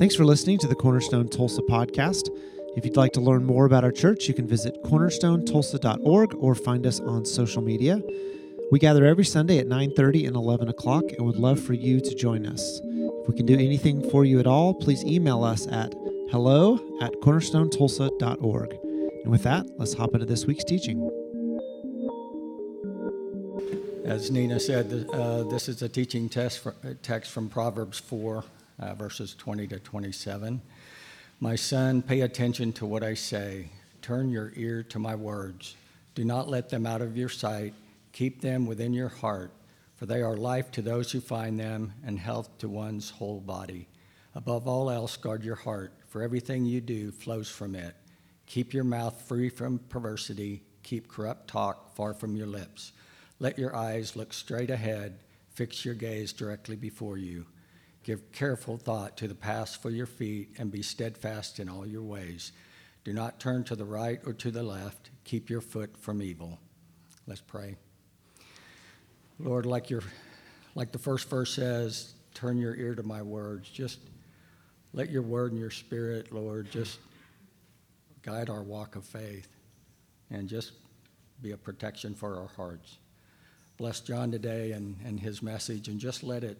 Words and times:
Thanks 0.00 0.16
for 0.16 0.24
listening 0.24 0.56
to 0.60 0.66
the 0.66 0.74
Cornerstone 0.74 1.28
Tulsa 1.28 1.60
podcast. 1.60 2.30
If 2.74 2.86
you'd 2.86 2.96
like 2.96 3.12
to 3.12 3.20
learn 3.20 3.44
more 3.44 3.66
about 3.66 3.84
our 3.84 3.92
church, 3.92 4.28
you 4.28 4.32
can 4.32 4.46
visit 4.46 4.82
cornerstonetulsa.org 4.82 6.34
or 6.36 6.54
find 6.54 6.86
us 6.86 7.00
on 7.00 7.26
social 7.26 7.60
media. 7.60 8.00
We 8.72 8.78
gather 8.78 9.04
every 9.04 9.26
Sunday 9.26 9.58
at 9.58 9.66
9:30 9.66 10.26
and 10.26 10.36
11 10.36 10.70
o'clock 10.70 11.04
and 11.18 11.26
would 11.26 11.36
love 11.36 11.60
for 11.60 11.74
you 11.74 12.00
to 12.00 12.14
join 12.14 12.46
us. 12.46 12.80
If 12.82 13.28
we 13.28 13.34
can 13.34 13.44
do 13.44 13.52
anything 13.52 14.08
for 14.08 14.24
you 14.24 14.40
at 14.40 14.46
all, 14.46 14.72
please 14.72 15.04
email 15.04 15.44
us 15.44 15.66
at 15.66 15.92
hello 16.30 16.76
at 17.02 17.12
cornerstonetulsa.org. 17.20 18.78
And 19.24 19.30
with 19.30 19.42
that, 19.42 19.66
let's 19.76 19.92
hop 19.92 20.14
into 20.14 20.24
this 20.24 20.46
week's 20.46 20.64
teaching. 20.64 21.10
As 24.06 24.30
Nina 24.30 24.60
said, 24.60 25.06
uh, 25.12 25.42
this 25.42 25.68
is 25.68 25.82
a 25.82 25.90
teaching 25.90 26.30
text, 26.30 26.60
for, 26.60 26.74
uh, 26.82 26.94
text 27.02 27.30
from 27.30 27.50
Proverbs 27.50 27.98
4, 27.98 28.44
uh, 28.80 28.94
verses 28.94 29.34
20 29.34 29.68
to 29.68 29.78
27. 29.78 30.60
My 31.38 31.54
son, 31.54 32.02
pay 32.02 32.22
attention 32.22 32.72
to 32.74 32.86
what 32.86 33.02
I 33.02 33.14
say. 33.14 33.68
Turn 34.02 34.30
your 34.30 34.52
ear 34.56 34.82
to 34.84 34.98
my 34.98 35.14
words. 35.14 35.76
Do 36.14 36.24
not 36.24 36.48
let 36.48 36.68
them 36.68 36.86
out 36.86 37.02
of 37.02 37.16
your 37.16 37.28
sight. 37.28 37.74
Keep 38.12 38.40
them 38.40 38.66
within 38.66 38.92
your 38.92 39.08
heart, 39.08 39.52
for 39.96 40.06
they 40.06 40.22
are 40.22 40.36
life 40.36 40.70
to 40.72 40.82
those 40.82 41.12
who 41.12 41.20
find 41.20 41.60
them 41.60 41.92
and 42.04 42.18
health 42.18 42.48
to 42.58 42.68
one's 42.68 43.10
whole 43.10 43.40
body. 43.40 43.86
Above 44.34 44.66
all 44.66 44.90
else, 44.90 45.16
guard 45.16 45.44
your 45.44 45.56
heart, 45.56 45.92
for 46.08 46.22
everything 46.22 46.64
you 46.64 46.80
do 46.80 47.10
flows 47.10 47.48
from 47.48 47.74
it. 47.74 47.94
Keep 48.46 48.74
your 48.74 48.84
mouth 48.84 49.20
free 49.22 49.48
from 49.48 49.78
perversity. 49.88 50.62
Keep 50.82 51.08
corrupt 51.08 51.48
talk 51.48 51.94
far 51.94 52.14
from 52.14 52.36
your 52.36 52.46
lips. 52.46 52.92
Let 53.38 53.58
your 53.58 53.74
eyes 53.74 54.16
look 54.16 54.32
straight 54.32 54.70
ahead. 54.70 55.18
Fix 55.50 55.84
your 55.84 55.94
gaze 55.94 56.32
directly 56.32 56.76
before 56.76 57.16
you. 57.16 57.46
Give 58.02 58.32
careful 58.32 58.78
thought 58.78 59.16
to 59.18 59.28
the 59.28 59.34
path 59.34 59.76
for 59.76 59.90
your 59.90 60.06
feet 60.06 60.56
and 60.58 60.70
be 60.70 60.82
steadfast 60.82 61.60
in 61.60 61.68
all 61.68 61.86
your 61.86 62.02
ways. 62.02 62.52
Do 63.04 63.12
not 63.12 63.40
turn 63.40 63.64
to 63.64 63.76
the 63.76 63.84
right 63.84 64.20
or 64.24 64.32
to 64.34 64.50
the 64.50 64.62
left. 64.62 65.10
Keep 65.24 65.50
your 65.50 65.60
foot 65.60 65.96
from 65.98 66.22
evil. 66.22 66.58
Let's 67.26 67.40
pray. 67.40 67.76
Lord, 69.38 69.66
like 69.66 69.90
your 69.90 70.02
like 70.74 70.92
the 70.92 70.98
first 70.98 71.28
verse 71.28 71.54
says, 71.54 72.14
turn 72.34 72.56
your 72.56 72.74
ear 72.74 72.94
to 72.94 73.02
my 73.02 73.22
words. 73.22 73.68
Just 73.68 73.98
let 74.92 75.10
your 75.10 75.22
word 75.22 75.52
and 75.52 75.60
your 75.60 75.70
spirit, 75.70 76.32
Lord, 76.32 76.70
just 76.70 76.98
guide 78.22 78.50
our 78.50 78.62
walk 78.62 78.96
of 78.96 79.04
faith 79.04 79.48
and 80.30 80.48
just 80.48 80.72
be 81.42 81.52
a 81.52 81.56
protection 81.56 82.14
for 82.14 82.36
our 82.36 82.48
hearts. 82.48 82.98
Bless 83.78 84.00
John 84.00 84.30
today 84.30 84.72
and, 84.72 84.96
and 85.04 85.18
his 85.18 85.42
message 85.42 85.88
and 85.88 85.98
just 85.98 86.22
let 86.22 86.44
it 86.44 86.58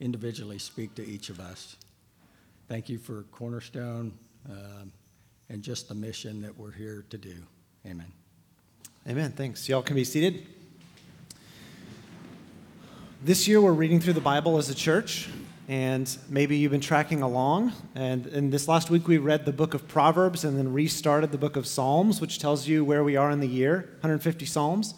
individually 0.00 0.58
speak 0.58 0.94
to 0.96 1.06
each 1.06 1.28
of 1.28 1.38
us. 1.38 1.76
Thank 2.68 2.88
you 2.88 2.98
for 2.98 3.24
Cornerstone 3.32 4.12
uh, 4.48 4.84
and 5.48 5.62
just 5.62 5.88
the 5.88 5.94
mission 5.94 6.40
that 6.42 6.56
we're 6.56 6.72
here 6.72 7.04
to 7.10 7.18
do. 7.18 7.34
Amen. 7.86 8.12
Amen. 9.08 9.32
Thanks. 9.32 9.68
Y'all 9.68 9.82
can 9.82 9.96
be 9.96 10.04
seated. 10.04 10.46
This 13.22 13.46
year, 13.46 13.60
we're 13.60 13.72
reading 13.72 14.00
through 14.00 14.14
the 14.14 14.20
Bible 14.20 14.56
as 14.56 14.70
a 14.70 14.74
church, 14.74 15.28
and 15.68 16.16
maybe 16.28 16.56
you've 16.56 16.72
been 16.72 16.80
tracking 16.80 17.20
along. 17.20 17.72
And, 17.94 18.26
and 18.26 18.50
this 18.50 18.66
last 18.66 18.88
week, 18.88 19.06
we 19.06 19.18
read 19.18 19.44
the 19.44 19.52
book 19.52 19.74
of 19.74 19.86
Proverbs 19.86 20.44
and 20.44 20.56
then 20.56 20.72
restarted 20.72 21.32
the 21.32 21.38
book 21.38 21.56
of 21.56 21.66
Psalms, 21.66 22.20
which 22.20 22.38
tells 22.38 22.66
you 22.66 22.84
where 22.84 23.04
we 23.04 23.16
are 23.16 23.30
in 23.30 23.40
the 23.40 23.46
year 23.46 23.90
150 24.00 24.46
Psalms. 24.46 24.94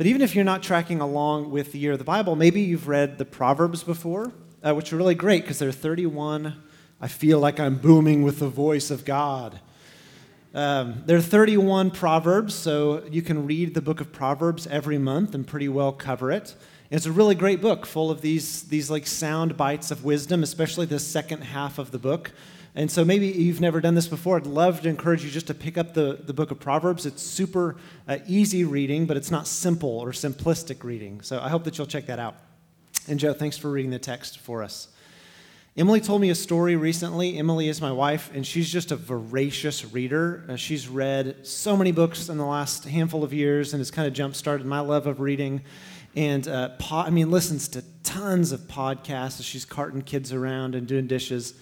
But 0.00 0.06
even 0.06 0.22
if 0.22 0.34
you're 0.34 0.46
not 0.46 0.62
tracking 0.62 1.02
along 1.02 1.50
with 1.50 1.72
the 1.72 1.78
year 1.78 1.92
of 1.92 1.98
the 1.98 2.06
Bible, 2.06 2.34
maybe 2.34 2.62
you've 2.62 2.88
read 2.88 3.18
the 3.18 3.26
Proverbs 3.26 3.84
before, 3.84 4.32
uh, 4.62 4.74
which 4.74 4.94
are 4.94 4.96
really 4.96 5.14
great 5.14 5.42
because 5.42 5.58
they're 5.58 5.72
31. 5.72 6.54
I 7.02 7.06
feel 7.06 7.38
like 7.38 7.60
I'm 7.60 7.76
booming 7.76 8.22
with 8.22 8.38
the 8.38 8.48
voice 8.48 8.90
of 8.90 9.04
God. 9.04 9.60
Um, 10.54 11.02
there 11.04 11.18
are 11.18 11.20
31 11.20 11.90
Proverbs, 11.90 12.54
so 12.54 13.04
you 13.10 13.20
can 13.20 13.46
read 13.46 13.74
the 13.74 13.82
book 13.82 14.00
of 14.00 14.10
Proverbs 14.10 14.66
every 14.68 14.96
month 14.96 15.34
and 15.34 15.46
pretty 15.46 15.68
well 15.68 15.92
cover 15.92 16.32
it. 16.32 16.54
It's 16.90 17.04
a 17.04 17.12
really 17.12 17.34
great 17.34 17.60
book 17.60 17.84
full 17.84 18.10
of 18.10 18.22
these, 18.22 18.62
these 18.62 18.90
like 18.90 19.06
sound 19.06 19.58
bites 19.58 19.90
of 19.90 20.02
wisdom, 20.02 20.42
especially 20.42 20.86
the 20.86 20.98
second 20.98 21.42
half 21.42 21.78
of 21.78 21.90
the 21.90 21.98
book. 21.98 22.32
And 22.74 22.90
so 22.90 23.04
maybe 23.04 23.26
you've 23.26 23.60
never 23.60 23.80
done 23.80 23.94
this 23.94 24.06
before. 24.06 24.36
I'd 24.36 24.46
love 24.46 24.82
to 24.82 24.88
encourage 24.88 25.24
you 25.24 25.30
just 25.30 25.48
to 25.48 25.54
pick 25.54 25.76
up 25.76 25.94
the, 25.94 26.20
the 26.22 26.32
book 26.32 26.50
of 26.50 26.60
Proverbs. 26.60 27.04
It's 27.04 27.22
super 27.22 27.76
uh, 28.06 28.18
easy 28.26 28.64
reading, 28.64 29.06
but 29.06 29.16
it's 29.16 29.30
not 29.30 29.46
simple 29.46 29.98
or 29.98 30.12
simplistic 30.12 30.84
reading. 30.84 31.20
So 31.20 31.40
I 31.40 31.48
hope 31.48 31.64
that 31.64 31.78
you'll 31.78 31.86
check 31.86 32.06
that 32.06 32.18
out. 32.18 32.36
And 33.08 33.18
Joe, 33.18 33.32
thanks 33.32 33.56
for 33.56 33.70
reading 33.70 33.90
the 33.90 33.98
text 33.98 34.38
for 34.38 34.62
us. 34.62 34.88
Emily 35.76 36.00
told 36.00 36.20
me 36.20 36.30
a 36.30 36.34
story 36.34 36.76
recently. 36.76 37.38
Emily 37.38 37.68
is 37.68 37.80
my 37.80 37.92
wife, 37.92 38.30
and 38.34 38.46
she's 38.46 38.70
just 38.70 38.92
a 38.92 38.96
voracious 38.96 39.92
reader. 39.92 40.44
Uh, 40.48 40.56
she's 40.56 40.88
read 40.88 41.46
so 41.46 41.76
many 41.76 41.92
books 41.92 42.28
in 42.28 42.38
the 42.38 42.44
last 42.44 42.84
handful 42.84 43.24
of 43.24 43.32
years 43.32 43.72
and 43.72 43.80
has 43.80 43.90
kind 43.90 44.06
of 44.06 44.14
jump 44.14 44.34
started 44.34 44.66
my 44.66 44.80
love 44.80 45.06
of 45.06 45.20
reading 45.20 45.62
and 46.16 46.48
uh, 46.48 46.70
po- 46.78 46.96
I 46.96 47.10
mean, 47.10 47.30
listens 47.30 47.68
to 47.68 47.84
tons 48.02 48.52
of 48.52 48.60
podcasts 48.62 49.38
as 49.38 49.44
she's 49.44 49.64
carting 49.64 50.02
kids 50.02 50.32
around 50.32 50.74
and 50.74 50.86
doing 50.86 51.06
dishes. 51.06 51.54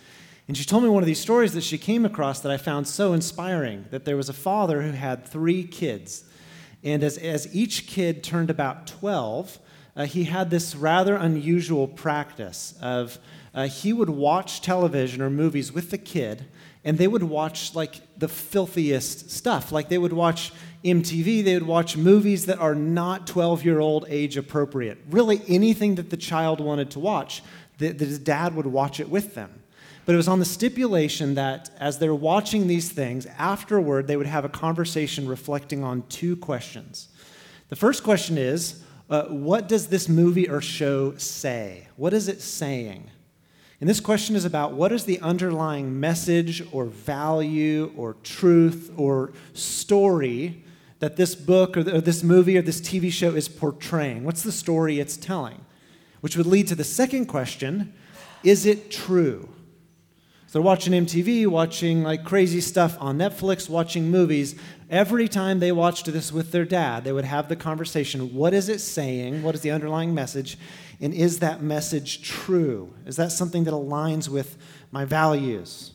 And 0.49 0.57
she 0.57 0.65
told 0.65 0.83
me 0.83 0.89
one 0.89 1.03
of 1.03 1.07
these 1.07 1.21
stories 1.21 1.53
that 1.53 1.63
she 1.63 1.77
came 1.77 2.07
across 2.07 2.41
that 2.41 2.51
I 2.51 2.57
found 2.57 2.89
so 2.89 3.13
inspiring 3.13 3.85
that 3.91 4.07
there 4.07 4.17
was 4.17 4.31
a 4.31 4.35
father 4.35 4.81
who 4.81 4.93
had 4.93 5.27
three 5.27 5.63
kids. 5.63 6.25
And 6.83 7.05
as, 7.05 7.19
as 7.19 7.55
each 7.55 7.87
kid 7.87 8.25
turned 8.25 8.49
about 8.49 8.87
12, 8.87 9.59
uh, 9.95 10.07
he 10.07 10.25
had 10.25 10.49
this 10.49 10.75
rather 10.75 11.17
unusual 11.17 11.87
practice 11.87 12.75
of 12.81 13.19
uh, 13.53 13.67
he 13.67 13.93
would 13.93 14.09
watch 14.09 14.63
television 14.63 15.21
or 15.21 15.29
movies 15.29 15.71
with 15.71 15.91
the 15.91 15.99
kid, 15.99 16.47
and 16.83 16.97
they 16.97 17.09
would 17.09 17.25
watch 17.25 17.75
like 17.75 18.01
the 18.17 18.29
filthiest 18.29 19.31
stuff. 19.31 19.71
Like 19.71 19.89
they 19.89 19.99
would 19.99 20.13
watch 20.13 20.53
MTV, 20.85 21.45
they 21.45 21.55
would 21.55 21.67
watch 21.67 21.97
movies 21.97 22.47
that 22.47 22.59
are 22.59 22.75
not 22.75 23.27
12 23.27 23.65
year 23.65 23.81
old 23.81 24.07
age 24.09 24.37
appropriate. 24.37 24.99
Really, 25.11 25.43
anything 25.49 25.97
that 25.97 26.09
the 26.09 26.17
child 26.17 26.61
wanted 26.61 26.91
to 26.93 27.01
watch, 27.01 27.43
the, 27.79 27.91
the 27.91 28.19
dad 28.19 28.55
would 28.55 28.67
watch 28.67 29.01
it 29.01 29.11
with 29.11 29.35
them. 29.35 29.58
But 30.09 30.15
it 30.15 30.17
was 30.17 30.29
on 30.29 30.39
the 30.39 30.47
stipulation 30.47 31.35
that 31.35 31.69
as 31.79 31.99
they're 31.99 32.15
watching 32.15 32.67
these 32.67 32.89
things, 32.89 33.27
afterward, 33.37 34.07
they 34.07 34.17
would 34.17 34.27
have 34.27 34.43
a 34.43 34.49
conversation 34.49 35.29
reflecting 35.29 35.85
on 35.85 36.03
two 36.09 36.35
questions. 36.35 37.09
The 37.69 37.77
first 37.77 38.03
question 38.05 38.39
is 38.39 38.83
uh, 39.11 39.25
What 39.25 39.69
does 39.69 39.89
this 39.89 40.09
movie 40.09 40.49
or 40.49 40.63
show 40.63 41.15
say? 41.19 41.89
What 41.97 42.15
is 42.15 42.27
it 42.27 42.41
saying? 42.41 43.11
And 43.83 43.91
this 43.91 44.01
question 44.01 44.35
is 44.35 44.47
about 44.47 44.73
what 44.73 44.93
is 44.93 45.05
the 45.05 45.21
underlying 45.21 46.01
message 46.01 46.67
or 46.73 46.87
value 46.87 47.93
or 47.95 48.17
truth 48.23 48.91
or 48.97 49.35
story 49.53 50.65
that 51.01 51.17
this 51.17 51.35
book 51.35 51.77
or, 51.77 51.83
this 51.83 52.23
movie 52.23 52.57
or 52.57 52.63
this 52.63 52.81
TV 52.81 53.13
show 53.13 53.35
is 53.35 53.47
portraying? 53.47 54.25
What's 54.25 54.43
the 54.43 54.53
story 54.53 55.01
it's 55.01 55.19
telling? 55.19 55.67
Which 56.23 56.35
would 56.35 56.47
lead 56.47 56.67
to 56.69 56.75
the 56.75 56.83
second 56.83 57.27
question 57.27 57.93
is 58.43 58.65
it 58.65 58.91
true? 58.91 59.51
So 60.49 60.53
they're 60.53 60.63
watching 60.63 60.95
MTV, 60.95 61.47
watching 61.47 62.03
like 62.05 62.25
crazy 62.25 62.63
stuff 62.63 62.97
on 63.01 63.19
Netflix, 63.19 63.69
watching 63.69 64.11
movies. 64.11 64.55
Every 64.89 65.29
time 65.29 65.59
they 65.59 65.73
watched 65.73 66.07
this 66.07 66.33
with 66.33 66.53
their 66.53 66.65
dad, 66.65 67.05
they 67.05 67.13
would 67.13 67.27
have 67.27 67.51
the 67.51 67.57
conversation 67.57 68.35
what 68.35 68.55
is 68.55 68.71
it 68.71 68.79
saying? 68.79 69.43
What 69.43 69.55
is 69.55 69.61
the 69.61 69.71
underlying 69.71 70.15
message? 70.15 70.57
And 71.03 71.13
is 71.13 71.41
that 71.41 71.63
message 71.63 72.23
true? 72.23 72.95
Is 73.05 73.17
that 73.17 73.31
something 73.31 73.65
that 73.65 73.75
aligns 73.75 74.31
with 74.31 74.57
my 74.91 75.05
values? 75.05 75.93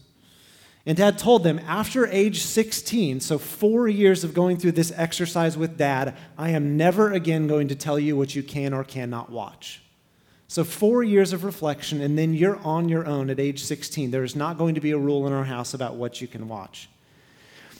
And 0.85 0.97
dad 0.97 1.18
told 1.18 1.44
them 1.44 1.59
after 1.66 2.06
age 2.06 2.44
16, 2.44 3.22
so 3.22 3.40
four 3.40 3.88
years 3.88 4.24
of 4.24 4.35
going 4.35 4.58
through 4.58 4.74
this 4.74 4.94
exercise 4.96 5.58
with 5.58 5.78
dad, 5.80 6.16
I 6.38 6.50
am 6.50 6.78
never 6.78 7.12
again 7.12 7.47
going 7.47 7.70
to 7.70 7.75
tell 7.75 7.97
you 7.97 8.16
what 8.16 8.35
you 8.35 8.44
can 8.44 8.72
or 8.72 8.84
cannot 8.84 9.31
watch. 9.31 9.82
So, 10.47 10.63
four 10.63 11.03
years 11.03 11.33
of 11.33 11.43
reflection, 11.43 12.01
and 12.01 12.17
then 12.17 12.33
you're 12.33 12.57
on 12.57 12.89
your 12.89 13.05
own 13.05 13.29
at 13.29 13.39
age 13.39 13.63
16. 13.63 14.11
There 14.11 14.23
is 14.23 14.35
not 14.35 14.57
going 14.57 14.75
to 14.75 14.81
be 14.81 14.91
a 14.91 14.97
rule 14.97 15.25
in 15.25 15.34
our 15.34 15.45
house 15.45 15.73
about 15.73 15.95
what 15.95 16.22
you 16.22 16.28
can 16.28 16.47
watch. 16.47 16.90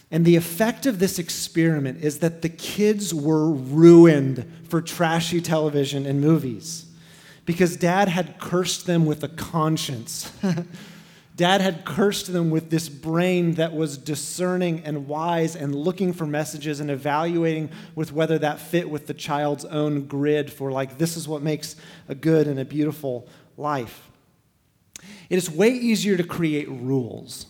And 0.10 0.26
the 0.26 0.36
effect 0.36 0.86
of 0.86 1.00
this 1.00 1.18
experiment 1.18 2.04
is 2.04 2.20
that 2.20 2.42
the 2.42 2.50
kids 2.50 3.14
were 3.14 3.50
ruined 3.50 4.46
for 4.70 4.82
trashy 4.82 5.42
television 5.42 6.06
and 6.06 6.22
movies 6.22 6.86
because 7.46 7.76
dad 7.76 8.08
had 8.08 8.40
cursed 8.40 8.86
them 8.86 9.06
with 9.06 9.24
a 9.24 9.28
conscience. 9.28 10.32
Dad 11.36 11.62
had 11.62 11.84
cursed 11.84 12.32
them 12.32 12.52
with 12.52 12.70
this 12.70 12.90
brain 12.90 13.54
that 13.56 13.74
was 13.74 13.98
discerning 13.98 14.84
and 14.86 15.08
wise 15.08 15.56
and 15.56 15.74
looking 15.74 16.14
for 16.14 16.28
messages 16.28 16.80
and 16.80 16.92
evaluating 16.92 17.72
with 17.96 18.14
whether 18.14 18.38
that 18.38 18.60
fit 18.60 18.88
with 18.88 19.08
the 19.08 19.16
child's 19.16 19.66
own 19.66 20.06
grid 20.06 20.54
for, 20.54 20.72
like, 20.72 21.00
this 21.00 21.18
is 21.18 21.28
what 21.28 21.42
makes 21.42 21.76
a 22.08 22.14
good 22.14 22.48
and 22.48 22.60
a 22.60 22.66
beautiful 22.66 23.28
life. 23.58 24.10
It 25.30 25.38
is 25.38 25.50
way 25.50 25.70
easier 25.70 26.18
to 26.18 26.24
create 26.24 26.70
rules. 26.70 27.48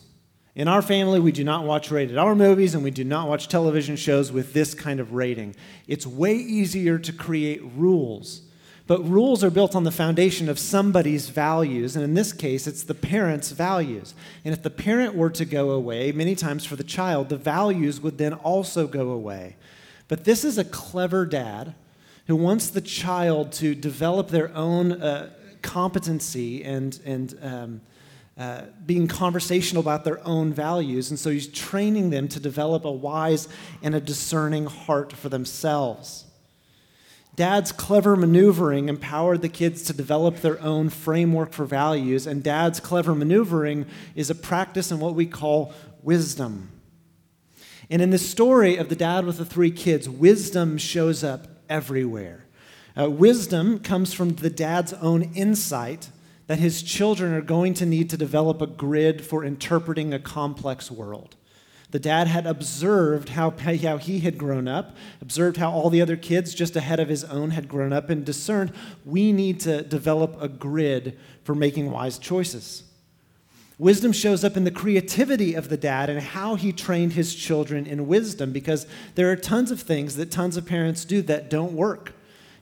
In 0.56 0.69
our 0.69 0.81
family, 0.81 1.19
we 1.19 1.33
do 1.33 1.44
not 1.44 1.65
watch 1.65 1.91
rated 1.91 2.18
R 2.18 2.35
movies 2.35 2.75
and 2.75 2.83
we 2.83 2.91
do 2.91 3.03
not 3.03 3.27
watch 3.27 3.50
television 3.50 3.97
shows 3.97 4.31
with 4.31 4.53
this 4.53 4.74
kind 4.74 5.00
of 5.01 5.13
rating. 5.13 5.56
It's 5.88 6.07
way 6.07 6.35
easier 6.35 6.97
to 7.00 7.12
create 7.12 7.62
rules 7.75 8.43
But 8.85 9.07
rules 9.07 9.44
are 9.44 9.50
built 9.50 9.75
on 9.75 9.85
the 9.85 9.91
foundation 9.91 10.50
of 10.50 10.59
somebody's 10.59 11.30
values, 11.30 11.95
and 11.95 12.03
in 12.03 12.15
this 12.15 12.33
case, 12.33 12.68
it's 12.68 12.83
the 12.83 12.94
parent's 12.94 13.51
values. 13.51 14.13
And 14.44 14.53
if 14.53 14.62
the 14.62 14.69
parent 14.69 15.15
were 15.15 15.30
to 15.30 15.45
go 15.45 15.71
away, 15.71 16.12
many 16.12 16.35
times 16.35 16.65
for 16.65 16.75
the 16.75 16.83
child, 16.83 17.30
the 17.30 17.38
values 17.38 18.01
would 18.01 18.18
then 18.18 18.33
also 18.33 18.85
go 18.88 19.12
away. 19.12 19.56
But 20.09 20.25
this 20.25 20.44
is 20.44 20.57
a 20.57 20.65
clever 20.65 21.25
dad 21.25 21.75
who 22.27 22.35
wants 22.35 22.69
the 22.69 22.81
child 22.81 23.53
to 23.53 23.74
develop 23.74 24.30
their 24.30 24.53
own 24.53 24.91
uh, 24.94 25.30
competency 25.62 26.63
and, 26.63 27.00
and 27.06 27.38
um, 27.41 27.81
uh, 28.38 28.63
being 28.85 29.07
conversational 29.07 29.81
about 29.81 30.03
their 30.03 30.25
own 30.27 30.53
values. 30.53 31.09
And 31.09 31.19
so 31.19 31.30
he's 31.30 31.47
training 31.47 32.09
them 32.09 32.27
to 32.30 32.39
develop 32.39 32.83
a 32.83 32.91
wise 32.91 33.47
and 33.81 33.95
a 33.95 34.01
discerning 34.01 34.65
heart 34.65 35.13
for 35.13 35.30
themselves. 35.30 36.23
Dad's 37.35 37.71
clever 37.71 38.15
maneuvering 38.15 38.89
empowered 38.89 39.41
the 39.41 39.50
kids 39.50 39.81
to 39.83 39.94
develop 39.94 40.38
their 40.38 40.62
own 40.62 40.89
framework 40.89 41.51
for 41.51 41.65
values, 41.65 42.27
and 42.27 42.44
dad's 42.44 42.80
clever 42.80 43.15
maneuvering 43.15 43.88
is 44.15 44.30
a 44.30 44.35
practice 44.35 44.91
in 44.91 45.00
what 45.00 45.15
we 45.15 45.25
call 45.25 45.74
wisdom. 46.03 46.69
And 47.89 48.01
in 48.01 48.12
the 48.12 48.19
story 48.19 48.77
of 48.77 48.89
the 48.89 48.95
dad 48.95 49.25
with 49.25 49.38
the 49.38 49.45
three 49.45 49.71
kids, 49.71 50.07
wisdom 50.07 50.77
shows 50.77 51.24
up 51.24 51.47
everywhere. 51.69 52.45
Uh, 53.00 53.09
wisdom 53.09 53.80
comes 53.80 54.13
from 54.13 54.35
the 54.35 54.50
dad's 54.50 54.94
own 54.94 55.24
insight 55.33 56.09
that 56.45 56.59
his 56.59 56.83
children 56.83 57.33
are 57.33 57.41
going 57.41 57.74
to 57.74 57.85
need 57.85 58.09
to 58.12 58.18
develop 58.18 58.62
a 58.62 58.68
grid 58.68 59.25
for 59.25 59.44
interpreting 59.44 60.13
a 60.13 60.19
complex 60.19 60.91
world. 60.91 61.35
The 61.94 62.00
dad 62.00 62.25
had 62.25 62.48
observed 62.48 63.30
how, 63.30 63.51
how 63.51 63.98
he 63.98 64.22
had 64.22 64.36
grown 64.36 64.68
up, 64.68 64.98
observed 65.22 65.57
how 65.57 65.69
all 65.69 65.92
the 65.92 66.01
other 66.01 66.16
kids 66.18 66.56
just 66.56 66.75
ahead 66.75 67.00
of 67.00 67.07
his 67.07 67.24
own 67.24 67.51
had 67.51 67.68
grown 67.68 67.94
up, 67.94 68.10
and 68.10 68.25
discerned 68.25 68.74
we 69.06 69.31
need 69.31 69.60
to 69.60 69.84
develop 69.84 70.42
a 70.42 70.48
grid 70.48 71.19
for 71.44 71.54
making 71.54 71.92
wise 71.92 72.18
choices. 72.18 72.81
Wisdom 73.78 74.12
shows 74.12 74.44
up 74.44 74.57
in 74.57 74.63
the 74.63 74.72
creativity 74.72 75.54
of 75.54 75.69
the 75.69 75.78
dad 75.78 76.10
and 76.10 76.19
how 76.19 76.56
he 76.56 76.72
trained 76.72 77.13
his 77.13 77.36
children 77.36 77.86
in 77.86 78.07
wisdom 78.07 78.51
because 78.51 78.88
there 79.13 79.31
are 79.31 79.36
tons 79.36 79.69
of 79.69 79.80
things 79.80 80.16
that 80.16 80.31
tons 80.31 80.57
of 80.57 80.66
parents 80.66 81.06
do 81.06 81.22
that 81.22 81.48
don't 81.48 81.74
work. 81.74 82.13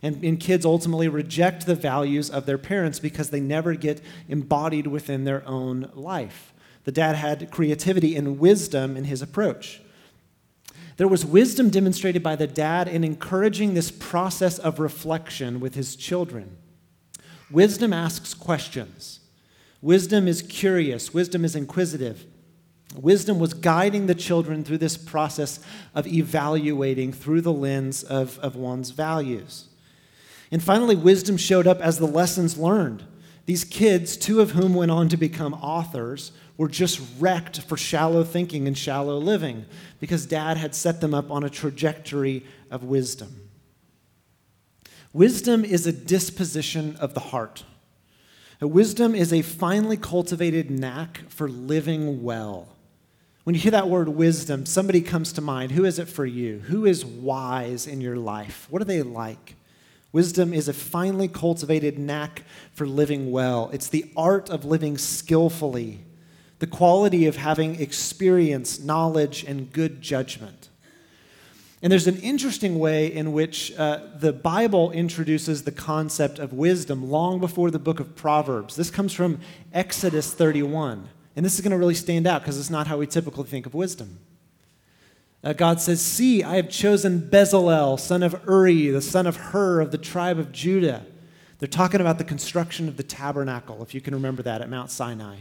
And, 0.01 0.21
and, 0.25 0.41
kids 0.41 0.65
ultimately 0.65 1.07
reject 1.07 1.65
the 1.65 1.75
values 1.75 2.29
of 2.29 2.45
their 2.45 2.57
parents 2.57 2.99
because 2.99 3.29
they 3.29 3.39
never 3.39 3.75
get 3.75 4.01
embodied 4.27 4.87
within 4.87 5.23
their 5.23 5.47
own 5.47 5.89
life. 5.93 6.50
The 6.83 6.91
dad 6.91 7.15
had 7.15 7.51
creativity 7.51 8.15
and 8.15 8.39
wisdom 8.39 8.97
in 8.97 9.03
his 9.05 9.21
approach. 9.21 9.81
There 10.97 11.07
was 11.07 11.25
wisdom 11.25 11.69
demonstrated 11.69 12.21
by 12.21 12.35
the 12.35 12.47
dad 12.47 12.87
in 12.87 13.03
encouraging 13.03 13.73
this 13.73 13.91
process 13.91 14.59
of 14.59 14.79
reflection 14.79 15.59
with 15.59 15.75
his 15.75 15.95
children. 15.95 16.57
Wisdom 17.49 17.91
asks 17.91 18.33
questions. 18.33 19.19
Wisdom 19.81 20.27
is 20.27 20.41
curious. 20.41 21.13
Wisdom 21.13 21.43
is 21.43 21.55
inquisitive. 21.55 22.25
Wisdom 22.95 23.39
was 23.39 23.53
guiding 23.53 24.07
the 24.07 24.15
children 24.15 24.63
through 24.63 24.77
this 24.77 24.97
process 24.97 25.59
of 25.95 26.05
evaluating 26.07 27.13
through 27.13 27.41
the 27.41 27.53
lens 27.53 28.03
of, 28.03 28.37
of 28.39 28.55
one's 28.55 28.91
values. 28.91 29.69
And 30.51 30.61
finally, 30.61 30.95
wisdom 30.95 31.37
showed 31.37 31.67
up 31.67 31.79
as 31.79 31.97
the 31.97 32.05
lessons 32.05 32.57
learned. 32.57 33.05
These 33.45 33.63
kids, 33.63 34.17
two 34.17 34.41
of 34.41 34.51
whom 34.51 34.73
went 34.75 34.91
on 34.91 35.09
to 35.09 35.17
become 35.17 35.53
authors, 35.55 36.31
were 36.61 36.67
just 36.67 37.01
wrecked 37.17 37.59
for 37.61 37.75
shallow 37.75 38.23
thinking 38.23 38.67
and 38.67 38.77
shallow 38.77 39.17
living 39.17 39.65
because 39.99 40.27
dad 40.27 40.57
had 40.57 40.75
set 40.75 41.01
them 41.01 41.11
up 41.11 41.31
on 41.31 41.43
a 41.43 41.49
trajectory 41.49 42.45
of 42.69 42.83
wisdom. 42.83 43.49
Wisdom 45.11 45.65
is 45.65 45.87
a 45.87 45.91
disposition 45.91 46.95
of 46.97 47.15
the 47.15 47.19
heart. 47.19 47.63
Wisdom 48.59 49.15
is 49.15 49.33
a 49.33 49.41
finely 49.41 49.97
cultivated 49.97 50.69
knack 50.69 51.21
for 51.29 51.49
living 51.49 52.21
well. 52.21 52.75
When 53.43 53.55
you 53.55 53.61
hear 53.61 53.71
that 53.71 53.89
word 53.89 54.09
wisdom, 54.09 54.67
somebody 54.67 55.01
comes 55.01 55.33
to 55.33 55.41
mind. 55.41 55.71
Who 55.71 55.83
is 55.83 55.97
it 55.97 56.09
for 56.09 56.27
you? 56.27 56.59
Who 56.59 56.85
is 56.85 57.03
wise 57.03 57.87
in 57.87 58.01
your 58.01 58.17
life? 58.17 58.67
What 58.69 58.83
are 58.83 58.85
they 58.85 59.01
like? 59.01 59.55
Wisdom 60.11 60.53
is 60.53 60.67
a 60.67 60.73
finely 60.73 61.27
cultivated 61.27 61.97
knack 61.97 62.43
for 62.71 62.85
living 62.85 63.31
well. 63.31 63.71
It's 63.73 63.87
the 63.87 64.11
art 64.15 64.51
of 64.51 64.63
living 64.63 64.99
skillfully 64.99 66.05
the 66.61 66.67
quality 66.67 67.25
of 67.25 67.37
having 67.37 67.81
experience, 67.81 68.79
knowledge, 68.79 69.43
and 69.43 69.73
good 69.73 69.99
judgment. 69.99 70.69
And 71.81 71.91
there's 71.91 72.05
an 72.05 72.17
interesting 72.17 72.77
way 72.77 73.11
in 73.11 73.33
which 73.33 73.75
uh, 73.79 74.01
the 74.19 74.31
Bible 74.31 74.91
introduces 74.91 75.63
the 75.63 75.71
concept 75.71 76.37
of 76.37 76.53
wisdom 76.53 77.09
long 77.09 77.39
before 77.39 77.71
the 77.71 77.79
book 77.79 77.99
of 77.99 78.15
Proverbs. 78.15 78.75
This 78.75 78.91
comes 78.91 79.11
from 79.11 79.39
Exodus 79.73 80.35
31. 80.35 81.09
And 81.35 81.43
this 81.43 81.55
is 81.55 81.61
going 81.61 81.71
to 81.71 81.79
really 81.79 81.95
stand 81.95 82.27
out 82.27 82.43
because 82.43 82.59
it's 82.59 82.69
not 82.69 82.85
how 82.85 82.97
we 82.97 83.07
typically 83.07 83.45
think 83.45 83.65
of 83.65 83.73
wisdom. 83.73 84.19
Uh, 85.43 85.53
God 85.53 85.81
says, 85.81 85.99
See, 85.99 86.43
I 86.43 86.57
have 86.57 86.69
chosen 86.69 87.21
Bezalel, 87.21 87.99
son 87.99 88.21
of 88.21 88.39
Uri, 88.47 88.89
the 88.91 89.01
son 89.01 89.25
of 89.25 89.37
Hur 89.37 89.81
of 89.81 89.91
the 89.91 89.97
tribe 89.97 90.37
of 90.37 90.51
Judah. 90.51 91.07
They're 91.57 91.67
talking 91.67 92.01
about 92.01 92.19
the 92.19 92.23
construction 92.23 92.87
of 92.87 92.97
the 92.97 93.03
tabernacle, 93.03 93.81
if 93.81 93.95
you 93.95 94.01
can 94.01 94.13
remember 94.13 94.43
that, 94.43 94.61
at 94.61 94.69
Mount 94.69 94.91
Sinai. 94.91 95.37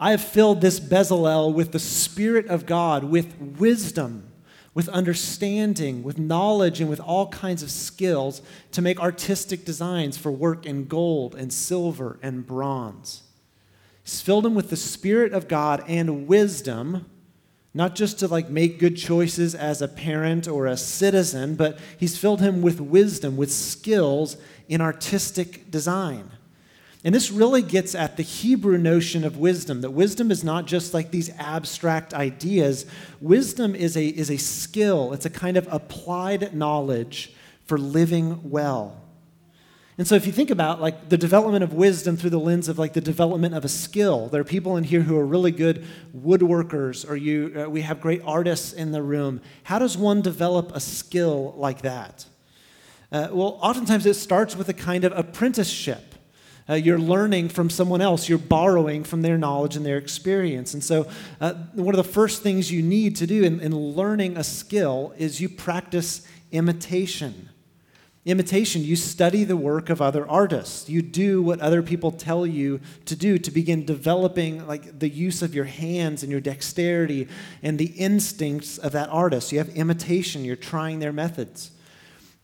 I 0.00 0.12
have 0.12 0.22
filled 0.22 0.60
this 0.60 0.78
Bezalel 0.78 1.52
with 1.52 1.72
the 1.72 1.78
Spirit 1.78 2.46
of 2.46 2.66
God, 2.66 3.04
with 3.04 3.36
wisdom, 3.38 4.30
with 4.72 4.88
understanding, 4.90 6.04
with 6.04 6.18
knowledge, 6.18 6.80
and 6.80 6.88
with 6.88 7.00
all 7.00 7.28
kinds 7.28 7.64
of 7.64 7.70
skills 7.70 8.40
to 8.72 8.80
make 8.80 9.00
artistic 9.00 9.64
designs 9.64 10.16
for 10.16 10.30
work 10.30 10.66
in 10.66 10.84
gold 10.84 11.34
and 11.34 11.52
silver 11.52 12.18
and 12.22 12.46
bronze. 12.46 13.24
He's 14.04 14.20
filled 14.20 14.46
him 14.46 14.54
with 14.54 14.70
the 14.70 14.76
Spirit 14.76 15.32
of 15.32 15.48
God 15.48 15.82
and 15.88 16.28
wisdom, 16.28 17.10
not 17.74 17.96
just 17.96 18.20
to 18.20 18.28
like 18.28 18.48
make 18.48 18.78
good 18.78 18.96
choices 18.96 19.54
as 19.54 19.82
a 19.82 19.88
parent 19.88 20.46
or 20.46 20.66
a 20.66 20.76
citizen, 20.76 21.56
but 21.56 21.78
he's 21.98 22.16
filled 22.16 22.40
him 22.40 22.62
with 22.62 22.80
wisdom, 22.80 23.36
with 23.36 23.52
skills 23.52 24.36
in 24.68 24.80
artistic 24.80 25.70
design. 25.72 26.30
And 27.08 27.14
this 27.14 27.30
really 27.30 27.62
gets 27.62 27.94
at 27.94 28.18
the 28.18 28.22
Hebrew 28.22 28.76
notion 28.76 29.24
of 29.24 29.38
wisdom 29.38 29.80
that 29.80 29.92
wisdom 29.92 30.30
is 30.30 30.44
not 30.44 30.66
just 30.66 30.92
like 30.92 31.10
these 31.10 31.30
abstract 31.38 32.12
ideas. 32.12 32.84
Wisdom 33.18 33.74
is 33.74 33.96
a, 33.96 34.06
is 34.08 34.30
a 34.30 34.36
skill, 34.36 35.14
it's 35.14 35.24
a 35.24 35.30
kind 35.30 35.56
of 35.56 35.66
applied 35.72 36.54
knowledge 36.54 37.32
for 37.64 37.78
living 37.78 38.50
well. 38.50 39.00
And 39.96 40.06
so 40.06 40.16
if 40.16 40.26
you 40.26 40.32
think 40.32 40.50
about 40.50 40.82
like 40.82 41.08
the 41.08 41.16
development 41.16 41.64
of 41.64 41.72
wisdom 41.72 42.18
through 42.18 42.28
the 42.28 42.38
lens 42.38 42.68
of 42.68 42.78
like 42.78 42.92
the 42.92 43.00
development 43.00 43.54
of 43.54 43.64
a 43.64 43.70
skill, 43.70 44.28
there 44.28 44.42
are 44.42 44.44
people 44.44 44.76
in 44.76 44.84
here 44.84 45.00
who 45.00 45.16
are 45.16 45.24
really 45.24 45.50
good 45.50 45.86
woodworkers 46.14 47.08
or 47.08 47.16
you 47.16 47.54
uh, 47.58 47.70
we 47.70 47.80
have 47.80 48.02
great 48.02 48.20
artists 48.26 48.74
in 48.74 48.92
the 48.92 49.02
room. 49.02 49.40
How 49.62 49.78
does 49.78 49.96
one 49.96 50.20
develop 50.20 50.72
a 50.74 50.80
skill 50.80 51.54
like 51.56 51.80
that? 51.80 52.26
Uh, 53.10 53.28
well, 53.32 53.58
oftentimes 53.62 54.04
it 54.04 54.12
starts 54.12 54.54
with 54.54 54.68
a 54.68 54.74
kind 54.74 55.04
of 55.04 55.16
apprenticeship. 55.16 56.07
Uh, 56.68 56.74
you're 56.74 56.98
learning 56.98 57.48
from 57.48 57.70
someone 57.70 58.00
else. 58.00 58.28
You're 58.28 58.38
borrowing 58.38 59.02
from 59.04 59.22
their 59.22 59.38
knowledge 59.38 59.76
and 59.76 59.86
their 59.86 59.96
experience. 59.96 60.74
And 60.74 60.84
so, 60.84 61.08
uh, 61.40 61.54
one 61.72 61.94
of 61.94 62.04
the 62.04 62.12
first 62.12 62.42
things 62.42 62.70
you 62.70 62.82
need 62.82 63.16
to 63.16 63.26
do 63.26 63.42
in, 63.42 63.60
in 63.60 63.74
learning 63.74 64.36
a 64.36 64.44
skill 64.44 65.14
is 65.16 65.40
you 65.40 65.48
practice 65.48 66.26
imitation. 66.52 67.48
Imitation, 68.28 68.82
you 68.84 68.94
study 68.94 69.44
the 69.44 69.56
work 69.56 69.88
of 69.88 70.02
other 70.02 70.28
artists. 70.28 70.90
You 70.90 71.00
do 71.00 71.42
what 71.42 71.60
other 71.60 71.82
people 71.82 72.10
tell 72.10 72.46
you 72.46 72.80
to 73.06 73.16
do 73.16 73.38
to 73.38 73.50
begin 73.50 73.86
developing 73.86 74.66
like 74.66 74.98
the 74.98 75.08
use 75.08 75.40
of 75.40 75.54
your 75.54 75.64
hands 75.64 76.22
and 76.22 76.30
your 76.30 76.42
dexterity 76.42 77.28
and 77.62 77.78
the 77.78 77.86
instincts 77.86 78.76
of 78.76 78.92
that 78.92 79.08
artist. 79.08 79.50
You 79.50 79.58
have 79.58 79.70
imitation, 79.70 80.44
you're 80.44 80.56
trying 80.56 80.98
their 80.98 81.12
methods. 81.12 81.70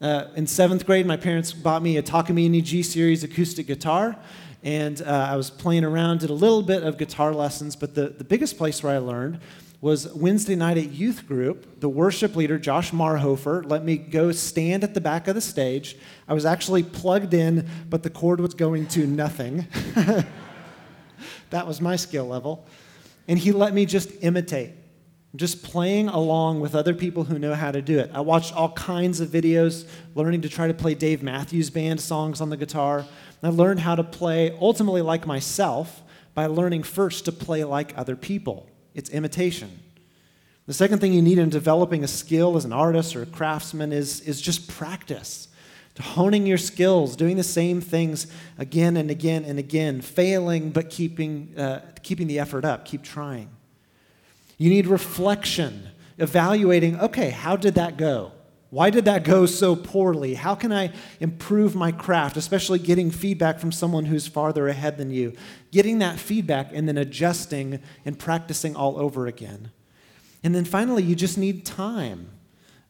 Uh, 0.01 0.27
in 0.35 0.47
seventh 0.47 0.85
grade, 0.87 1.07
my 1.07 1.17
parents 1.17 1.53
bought 1.53 1.81
me 1.81 1.97
a 1.97 2.03
Takamine 2.03 2.63
G 2.65 2.83
series 2.83 3.23
acoustic 3.23 3.69
guitar, 3.69 4.17
and 4.65 5.01
uh, 5.03 5.29
I 5.31 5.37
was 5.37 5.51
playing 5.51 5.85
around, 5.85 6.21
did 6.21 6.31
a 6.31 6.35
little 6.35 6.63
bit 6.63 6.83
of 6.83 6.99
guitar 6.99 7.33
lessons, 7.33 7.77
but 7.77 7.95
the, 7.95 8.09
the 8.09 8.25
biggest 8.25 8.59
place 8.59 8.83
where 8.83 8.93
I 8.93 8.99
learned 8.99 9.39
was 9.81 10.13
Wednesday 10.13 10.57
night 10.57 10.79
at 10.79 10.91
youth 10.91 11.29
group. 11.29 11.79
The 11.81 11.89
worship 11.89 12.35
leader, 12.35 12.59
Josh 12.59 12.91
Marhofer, 12.91 13.71
let 13.71 13.85
me 13.85 13.97
go 13.97 14.33
stand 14.33 14.83
at 14.83 14.95
the 14.95 15.01
back 15.01 15.29
of 15.29 15.37
the 15.37 15.41
stage. 15.41 15.97
I 16.27 16.35
was 16.35 16.45
actually 16.45 16.83
plugged 16.83 17.33
in, 17.33 17.69
but 17.89 18.03
the 18.03 18.11
cord 18.11 18.41
was 18.41 18.55
going 18.55 18.87
to 18.89 19.07
nothing. 19.07 19.67
that 21.51 21.67
was 21.67 21.81
my 21.81 21.97
skill 21.97 22.27
level. 22.27 22.67
And 23.29 23.39
he 23.39 23.53
let 23.53 23.73
me 23.73 23.87
just 23.87 24.11
imitate 24.23 24.73
just 25.37 25.65
playing 25.65 26.09
along 26.09 26.61
with 26.61 26.75
other 26.75 26.95
people 26.95 27.25
who 27.25 27.39
know 27.39 27.55
how 27.55 27.73
to 27.73 27.83
do 27.83 27.99
it. 27.99 28.11
I 28.15 28.21
watched 28.21 28.55
all 28.55 28.71
kinds 28.73 29.21
of 29.21 29.31
videos 29.31 29.87
learning 30.15 30.43
to 30.43 30.49
try 30.49 30.69
to 30.69 30.75
play 30.75 30.95
Dave 30.95 31.23
Matthews 31.23 31.71
Band 31.71 32.01
songs 32.01 32.41
on 32.41 32.51
the 32.51 32.57
guitar. 32.57 33.05
I 33.43 33.49
learned 33.49 33.81
how 33.81 33.95
to 33.97 34.05
play 34.05 34.57
ultimately 34.61 35.03
like 35.03 35.27
myself 35.27 36.03
by 36.35 36.47
learning 36.47 36.85
first 36.85 37.25
to 37.25 37.33
play 37.33 37.65
like 37.65 37.97
other 37.97 38.17
people. 38.17 38.69
It's 38.95 39.11
imitation. 39.11 39.81
The 40.67 40.73
second 40.73 41.01
thing 41.01 41.13
you 41.13 41.21
need 41.21 41.39
in 41.39 41.51
developing 41.51 42.05
a 42.05 42.09
skill 42.09 42.57
as 42.57 42.65
an 42.65 42.73
artist 42.73 43.15
or 43.15 43.23
a 43.23 43.27
craftsman 43.27 43.93
is, 43.93 44.21
is 44.23 44.41
just 44.41 44.69
practice. 44.69 45.49
to 45.97 46.03
honing 46.03 46.47
your 46.47 46.59
skills, 46.59 47.17
doing 47.17 47.37
the 47.37 47.45
same 47.45 47.81
things 47.81 48.27
again 48.59 48.97
and 48.97 49.11
again 49.11 49.45
and 49.45 49.59
again, 49.59 50.01
failing 50.01 50.71
but 50.71 50.91
keeping, 50.91 51.57
uh, 51.57 51.81
keeping 52.03 52.27
the 52.27 52.39
effort 52.39 52.65
up, 52.65 52.85
keep 52.85 53.03
trying. 53.03 53.49
You 54.59 54.71
need 54.71 54.87
reflection, 54.87 55.89
evaluating 56.19 56.99
okay, 57.01 57.31
how 57.31 57.57
did 57.57 57.75
that 57.75 57.97
go? 57.97 58.33
Why 58.71 58.91
did 58.91 59.05
that 59.05 59.23
go 59.23 59.47
so 59.47 59.77
poorly? 59.77 60.35
How 60.35 60.57
can 60.57 60.73
I 60.73 60.93
improve 61.21 61.77
my 61.77 61.93
craft, 61.93 62.37
especially 62.37 62.81
getting 62.81 63.09
feedback 63.13 63.61
from 63.61 63.71
someone 63.71 64.07
who's 64.07 64.27
farther 64.27 64.67
ahead 64.67 64.99
than 64.99 65.13
you? 65.13 65.35
Getting 65.71 66.01
that 66.01 66.19
feedback 66.19 66.71
and 66.73 66.89
then 66.89 66.99
adjusting 66.99 67.79
and 68.05 68.19
practicing 68.19 68.75
all 68.75 68.99
over 68.99 69.29
again. 69.29 69.71
And 70.43 70.57
then 70.57 70.65
finally, 70.65 71.05
you 71.05 71.15
just 71.15 71.39
need 71.39 71.65
time. 71.65 72.31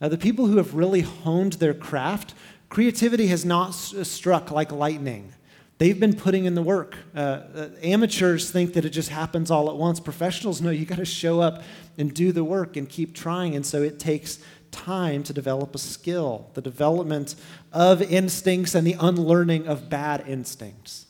Uh, 0.00 0.08
the 0.08 0.16
people 0.16 0.46
who 0.46 0.56
have 0.56 0.74
really 0.74 1.02
honed 1.02 1.54
their 1.54 1.74
craft, 1.74 2.32
creativity 2.70 3.26
has 3.26 3.44
not 3.44 3.68
s- 3.68 4.08
struck 4.08 4.50
like 4.50 4.72
lightning. 4.72 5.34
They've 5.78 5.98
been 5.98 6.14
putting 6.14 6.44
in 6.44 6.54
the 6.54 6.62
work. 6.62 6.96
Uh, 7.14 7.18
uh, 7.18 7.68
amateurs 7.82 8.50
think 8.50 8.74
that 8.74 8.84
it 8.84 8.90
just 8.90 9.08
happens 9.08 9.50
all 9.50 9.68
at 9.68 9.76
once. 9.76 9.98
Professionals 9.98 10.60
know 10.60 10.70
you 10.70 10.86
got 10.86 10.98
to 10.98 11.04
show 11.04 11.40
up 11.40 11.62
and 11.98 12.14
do 12.14 12.30
the 12.30 12.44
work 12.44 12.76
and 12.76 12.88
keep 12.88 13.14
trying. 13.14 13.56
And 13.56 13.66
so 13.66 13.82
it 13.82 13.98
takes 13.98 14.38
time 14.70 15.22
to 15.24 15.32
develop 15.32 15.74
a 15.74 15.78
skill, 15.78 16.50
the 16.54 16.60
development 16.60 17.34
of 17.72 18.02
instincts 18.02 18.74
and 18.74 18.86
the 18.86 18.96
unlearning 19.00 19.66
of 19.66 19.88
bad 19.88 20.24
instincts. 20.28 21.06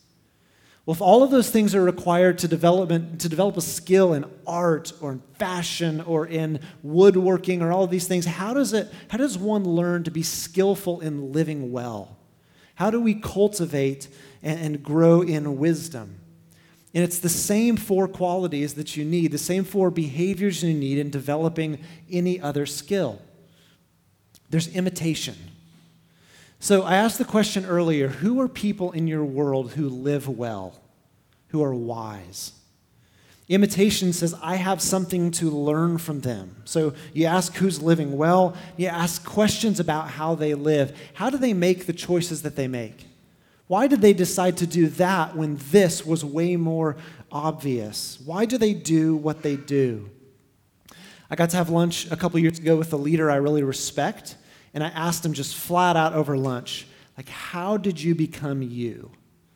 Well, 0.86 0.94
if 0.94 1.00
all 1.00 1.22
of 1.22 1.30
those 1.30 1.50
things 1.50 1.74
are 1.74 1.82
required 1.82 2.38
to, 2.38 2.48
development, 2.48 3.22
to 3.22 3.28
develop 3.28 3.56
a 3.56 3.62
skill 3.62 4.12
in 4.12 4.26
art 4.46 4.92
or 5.00 5.12
in 5.12 5.22
fashion 5.38 6.02
or 6.02 6.26
in 6.26 6.60
woodworking 6.82 7.62
or 7.62 7.72
all 7.72 7.84
of 7.84 7.90
these 7.90 8.06
things, 8.06 8.26
how 8.26 8.52
does, 8.52 8.74
it, 8.74 8.92
how 9.08 9.16
does 9.16 9.38
one 9.38 9.64
learn 9.64 10.04
to 10.04 10.10
be 10.10 10.22
skillful 10.22 11.00
in 11.00 11.32
living 11.32 11.72
well? 11.72 12.18
How 12.74 12.90
do 12.90 13.00
we 13.00 13.14
cultivate 13.14 14.08
and, 14.44 14.60
and 14.60 14.82
grow 14.84 15.22
in 15.22 15.58
wisdom? 15.58 16.20
And 16.94 17.02
it's 17.02 17.18
the 17.18 17.28
same 17.28 17.76
four 17.76 18.06
qualities 18.06 18.74
that 18.74 18.96
you 18.96 19.04
need, 19.04 19.32
the 19.32 19.38
same 19.38 19.64
four 19.64 19.90
behaviors 19.90 20.62
you 20.62 20.72
need 20.72 20.98
in 20.98 21.10
developing 21.10 21.80
any 22.08 22.40
other 22.40 22.66
skill 22.66 23.20
there's 24.54 24.68
imitation. 24.68 25.34
So 26.60 26.84
I 26.84 26.94
asked 26.94 27.18
the 27.18 27.24
question 27.24 27.66
earlier 27.66 28.06
who 28.06 28.40
are 28.40 28.46
people 28.46 28.92
in 28.92 29.08
your 29.08 29.24
world 29.24 29.72
who 29.72 29.88
live 29.88 30.28
well, 30.28 30.80
who 31.48 31.60
are 31.60 31.74
wise? 31.74 32.52
Imitation 33.48 34.12
says, 34.12 34.32
I 34.40 34.54
have 34.54 34.80
something 34.80 35.32
to 35.32 35.50
learn 35.50 35.98
from 35.98 36.20
them. 36.20 36.62
So 36.66 36.94
you 37.12 37.26
ask 37.26 37.54
who's 37.56 37.82
living 37.82 38.16
well, 38.16 38.56
you 38.76 38.86
ask 38.86 39.24
questions 39.24 39.80
about 39.80 40.08
how 40.10 40.36
they 40.36 40.54
live. 40.54 40.96
How 41.14 41.30
do 41.30 41.36
they 41.36 41.52
make 41.52 41.86
the 41.86 41.92
choices 41.92 42.42
that 42.42 42.54
they 42.54 42.68
make? 42.68 43.06
Why 43.66 43.86
did 43.86 44.02
they 44.02 44.12
decide 44.12 44.58
to 44.58 44.66
do 44.66 44.88
that 44.88 45.36
when 45.36 45.58
this 45.70 46.04
was 46.04 46.24
way 46.24 46.56
more 46.56 46.96
obvious? 47.32 48.18
Why 48.24 48.44
do 48.44 48.58
they 48.58 48.74
do 48.74 49.16
what 49.16 49.42
they 49.42 49.56
do? 49.56 50.10
I 51.30 51.36
got 51.36 51.50
to 51.50 51.56
have 51.56 51.70
lunch 51.70 52.10
a 52.10 52.16
couple 52.16 52.38
years 52.38 52.58
ago 52.58 52.76
with 52.76 52.92
a 52.92 52.98
leader 52.98 53.30
I 53.30 53.36
really 53.36 53.62
respect, 53.62 54.36
and 54.74 54.84
I 54.84 54.88
asked 54.88 55.24
him 55.24 55.32
just 55.32 55.56
flat 55.56 55.96
out 55.96 56.12
over 56.12 56.36
lunch, 56.36 56.86
like, 57.16 57.28
how 57.28 57.76
did 57.76 58.00
you 58.00 58.14
become 58.14 58.60
you? 58.60 59.10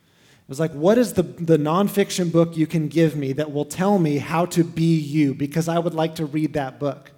It 0.06 0.48
was 0.48 0.60
like, 0.60 0.72
what 0.72 0.96
is 0.96 1.12
the, 1.12 1.24
the 1.24 1.58
nonfiction 1.58 2.32
book 2.32 2.56
you 2.56 2.66
can 2.66 2.88
give 2.88 3.14
me 3.14 3.34
that 3.34 3.52
will 3.52 3.66
tell 3.66 3.98
me 3.98 4.16
how 4.16 4.46
to 4.46 4.64
be 4.64 4.96
you? 4.96 5.34
Because 5.34 5.68
I 5.68 5.78
would 5.78 5.92
like 5.92 6.14
to 6.14 6.24
read 6.24 6.54
that 6.54 6.78
book. 6.78 7.10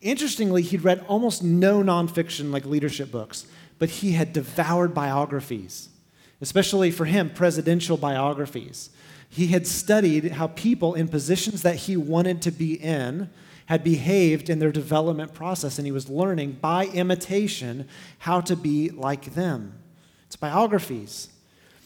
Interestingly, 0.00 0.62
he'd 0.62 0.84
read 0.84 1.04
almost 1.08 1.42
no 1.42 1.82
nonfiction 1.82 2.52
like 2.52 2.64
leadership 2.64 3.10
books, 3.10 3.46
but 3.78 3.88
he 3.88 4.12
had 4.12 4.32
devoured 4.32 4.94
biographies, 4.94 5.88
especially 6.42 6.90
for 6.90 7.06
him, 7.06 7.30
presidential 7.30 7.96
biographies. 7.96 8.90
He 9.30 9.46
had 9.46 9.66
studied 9.66 10.32
how 10.32 10.48
people 10.48 10.92
in 10.92 11.08
positions 11.08 11.62
that 11.62 11.76
he 11.76 11.96
wanted 11.96 12.42
to 12.42 12.50
be 12.50 12.74
in 12.74 13.30
had 13.66 13.82
behaved 13.82 14.50
in 14.50 14.58
their 14.58 14.72
development 14.72 15.32
process, 15.32 15.78
and 15.78 15.86
he 15.86 15.92
was 15.92 16.10
learning 16.10 16.58
by 16.60 16.86
imitation 16.86 17.88
how 18.18 18.40
to 18.42 18.56
be 18.56 18.90
like 18.90 19.34
them. 19.34 19.72
It's 20.26 20.36
biographies. 20.36 21.28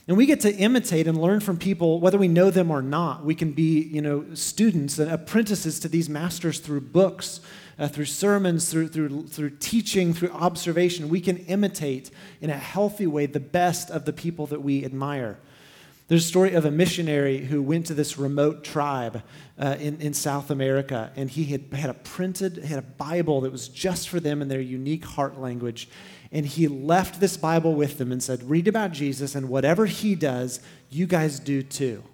And 0.08 0.16
we 0.16 0.26
get 0.26 0.40
to 0.40 0.54
imitate 0.54 1.06
and 1.06 1.20
learn 1.20 1.40
from 1.40 1.58
people, 1.58 2.00
whether 2.00 2.16
we 2.16 2.28
know 2.28 2.50
them 2.50 2.70
or 2.70 2.80
not. 2.80 3.24
We 3.24 3.34
can 3.34 3.52
be, 3.52 3.82
you 3.82 4.00
know, 4.00 4.24
students 4.34 4.98
and 4.98 5.10
apprentices 5.10 5.80
to 5.80 5.88
these 5.88 6.08
masters 6.08 6.60
through 6.60 6.80
books, 6.82 7.40
uh, 7.78 7.88
through 7.88 8.06
sermons, 8.06 8.70
through, 8.70 8.88
through, 8.88 9.26
through 9.26 9.50
teaching, 9.50 10.14
through 10.14 10.30
observation. 10.30 11.08
We 11.08 11.20
can 11.20 11.38
imitate 11.38 12.10
in 12.40 12.50
a 12.50 12.56
healthy 12.56 13.06
way 13.06 13.26
the 13.26 13.40
best 13.40 13.90
of 13.90 14.04
the 14.04 14.12
people 14.12 14.46
that 14.46 14.62
we 14.62 14.84
admire. 14.84 15.38
There's 16.08 16.24
a 16.24 16.28
story 16.28 16.54
of 16.54 16.64
a 16.64 16.70
missionary 16.70 17.38
who 17.38 17.60
went 17.60 17.86
to 17.86 17.94
this 17.94 18.16
remote 18.16 18.62
tribe 18.62 19.22
uh, 19.58 19.76
in, 19.80 20.00
in 20.00 20.14
South 20.14 20.50
America, 20.52 21.10
and 21.16 21.28
he 21.28 21.44
had 21.46 21.64
had 21.72 21.90
a 21.90 21.94
printed, 21.94 22.58
had 22.58 22.78
a 22.78 22.82
Bible 22.82 23.40
that 23.40 23.50
was 23.50 23.66
just 23.66 24.08
for 24.08 24.20
them 24.20 24.40
in 24.40 24.46
their 24.46 24.60
unique 24.60 25.04
heart 25.04 25.40
language. 25.40 25.88
And 26.30 26.46
he 26.46 26.68
left 26.68 27.18
this 27.18 27.36
Bible 27.36 27.74
with 27.74 27.98
them 27.98 28.12
and 28.12 28.22
said, 28.22 28.48
Read 28.48 28.68
about 28.68 28.92
Jesus, 28.92 29.34
and 29.34 29.48
whatever 29.48 29.86
he 29.86 30.14
does, 30.14 30.60
you 30.90 31.06
guys 31.06 31.40
do 31.40 31.62
too. 31.62 32.04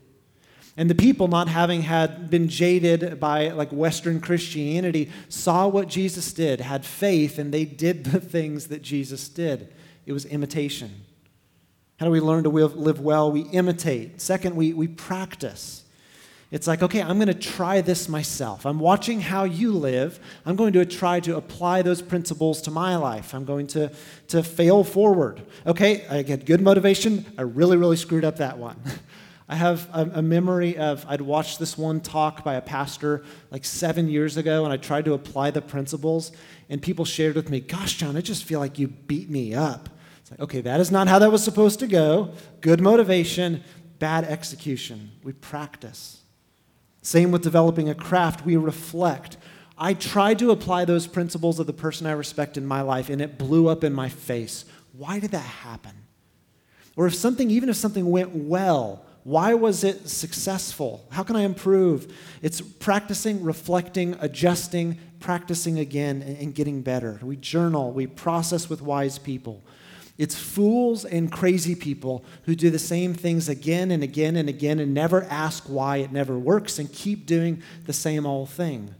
And 0.76 0.88
the 0.88 0.94
people, 0.94 1.28
not 1.28 1.48
having 1.48 1.82
had 1.82 2.30
been 2.30 2.48
jaded 2.48 3.20
by 3.20 3.48
like 3.48 3.70
Western 3.70 4.20
Christianity, 4.20 5.10
saw 5.28 5.68
what 5.68 5.88
Jesus 5.88 6.32
did, 6.32 6.60
had 6.60 6.86
faith, 6.86 7.38
and 7.38 7.52
they 7.52 7.64
did 7.64 8.04
the 8.04 8.20
things 8.34 8.68
that 8.68 8.82
Jesus 8.82 9.28
did. 9.28 9.72
It 10.06 10.12
was 10.12 10.24
imitation. 10.24 10.90
How 11.98 12.06
do 12.06 12.12
we 12.12 12.20
learn 12.20 12.44
to 12.44 12.50
live 12.50 13.00
well? 13.00 13.30
We 13.30 13.42
imitate. 13.42 14.20
Second, 14.20 14.56
we, 14.56 14.72
we 14.72 14.88
practice. 14.88 15.84
It's 16.50 16.66
like, 16.66 16.82
okay, 16.82 17.00
I'm 17.00 17.16
going 17.16 17.28
to 17.28 17.34
try 17.34 17.80
this 17.80 18.10
myself. 18.10 18.66
I'm 18.66 18.78
watching 18.78 19.20
how 19.20 19.44
you 19.44 19.72
live. 19.72 20.20
I'm 20.44 20.54
going 20.54 20.74
to 20.74 20.84
try 20.84 21.20
to 21.20 21.36
apply 21.36 21.80
those 21.80 22.02
principles 22.02 22.60
to 22.62 22.70
my 22.70 22.96
life. 22.96 23.34
I'm 23.34 23.46
going 23.46 23.66
to, 23.68 23.90
to 24.28 24.42
fail 24.42 24.84
forward. 24.84 25.40
Okay, 25.66 26.06
I 26.08 26.22
get 26.22 26.44
good 26.44 26.60
motivation. 26.60 27.24
I 27.38 27.42
really, 27.42 27.78
really 27.78 27.96
screwed 27.96 28.24
up 28.24 28.36
that 28.36 28.58
one. 28.58 28.76
I 29.52 29.56
have 29.56 29.86
a, 29.92 30.10
a, 30.14 30.22
memory 30.22 30.78
of 30.78 31.04
I'd 31.06 31.20
watched 31.20 31.58
this 31.58 31.76
one 31.76 32.00
talk 32.00 32.42
by 32.42 32.54
a 32.54 32.62
pastor 32.62 33.22
like 33.50 33.66
seven 33.66 34.08
years 34.08 34.38
ago, 34.38 34.64
and 34.64 34.72
I 34.72 34.78
tried 34.78 35.04
to 35.04 35.12
apply 35.12 35.50
the 35.50 35.60
principles, 35.60 36.32
and 36.70 36.80
people 36.80 37.04
shared 37.04 37.34
with 37.34 37.50
me, 37.50 37.60
Gosh, 37.60 37.98
John, 37.98 38.16
I 38.16 38.22
just 38.22 38.44
feel 38.44 38.60
like 38.60 38.78
you 38.78 38.88
beat 38.88 39.28
me 39.28 39.54
up. 39.54 39.90
It's 40.22 40.30
like, 40.30 40.40
okay, 40.40 40.62
that 40.62 40.80
is 40.80 40.90
not 40.90 41.06
how 41.06 41.18
that 41.18 41.30
was 41.30 41.44
supposed 41.44 41.80
to 41.80 41.86
go. 41.86 42.32
Good 42.62 42.80
motivation, 42.80 43.62
bad 43.98 44.24
execution. 44.24 45.10
We 45.22 45.34
practice. 45.34 46.22
Same 47.02 47.30
with 47.30 47.42
developing 47.42 47.90
a 47.90 47.94
craft. 47.94 48.46
We 48.46 48.56
reflect. 48.56 49.36
I 49.76 49.92
tried 49.92 50.38
to 50.38 50.50
apply 50.50 50.86
those 50.86 51.06
principles 51.06 51.58
of 51.58 51.66
the 51.66 51.74
person 51.74 52.06
I 52.06 52.12
respect 52.12 52.56
in 52.56 52.64
my 52.64 52.80
life, 52.80 53.10
and 53.10 53.20
it 53.20 53.36
blew 53.36 53.68
up 53.68 53.84
in 53.84 53.92
my 53.92 54.08
face. 54.08 54.64
Why 54.94 55.18
did 55.18 55.32
that 55.32 55.40
happen? 55.40 55.92
Or 56.96 57.06
if 57.06 57.14
something, 57.14 57.50
even 57.50 57.68
if 57.68 57.76
something 57.76 58.10
went 58.10 58.34
well, 58.34 59.04
why 59.24 59.54
was 59.54 59.84
it 59.84 60.08
successful? 60.08 61.04
How 61.10 61.22
can 61.22 61.36
I 61.36 61.42
improve? 61.42 62.12
It's 62.42 62.60
practicing, 62.60 63.42
reflecting, 63.42 64.16
adjusting, 64.20 64.98
practicing 65.20 65.78
again, 65.78 66.22
and 66.22 66.54
getting 66.54 66.82
better. 66.82 67.20
We 67.22 67.36
journal, 67.36 67.92
we 67.92 68.08
process 68.08 68.68
with 68.68 68.82
wise 68.82 69.18
people. 69.18 69.62
It's 70.18 70.38
fools 70.38 71.04
and 71.04 71.32
crazy 71.32 71.74
people 71.74 72.24
who 72.44 72.54
do 72.54 72.70
the 72.70 72.78
same 72.78 73.14
things 73.14 73.48
again 73.48 73.90
and 73.90 74.02
again 74.02 74.36
and 74.36 74.48
again 74.48 74.78
and 74.78 74.92
never 74.92 75.24
ask 75.24 75.64
why 75.64 75.98
it 75.98 76.12
never 76.12 76.38
works 76.38 76.78
and 76.78 76.92
keep 76.92 77.24
doing 77.24 77.62
the 77.86 77.92
same 77.92 78.26
old 78.26 78.50
thing. 78.50 78.94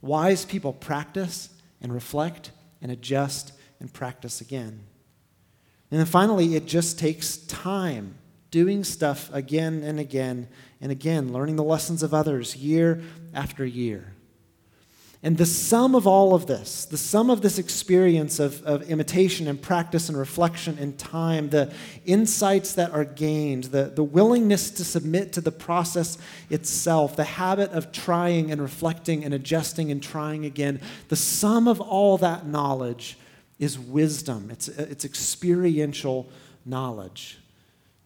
Wise 0.00 0.44
people 0.44 0.72
practice 0.72 1.50
and 1.80 1.92
reflect 1.92 2.50
and 2.82 2.90
adjust 2.90 3.52
and 3.78 3.92
practice 3.92 4.40
again. 4.40 4.80
And 5.90 5.98
then 5.98 6.06
finally, 6.06 6.56
it 6.56 6.66
just 6.66 6.98
takes 6.98 7.36
time 7.36 8.14
doing 8.50 8.84
stuff 8.84 9.30
again 9.32 9.82
and 9.82 10.00
again 10.00 10.48
and 10.80 10.90
again, 10.90 11.32
learning 11.32 11.56
the 11.56 11.64
lessons 11.64 12.02
of 12.02 12.14
others 12.14 12.56
year 12.56 13.02
after 13.34 13.64
year. 13.64 14.14
And 15.22 15.36
the 15.36 15.44
sum 15.44 15.94
of 15.94 16.06
all 16.06 16.34
of 16.34 16.46
this, 16.46 16.86
the 16.86 16.96
sum 16.96 17.28
of 17.28 17.42
this 17.42 17.58
experience 17.58 18.38
of, 18.38 18.62
of 18.64 18.88
imitation 18.88 19.48
and 19.48 19.60
practice 19.60 20.08
and 20.08 20.16
reflection 20.16 20.78
and 20.78 20.98
time, 20.98 21.50
the 21.50 21.70
insights 22.06 22.72
that 22.74 22.90
are 22.92 23.04
gained, 23.04 23.64
the, 23.64 23.92
the 23.94 24.02
willingness 24.02 24.70
to 24.70 24.84
submit 24.84 25.34
to 25.34 25.42
the 25.42 25.52
process 25.52 26.16
itself, 26.48 27.16
the 27.16 27.24
habit 27.24 27.70
of 27.72 27.92
trying 27.92 28.50
and 28.50 28.62
reflecting 28.62 29.22
and 29.22 29.34
adjusting 29.34 29.90
and 29.90 30.02
trying 30.02 30.46
again, 30.46 30.80
the 31.08 31.16
sum 31.16 31.68
of 31.68 31.82
all 31.82 32.16
that 32.16 32.46
knowledge 32.46 33.18
is 33.58 33.78
wisdom. 33.78 34.48
It's, 34.50 34.68
it's 34.68 35.04
experiential 35.04 36.30
knowledge. 36.64 37.40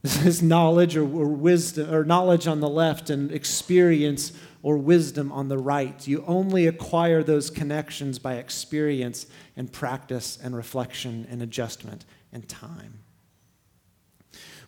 This 0.04 0.26
is 0.26 0.42
knowledge 0.42 0.98
or, 0.98 1.04
or 1.04 1.28
wisdom, 1.28 1.90
or 1.90 2.04
knowledge 2.04 2.46
on 2.46 2.60
the 2.60 2.68
left 2.68 3.08
and 3.08 3.32
experience 3.32 4.34
or 4.62 4.76
wisdom 4.76 5.32
on 5.32 5.48
the 5.48 5.56
right. 5.56 6.06
You 6.06 6.22
only 6.26 6.66
acquire 6.66 7.22
those 7.22 7.48
connections 7.48 8.18
by 8.18 8.34
experience 8.34 9.24
and 9.56 9.72
practice 9.72 10.38
and 10.42 10.54
reflection 10.54 11.26
and 11.30 11.40
adjustment 11.40 12.04
and 12.34 12.46
time. 12.46 12.98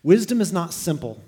Wisdom 0.02 0.40
is 0.40 0.55
not 0.55 0.73
simple. 0.73 1.21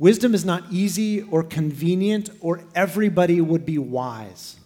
Wisdom 0.00 0.34
is 0.34 0.44
not 0.44 0.64
easy 0.68 1.22
or 1.22 1.44
convenient, 1.44 2.28
or 2.40 2.64
everybody 2.74 3.40
would 3.40 3.64
be 3.64 3.78
wise. 3.78 4.56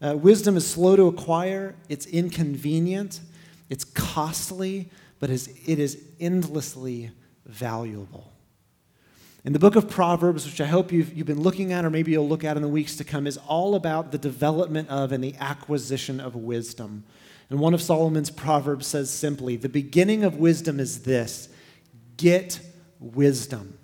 Uh, 0.00 0.14
wisdom 0.16 0.56
is 0.56 0.64
slow 0.64 0.94
to 0.94 1.08
acquire, 1.08 1.74
it's 1.88 2.06
inconvenient, 2.06 3.20
it's 3.68 3.82
costly, 3.82 4.90
but 5.24 5.30
it 5.30 5.78
is 5.78 5.98
endlessly 6.20 7.10
valuable. 7.46 8.30
In 9.42 9.54
the 9.54 9.58
book 9.58 9.74
of 9.74 9.88
Proverbs, 9.88 10.44
which 10.44 10.60
I 10.60 10.66
hope 10.66 10.92
you've, 10.92 11.14
you've 11.14 11.26
been 11.26 11.40
looking 11.40 11.72
at, 11.72 11.82
or 11.82 11.88
maybe 11.88 12.12
you'll 12.12 12.28
look 12.28 12.44
at 12.44 12.58
in 12.58 12.62
the 12.62 12.68
weeks 12.68 12.96
to 12.96 13.04
come, 13.04 13.26
is 13.26 13.38
all 13.38 13.74
about 13.74 14.12
the 14.12 14.18
development 14.18 14.90
of 14.90 15.12
and 15.12 15.24
the 15.24 15.34
acquisition 15.40 16.20
of 16.20 16.36
wisdom. 16.36 17.04
And 17.48 17.58
one 17.58 17.72
of 17.72 17.80
Solomon's 17.80 18.28
Proverbs 18.30 18.86
says 18.86 19.08
simply 19.08 19.56
the 19.56 19.70
beginning 19.70 20.24
of 20.24 20.36
wisdom 20.36 20.78
is 20.78 21.04
this 21.04 21.48
get 22.18 22.60
wisdom. 23.00 23.78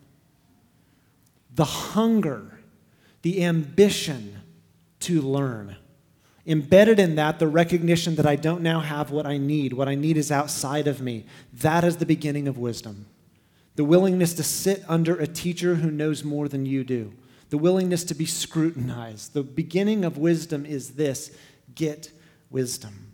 The 1.55 1.65
hunger, 1.65 2.61
the 3.23 3.45
ambition 3.47 4.43
to 5.01 5.23
learn. 5.23 5.79
Embedded 6.47 6.99
in 6.99 7.17
that, 7.17 7.39
the 7.39 7.49
recognition 7.49 8.15
that 8.17 8.27
I 8.27 8.37
don't 8.37 8.63
now 8.63 8.81
have 8.81 9.11
what 9.11 9.27
I 9.27 9.37
need. 9.37 9.73
What 9.73 9.89
I 9.89 9.95
need 9.95 10.17
is 10.17 10.33
outside 10.33 10.87
of 10.87 11.01
me. 11.01 11.27
That 11.53 11.85
is 11.85 11.99
the 11.99 12.07
beginning 12.07 12.49
of 12.49 12.57
wisdom. 12.57 13.07
The 13.77 13.85
willingness 13.85 14.35
to 14.35 14.43
sit 14.43 14.83
under 14.89 15.17
a 15.17 15.27
teacher 15.27 15.77
who 15.77 15.91
knows 15.91 16.25
more 16.25 16.49
than 16.49 16.67
you 16.67 16.83
do. 16.83 17.13
The 17.51 17.59
willingness 17.59 18.05
to 18.05 18.15
be 18.15 18.27
scrutinized. 18.27 19.35
The 19.35 19.43
beginning 19.43 20.05
of 20.05 20.17
wisdom 20.17 20.65
is 20.65 20.93
this 20.93 21.37
get 21.75 22.11
wisdom. 22.51 23.13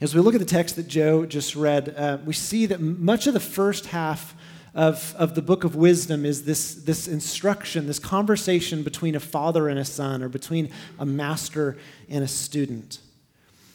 As 0.00 0.14
we 0.14 0.20
look 0.20 0.34
at 0.34 0.40
the 0.40 0.46
text 0.46 0.76
that 0.76 0.88
Joe 0.88 1.26
just 1.26 1.54
read, 1.54 1.94
uh, 1.96 2.18
we 2.24 2.32
see 2.32 2.66
that 2.66 2.80
much 2.80 3.26
of 3.26 3.34
the 3.34 3.40
first 3.40 3.86
half 3.86 4.34
of, 4.74 5.14
of 5.18 5.34
the 5.34 5.42
book 5.42 5.64
of 5.64 5.74
wisdom 5.74 6.24
is 6.24 6.44
this, 6.44 6.74
this 6.74 7.08
instruction, 7.08 7.86
this 7.86 7.98
conversation 7.98 8.82
between 8.82 9.14
a 9.14 9.20
father 9.20 9.68
and 9.68 9.78
a 9.78 9.84
son, 9.84 10.22
or 10.22 10.28
between 10.28 10.70
a 10.98 11.06
master 11.06 11.76
and 12.08 12.22
a 12.22 12.28
student. 12.28 13.00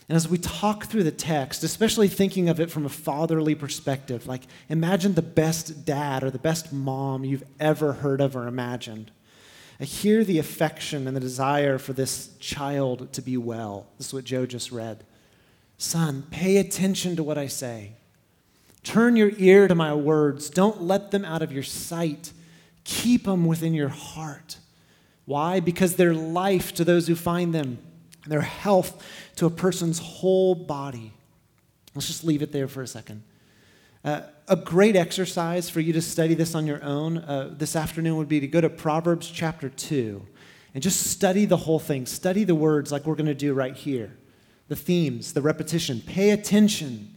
And 0.07 0.15
as 0.15 0.27
we 0.27 0.37
talk 0.37 0.85
through 0.85 1.03
the 1.03 1.11
text, 1.11 1.63
especially 1.63 2.07
thinking 2.07 2.47
of 2.47 2.59
it 2.59 2.69
from 2.69 2.85
a 2.85 2.89
fatherly 2.89 3.55
perspective, 3.55 4.27
like 4.27 4.43
imagine 4.69 5.15
the 5.15 5.21
best 5.23 5.83
dad 5.83 6.23
or 6.23 6.29
the 6.29 6.37
best 6.37 6.71
mom 6.71 7.23
you've 7.23 7.43
ever 7.59 7.93
heard 7.93 8.21
of 8.21 8.35
or 8.35 8.47
imagined. 8.47 9.11
I 9.79 9.83
hear 9.83 10.23
the 10.23 10.39
affection 10.39 11.07
and 11.07 11.17
the 11.17 11.21
desire 11.21 11.77
for 11.77 11.93
this 11.93 12.37
child 12.39 13.11
to 13.13 13.21
be 13.21 13.35
well. 13.35 13.87
This 13.97 14.07
is 14.07 14.13
what 14.13 14.23
Joe 14.23 14.45
just 14.45 14.71
read. 14.71 15.03
Son, 15.77 16.25
pay 16.31 16.57
attention 16.57 17.15
to 17.15 17.23
what 17.23 17.37
I 17.37 17.47
say. 17.47 17.93
Turn 18.85 19.15
your 19.15 19.31
ear 19.37 19.67
to 19.67 19.73
my 19.73 19.93
words. 19.95 20.49
Don't 20.49 20.83
let 20.83 21.09
them 21.09 21.25
out 21.25 21.41
of 21.41 21.51
your 21.51 21.63
sight. 21.63 22.31
Keep 22.83 23.25
them 23.25 23.45
within 23.45 23.73
your 23.73 23.89
heart. 23.89 24.57
Why? 25.25 25.59
Because 25.59 25.95
they're 25.95 26.13
life 26.13 26.71
to 26.75 26.85
those 26.85 27.07
who 27.07 27.15
find 27.15 27.53
them, 27.53 27.79
their 28.27 28.41
health 28.41 29.03
to 29.37 29.47
a 29.47 29.49
person's 29.49 29.97
whole 29.97 30.53
body. 30.53 31.11
Let's 31.95 32.05
just 32.05 32.23
leave 32.23 32.43
it 32.43 32.51
there 32.51 32.67
for 32.67 32.83
a 32.83 32.87
second. 32.87 33.23
Uh, 34.03 34.21
a 34.47 34.55
great 34.55 34.95
exercise 34.95 35.67
for 35.67 35.79
you 35.79 35.91
to 35.91 36.01
study 36.01 36.35
this 36.35 36.53
on 36.53 36.67
your 36.67 36.83
own 36.83 37.17
uh, 37.17 37.55
this 37.57 37.75
afternoon 37.75 38.17
would 38.17 38.29
be 38.29 38.39
to 38.39 38.47
go 38.47 38.61
to 38.61 38.69
Proverbs 38.69 39.31
chapter 39.31 39.67
2 39.67 40.23
and 40.75 40.83
just 40.83 41.07
study 41.07 41.45
the 41.45 41.57
whole 41.57 41.79
thing. 41.79 42.05
Study 42.05 42.43
the 42.43 42.53
words 42.53 42.91
like 42.91 43.07
we're 43.07 43.15
going 43.15 43.25
to 43.25 43.33
do 43.33 43.55
right 43.55 43.75
here 43.75 44.15
the 44.67 44.75
themes, 44.75 45.33
the 45.33 45.41
repetition. 45.41 46.01
Pay 46.01 46.31
attention 46.31 47.14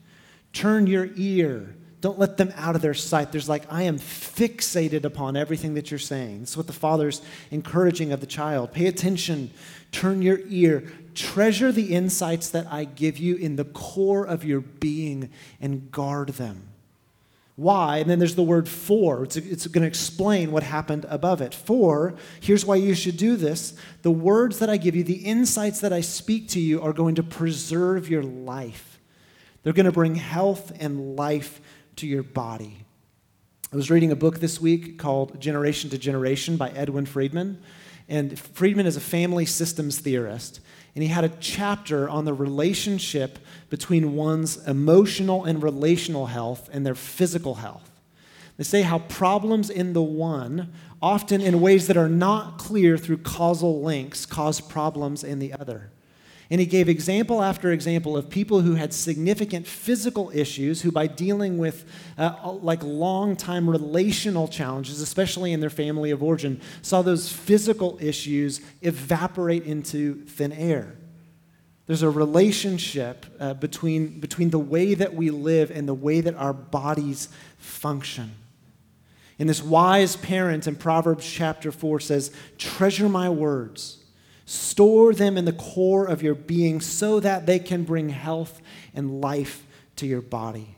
Turn 0.53 0.87
your 0.87 1.11
ear. 1.17 1.75
Don't 2.01 2.19
let 2.19 2.37
them 2.37 2.53
out 2.57 2.77
of 2.77 2.83
their 2.83 2.95
sight. 2.95 3.33
There's 3.33 3.49
like, 3.49 3.65
I 3.73 3.83
am 3.83 3.99
fixated 3.99 5.05
upon 5.05 5.37
everything 5.37 5.75
that 5.75 5.91
you're 5.91 5.99
saying. 5.99 6.41
That's 6.41 6.57
what 6.57 6.69
the 6.69 6.73
father's 6.73 7.23
encouraging 7.51 8.13
of 8.13 8.21
the 8.21 8.27
child. 8.27 8.73
Pay 8.73 8.87
attention. 8.87 9.51
Turn 9.91 10.23
your 10.23 10.39
ear. 10.47 10.85
Treasure 11.15 11.73
the 11.73 11.95
insights 11.95 12.51
that 12.51 12.69
I 12.71 12.85
give 12.85 13.19
you 13.19 13.35
in 13.35 13.57
the 13.57 13.65
core 13.65 14.25
of 14.25 14.45
your 14.45 14.61
being 14.61 15.31
and 15.61 15.91
guard 15.91 16.31
them. 16.31 16.69
Why? 17.57 17.99
And 17.99 18.09
then 18.09 18.21
there's 18.21 18.37
the 18.37 18.45
word 18.45 18.69
for. 18.69 19.25
It's, 19.25 19.35
it's 19.35 19.67
going 19.67 19.83
to 19.83 19.89
explain 19.89 20.53
what 20.53 20.63
happened 20.63 21.05
above 21.09 21.41
it. 21.41 21.53
For, 21.53 22.15
here's 22.41 22.65
why 22.65 22.77
you 22.77 22.95
should 22.95 23.17
do 23.17 23.35
this. 23.35 23.75
The 24.03 24.13
words 24.13 24.61
that 24.61 24.71
I 24.71 24.77
give 24.77 24.95
you, 24.95 25.03
the 25.03 25.15
insights 25.15 25.81
that 25.81 25.93
I 25.93 26.01
speak 26.01 26.47
to 26.51 26.61
you, 26.61 26.81
are 26.81 26.93
going 26.93 27.17
to 27.17 27.25
preserve 27.25 28.09
your 28.09 28.23
life. 28.23 28.98
They're 29.63 29.73
going 29.73 29.87
to 29.87 29.93
bring 29.93 30.15
health 30.15 30.73
and 30.81 31.17
life 31.17 31.61
to 31.97 32.07
your 32.07 32.23
body. 32.23 32.85
I 33.73 33.77
was 33.77 33.91
reading 33.91 34.13
a 34.13 34.17
book 34.17 34.41
this 34.41 34.61
week 34.61 34.99
called 34.99 35.41
Generation 35.41 35.91
to 35.91 35.99
Generation 35.99 36.57
by 36.57 36.71
Edwin 36.71 37.05
Friedman. 37.05 37.61
And 38.09 38.39
Friedman 38.39 38.87
is 38.87 38.97
a 38.97 39.01
family 39.01 39.45
systems 39.45 39.99
theorist. 39.99 40.61
And 40.95 41.03
he 41.03 41.09
had 41.11 41.25
a 41.25 41.29
chapter 41.41 42.09
on 42.09 42.25
the 42.25 42.33
relationship 42.33 43.39
between 43.69 44.15
one's 44.15 44.57
emotional 44.67 45.45
and 45.45 45.63
relational 45.63 46.27
health 46.27 46.71
and 46.73 46.87
their 46.87 46.95
physical 46.95 47.57
health. 47.57 47.91
They 48.57 48.65
say 48.65 48.83
how 48.83 49.01
problems 49.01 49.71
in 49.71 49.93
the 49.93 50.03
one, 50.03 50.73
often 51.03 51.41
in 51.41 51.61
ways 51.61 51.87
that 51.87 51.97
are 51.97 52.09
not 52.09 52.59
clear 52.59 52.97
through 52.97 53.19
causal 53.19 53.83
links, 53.83 54.25
cause 54.25 54.61
problems 54.61 55.23
in 55.23 55.39
the 55.39 55.53
other. 55.53 55.91
And 56.51 56.61
he 56.61 56.67
gave 56.67 56.89
example 56.89 57.43
after 57.43 57.71
example 57.73 58.17
of 58.17 58.31
people 58.31 58.63
who 58.63 58.75
had 58.75 58.95
significant 58.95 59.67
physical 59.67 60.31
issues, 60.33 60.81
who, 60.81 60.91
by 60.91 61.07
dealing 61.07 61.59
with 61.59 61.85
uh, 62.17 62.53
like 62.63 62.83
long 62.83 63.37
time 63.37 63.69
relational 63.69 64.49
challenges, 64.49 65.03
especially 65.03 65.53
in 65.53 65.61
their 65.61 65.69
family 65.69 66.11
of 66.11 66.23
origin, 66.23 66.61
saw 66.81 67.03
those 67.03 67.31
physical 67.31 67.99
issues 68.01 68.63
evaporate 68.81 69.65
into 69.65 70.25
thin 70.25 70.53
air. 70.53 70.97
There's 71.87 72.03
a 72.03 72.11
relationship 72.11 73.27
uh, 73.39 73.55
between, 73.55 74.19
between 74.21 74.49
the 74.51 74.59
way 74.59 74.95
that 74.95 75.15
we 75.15 75.31
live 75.31 75.71
and 75.71 75.87
the 75.87 75.95
way 75.95 76.23
that 76.23 76.35
our 76.35 76.55
bodies 76.55 77.29
function. 77.59 78.35
And 79.39 79.49
this 79.49 79.63
wise 79.63 80.17
parent 80.17 80.67
in 80.67 80.77
Proverbs 80.77 81.31
chapter 81.31 81.71
4 81.71 82.01
says, 82.01 82.33
Treasure 82.57 83.09
my 83.09 83.29
words 83.29 83.98
Store 84.49 85.13
them 85.13 85.37
in 85.37 85.45
the 85.45 85.53
core 85.53 86.07
of 86.07 86.23
your 86.23 86.35
being 86.35 86.81
so 86.81 87.21
that 87.21 87.45
they 87.45 87.59
can 87.59 87.85
bring 87.85 88.09
health 88.09 88.63
and 88.95 89.21
life 89.21 89.67
to 89.97 90.07
your 90.07 90.23
body. 90.23 90.75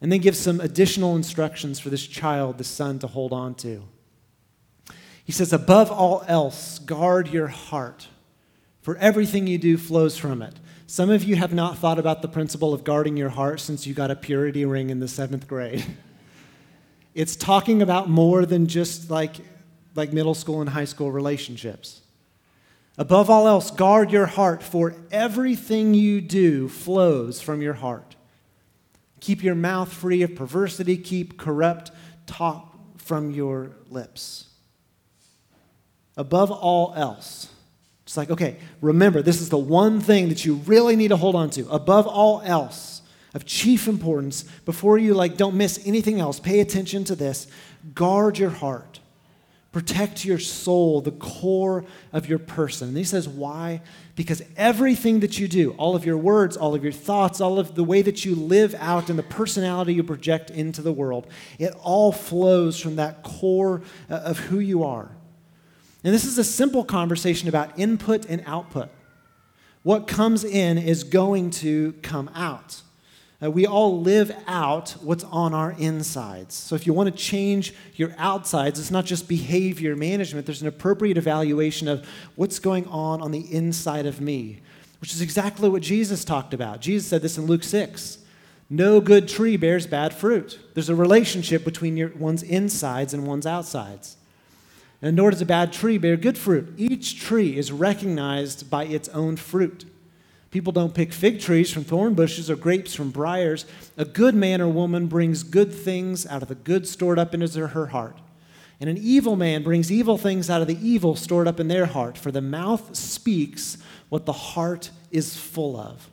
And 0.00 0.10
then 0.10 0.20
give 0.20 0.34
some 0.34 0.58
additional 0.58 1.14
instructions 1.14 1.78
for 1.78 1.90
this 1.90 2.06
child, 2.06 2.56
the 2.56 2.64
son, 2.64 2.98
to 3.00 3.06
hold 3.06 3.34
on 3.34 3.56
to. 3.56 3.82
He 5.22 5.32
says, 5.32 5.52
Above 5.52 5.90
all 5.92 6.24
else, 6.26 6.78
guard 6.78 7.28
your 7.28 7.48
heart, 7.48 8.08
for 8.80 8.96
everything 8.96 9.46
you 9.46 9.58
do 9.58 9.76
flows 9.76 10.16
from 10.16 10.40
it. 10.40 10.54
Some 10.86 11.10
of 11.10 11.24
you 11.24 11.36
have 11.36 11.52
not 11.52 11.76
thought 11.76 11.98
about 11.98 12.22
the 12.22 12.28
principle 12.28 12.72
of 12.72 12.84
guarding 12.84 13.18
your 13.18 13.28
heart 13.28 13.60
since 13.60 13.86
you 13.86 13.92
got 13.92 14.10
a 14.10 14.16
purity 14.16 14.64
ring 14.64 14.88
in 14.88 15.00
the 15.00 15.08
seventh 15.08 15.46
grade. 15.46 15.84
it's 17.14 17.36
talking 17.36 17.82
about 17.82 18.08
more 18.08 18.46
than 18.46 18.66
just 18.66 19.10
like, 19.10 19.36
like 19.94 20.14
middle 20.14 20.34
school 20.34 20.62
and 20.62 20.70
high 20.70 20.86
school 20.86 21.12
relationships. 21.12 22.00
Above 22.96 23.28
all 23.28 23.48
else, 23.48 23.70
guard 23.70 24.12
your 24.12 24.26
heart, 24.26 24.62
for 24.62 24.94
everything 25.10 25.94
you 25.94 26.20
do 26.20 26.68
flows 26.68 27.40
from 27.40 27.60
your 27.60 27.74
heart. 27.74 28.14
Keep 29.20 29.42
your 29.42 29.54
mouth 29.54 29.92
free 29.92 30.22
of 30.22 30.36
perversity, 30.36 30.96
keep 30.96 31.38
corrupt 31.38 31.90
talk 32.26 32.76
from 32.96 33.30
your 33.30 33.72
lips. 33.90 34.48
Above 36.16 36.52
all 36.52 36.92
else, 36.94 37.48
it's 38.04 38.16
like, 38.16 38.30
okay, 38.30 38.56
remember, 38.80 39.22
this 39.22 39.40
is 39.40 39.48
the 39.48 39.58
one 39.58 40.00
thing 40.00 40.28
that 40.28 40.44
you 40.44 40.54
really 40.66 40.94
need 40.94 41.08
to 41.08 41.16
hold 41.16 41.34
on 41.34 41.50
to. 41.50 41.68
Above 41.70 42.06
all 42.06 42.42
else, 42.44 43.02
of 43.34 43.44
chief 43.44 43.88
importance, 43.88 44.44
before 44.64 44.96
you 44.96 45.12
like 45.12 45.36
don't 45.36 45.56
miss 45.56 45.84
anything 45.84 46.20
else, 46.20 46.38
pay 46.38 46.60
attention 46.60 47.02
to 47.04 47.16
this. 47.16 47.48
Guard 47.92 48.38
your 48.38 48.50
heart 48.50 49.00
Protect 49.74 50.24
your 50.24 50.38
soul, 50.38 51.00
the 51.00 51.10
core 51.10 51.84
of 52.12 52.28
your 52.28 52.38
person. 52.38 52.90
And 52.90 52.96
he 52.96 53.02
says, 53.02 53.28
why? 53.28 53.82
Because 54.14 54.40
everything 54.56 55.18
that 55.18 55.40
you 55.40 55.48
do, 55.48 55.72
all 55.72 55.96
of 55.96 56.06
your 56.06 56.16
words, 56.16 56.56
all 56.56 56.76
of 56.76 56.84
your 56.84 56.92
thoughts, 56.92 57.40
all 57.40 57.58
of 57.58 57.74
the 57.74 57.82
way 57.82 58.00
that 58.00 58.24
you 58.24 58.36
live 58.36 58.76
out 58.78 59.10
and 59.10 59.18
the 59.18 59.24
personality 59.24 59.92
you 59.92 60.04
project 60.04 60.48
into 60.48 60.80
the 60.80 60.92
world, 60.92 61.26
it 61.58 61.74
all 61.82 62.12
flows 62.12 62.78
from 62.78 62.94
that 62.94 63.24
core 63.24 63.82
uh, 64.08 64.14
of 64.14 64.38
who 64.38 64.60
you 64.60 64.84
are. 64.84 65.10
And 66.04 66.14
this 66.14 66.24
is 66.24 66.38
a 66.38 66.44
simple 66.44 66.84
conversation 66.84 67.48
about 67.48 67.76
input 67.76 68.26
and 68.26 68.44
output. 68.46 68.90
What 69.82 70.06
comes 70.06 70.44
in 70.44 70.78
is 70.78 71.02
going 71.02 71.50
to 71.50 71.94
come 71.94 72.30
out. 72.32 72.82
Uh, 73.42 73.50
we 73.50 73.66
all 73.66 74.00
live 74.00 74.34
out 74.46 74.90
what's 75.02 75.24
on 75.24 75.52
our 75.52 75.72
insides. 75.72 76.54
So 76.54 76.74
if 76.74 76.86
you 76.86 76.92
want 76.92 77.10
to 77.10 77.22
change 77.22 77.74
your 77.94 78.14
outsides, 78.16 78.78
it's 78.78 78.90
not 78.90 79.04
just 79.04 79.28
behavior 79.28 79.96
management, 79.96 80.46
there's 80.46 80.62
an 80.62 80.68
appropriate 80.68 81.18
evaluation 81.18 81.88
of 81.88 82.08
what's 82.36 82.58
going 82.58 82.86
on 82.86 83.20
on 83.20 83.32
the 83.32 83.52
inside 83.52 84.06
of 84.06 84.20
me, 84.20 84.60
which 85.00 85.12
is 85.12 85.20
exactly 85.20 85.68
what 85.68 85.82
Jesus 85.82 86.24
talked 86.24 86.54
about. 86.54 86.80
Jesus 86.80 87.08
said 87.08 87.22
this 87.22 87.36
in 87.36 87.46
Luke 87.46 87.64
6. 87.64 88.18
No 88.70 89.00
good 89.00 89.28
tree 89.28 89.56
bears 89.56 89.86
bad 89.86 90.14
fruit. 90.14 90.58
There's 90.74 90.88
a 90.88 90.94
relationship 90.94 91.64
between 91.64 91.96
your, 91.96 92.08
one's 92.16 92.42
insides 92.42 93.12
and 93.12 93.26
one's 93.26 93.46
outsides. 93.46 94.16
And 95.02 95.16
nor 95.16 95.30
does 95.30 95.42
a 95.42 95.46
bad 95.46 95.72
tree 95.72 95.98
bear 95.98 96.16
good 96.16 96.38
fruit. 96.38 96.72
Each 96.78 97.20
tree 97.20 97.58
is 97.58 97.70
recognized 97.70 98.70
by 98.70 98.86
its 98.86 99.08
own 99.10 99.36
fruit. 99.36 99.84
People 100.54 100.72
don't 100.72 100.94
pick 100.94 101.12
fig 101.12 101.40
trees 101.40 101.72
from 101.72 101.82
thorn 101.82 102.14
bushes 102.14 102.48
or 102.48 102.54
grapes 102.54 102.94
from 102.94 103.10
briars. 103.10 103.66
A 103.96 104.04
good 104.04 104.36
man 104.36 104.60
or 104.60 104.68
woman 104.68 105.08
brings 105.08 105.42
good 105.42 105.74
things 105.74 106.28
out 106.28 106.42
of 106.42 106.48
the 106.48 106.54
good 106.54 106.86
stored 106.86 107.18
up 107.18 107.34
in 107.34 107.40
his 107.40 107.58
or 107.58 107.66
her 107.66 107.86
heart. 107.88 108.20
And 108.78 108.88
an 108.88 108.96
evil 108.96 109.34
man 109.34 109.64
brings 109.64 109.90
evil 109.90 110.16
things 110.16 110.48
out 110.48 110.62
of 110.62 110.68
the 110.68 110.78
evil 110.80 111.16
stored 111.16 111.48
up 111.48 111.58
in 111.58 111.66
their 111.66 111.86
heart. 111.86 112.16
For 112.16 112.30
the 112.30 112.40
mouth 112.40 112.94
speaks 112.94 113.78
what 114.10 114.26
the 114.26 114.32
heart 114.32 114.92
is 115.10 115.36
full 115.36 115.76
of. 115.76 116.08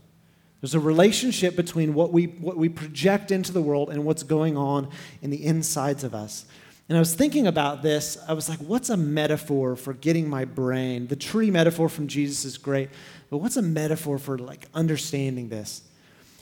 There's 0.60 0.74
a 0.74 0.80
relationship 0.80 1.56
between 1.56 1.94
what 1.94 2.12
we, 2.12 2.26
what 2.26 2.58
we 2.58 2.68
project 2.68 3.30
into 3.30 3.52
the 3.52 3.62
world 3.62 3.92
and 3.92 4.06
what's 4.06 4.24
going 4.24 4.58
on 4.58 4.90
in 5.22 5.30
the 5.30 5.46
insides 5.46 6.04
of 6.04 6.16
us. 6.16 6.46
And 6.90 6.98
I 6.98 7.00
was 7.00 7.14
thinking 7.14 7.48
about 7.48 7.84
this. 7.84 8.18
I 8.28 8.34
was 8.34 8.50
like, 8.50 8.60
what's 8.60 8.90
a 8.90 8.98
metaphor 8.98 9.78
for 9.78 9.94
getting 9.94 10.30
my 10.30 10.44
brain? 10.44 11.08
The 11.08 11.16
tree 11.16 11.50
metaphor 11.50 11.88
from 11.88 12.08
Jesus 12.08 12.44
is 12.44 12.58
great, 12.58 12.90
but 13.32 13.38
what's 13.38 13.58
a 13.58 13.62
metaphor 13.62 14.20
for 14.20 14.38
like 14.38 14.68
understanding 14.76 15.50
this? 15.50 15.82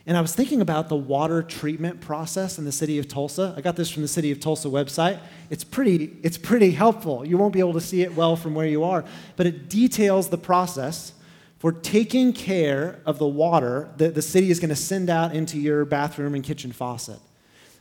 And 0.07 0.17
I 0.17 0.21
was 0.21 0.33
thinking 0.33 0.59
about 0.59 0.89
the 0.89 0.95
water 0.95 1.43
treatment 1.43 2.01
process 2.01 2.57
in 2.57 2.65
the 2.65 2.71
city 2.71 2.97
of 2.97 3.07
Tulsa. 3.07 3.53
I 3.55 3.61
got 3.61 3.75
this 3.75 3.91
from 3.91 4.01
the 4.01 4.07
city 4.07 4.31
of 4.31 4.39
Tulsa 4.39 4.67
website. 4.69 5.19
It's 5.51 5.63
pretty, 5.63 6.17
it's 6.23 6.37
pretty 6.37 6.71
helpful. 6.71 7.23
You 7.23 7.37
won't 7.37 7.53
be 7.53 7.59
able 7.59 7.73
to 7.73 7.81
see 7.81 8.01
it 8.01 8.15
well 8.15 8.35
from 8.35 8.55
where 8.55 8.65
you 8.65 8.83
are, 8.83 9.05
but 9.35 9.45
it 9.45 9.69
details 9.69 10.29
the 10.29 10.37
process 10.37 11.13
for 11.59 11.71
taking 11.71 12.33
care 12.33 13.01
of 13.05 13.19
the 13.19 13.27
water 13.27 13.89
that 13.97 14.15
the 14.15 14.23
city 14.23 14.49
is 14.49 14.59
going 14.59 14.69
to 14.69 14.75
send 14.75 15.11
out 15.11 15.35
into 15.35 15.59
your 15.59 15.85
bathroom 15.85 16.33
and 16.33 16.43
kitchen 16.43 16.71
faucet. 16.71 17.19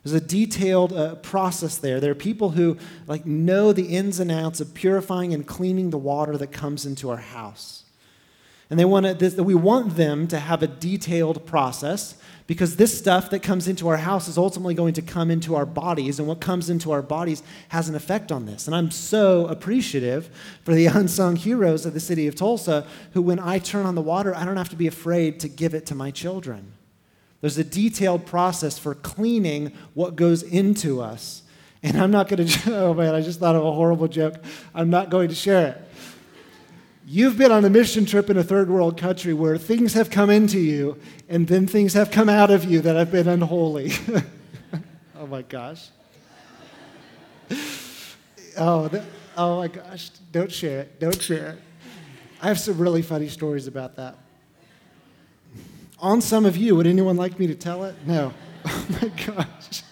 There's 0.05 0.13
a 0.15 0.21
detailed 0.21 0.93
uh, 0.93 1.15
process 1.17 1.79
there. 1.79 1.99
There 1.99 2.11
are 2.11 2.15
people 2.15 2.51
who 2.51 2.77
like 3.07 3.25
know 3.25 3.73
the 3.73 3.97
ins 3.97 4.21
and 4.21 4.31
outs 4.31 4.61
of 4.61 4.75
purifying 4.75 5.33
and 5.33 5.47
cleaning 5.47 5.89
the 5.89 5.99
water 5.99 6.37
that 6.37 6.49
comes 6.49 6.85
into 6.85 7.09
our 7.09 7.17
house. 7.17 7.85
And 8.71 8.79
they 8.79 8.85
want 8.85 9.19
to, 9.19 9.43
we 9.43 9.55
want 9.55 9.97
them 9.97 10.29
to 10.29 10.39
have 10.39 10.63
a 10.63 10.67
detailed 10.67 11.47
process 11.47 12.17
because 12.47 12.77
this 12.77 12.99
stuff 12.99 13.29
that 13.31 13.41
comes 13.41 13.69
into 13.69 13.89
our 13.89 13.99
house 13.99 14.27
is 14.27 14.39
ultimately 14.39 14.75
going 14.75 14.95
to 14.95 15.03
come 15.03 15.31
into 15.31 15.55
our 15.55 15.67
bodies, 15.67 16.19
and 16.19 16.27
what 16.27 16.41
comes 16.41 16.71
into 16.71 16.91
our 16.91 17.03
bodies 17.03 17.43
has 17.69 17.91
an 17.91 17.95
effect 17.95 18.33
on 18.33 18.47
this. 18.47 18.67
And 18.67 18.75
I'm 18.75 18.91
so 18.91 19.47
appreciative 19.47 20.31
for 20.65 20.75
the 20.75 20.87
unsung 20.87 21.37
heroes 21.37 21.85
of 21.85 21.93
the 21.93 22.01
city 22.01 22.27
of 22.27 22.35
Tulsa 22.35 22.87
who, 23.13 23.21
when 23.21 23.39
I 23.39 23.59
turn 23.59 23.85
on 23.85 23.95
the 23.95 24.01
water, 24.01 24.35
I 24.35 24.47
don't 24.47 24.57
have 24.57 24.71
to 24.71 24.77
be 24.77 24.87
afraid 24.87 25.41
to 25.41 25.49
give 25.49 25.75
it 25.75 25.85
to 25.87 25.95
my 25.95 26.11
children. 26.11 26.73
There's 27.43 27.59
a 27.59 27.65
detailed 27.65 28.25
process 28.27 28.79
for 28.79 28.95
cleaning 28.95 29.73
what 29.95 30.17
goes 30.17 30.43
into 30.43 31.03
us. 31.03 31.43
And 31.83 32.01
I'm 32.01 32.11
not 32.11 32.29
going 32.29 32.47
to, 32.49 32.77
oh 32.77 32.95
man, 32.95 33.15
I 33.15 33.21
just 33.21 33.41
thought 33.41 33.57
of 33.57 33.65
a 33.65 33.73
horrible 33.73 34.09
joke. 34.09 34.37
I'm 34.75 34.89
not 34.89 35.11
going 35.11 35.29
to 35.29 35.35
share 35.35 35.69
it. 35.69 35.88
You've 37.11 37.39
been 37.39 37.51
on 37.51 37.65
a 37.65 37.71
mission 37.71 38.05
trip 38.05 38.29
in 38.29 38.37
a 38.37 38.45
third 38.45 38.69
world 38.69 38.99
country 38.99 39.33
where 39.33 39.57
things 39.57 39.95
have 39.95 40.11
come 40.11 40.29
into 40.29 40.59
you 40.59 40.99
and 41.27 41.49
then 41.49 41.67
things 41.67 41.95
have 41.95 42.11
come 42.11 42.29
out 42.29 42.51
of 42.51 42.67
you 42.67 42.83
that 42.83 42.97
have 42.97 43.11
been 43.11 43.27
unholy. 43.27 43.93
oh 45.19 45.27
my 45.27 45.41
gosh. 45.41 45.89
Oh, 48.59 48.91
oh 49.39 49.57
my 49.57 49.69
gosh. 49.69 50.11
Don't 50.33 50.53
share 50.53 50.81
it. 50.81 51.01
Don't 51.01 51.19
share 51.19 51.53
it. 51.53 51.59
I 52.43 52.49
have 52.49 52.61
some 52.61 52.77
really 52.77 53.01
funny 53.01 53.29
stories 53.29 53.67
about 53.67 53.97
that. 53.97 54.19
On 56.01 56.21
some 56.21 56.45
of 56.45 56.59
you, 56.59 56.77
would 56.77 56.87
anyone 56.87 57.17
like 57.17 57.39
me 57.39 57.47
to 57.47 57.55
tell 57.55 57.85
it? 57.85 57.95
No. 58.07 58.35
Oh 58.71 58.87
my 59.01 59.09
gosh. 59.25 59.83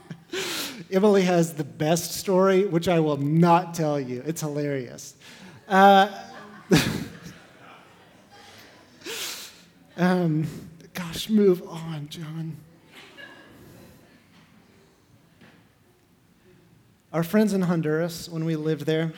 Emily 0.90 1.22
has 1.22 1.54
the 1.54 1.64
best 1.64 2.12
story, 2.12 2.66
which 2.66 2.88
I 2.88 3.00
will 3.00 3.16
not 3.16 3.72
tell 3.72 3.98
you. 3.98 4.22
It's 4.26 4.42
hilarious. 4.42 5.14
Uh, 5.66 6.10
um, 9.96 10.46
gosh, 10.94 11.28
move 11.28 11.62
on, 11.68 12.08
John. 12.08 12.56
Our 17.12 17.22
friends 17.22 17.52
in 17.52 17.62
Honduras, 17.62 18.28
when 18.28 18.44
we 18.44 18.56
lived 18.56 18.86
there, 18.86 19.12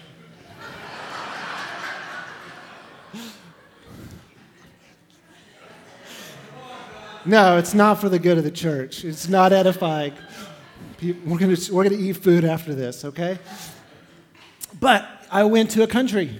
No, 7.27 7.57
it's 7.57 7.73
not 7.73 8.03
for 8.03 8.11
the 8.11 8.19
good 8.19 8.37
of 8.37 8.45
the 8.45 8.51
church. 8.51 9.03
It's 9.03 9.29
not 9.29 9.53
edifying. 9.53 10.12
We're 11.03 11.38
going 11.38 11.57
we're 11.73 11.88
to 11.88 11.97
eat 11.97 12.19
food 12.19 12.45
after 12.45 12.75
this, 12.75 13.03
okay? 13.05 13.38
But 14.79 15.09
I 15.31 15.45
went 15.45 15.71
to 15.71 15.83
a 15.83 15.87
country 15.87 16.38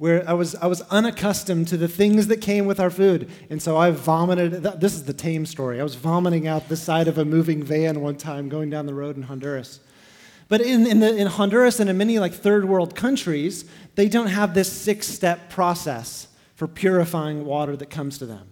where 0.00 0.26
I 0.26 0.32
was, 0.32 0.54
I 0.54 0.66
was 0.66 0.80
unaccustomed 0.88 1.68
to 1.68 1.76
the 1.76 1.86
things 1.86 2.28
that 2.28 2.38
came 2.38 2.64
with 2.64 2.80
our 2.80 2.88
food. 2.88 3.30
And 3.50 3.60
so 3.60 3.76
I 3.76 3.90
vomited. 3.90 4.62
This 4.80 4.94
is 4.94 5.04
the 5.04 5.12
tame 5.12 5.44
story. 5.44 5.78
I 5.78 5.82
was 5.82 5.94
vomiting 5.94 6.48
out 6.48 6.70
the 6.70 6.76
side 6.78 7.06
of 7.06 7.18
a 7.18 7.24
moving 7.26 7.62
van 7.62 8.00
one 8.00 8.16
time 8.16 8.48
going 8.48 8.70
down 8.70 8.86
the 8.86 8.94
road 8.94 9.18
in 9.18 9.24
Honduras. 9.24 9.78
But 10.48 10.62
in, 10.62 10.86
in, 10.86 11.00
the, 11.00 11.14
in 11.14 11.26
Honduras 11.26 11.80
and 11.80 11.90
in 11.90 11.98
many 11.98 12.18
like 12.18 12.32
third 12.32 12.64
world 12.64 12.94
countries, 12.94 13.66
they 13.94 14.08
don't 14.08 14.28
have 14.28 14.54
this 14.54 14.72
six 14.72 15.06
step 15.06 15.50
process 15.50 16.28
for 16.54 16.66
purifying 16.66 17.44
water 17.44 17.76
that 17.76 17.90
comes 17.90 18.16
to 18.20 18.24
them. 18.26 18.48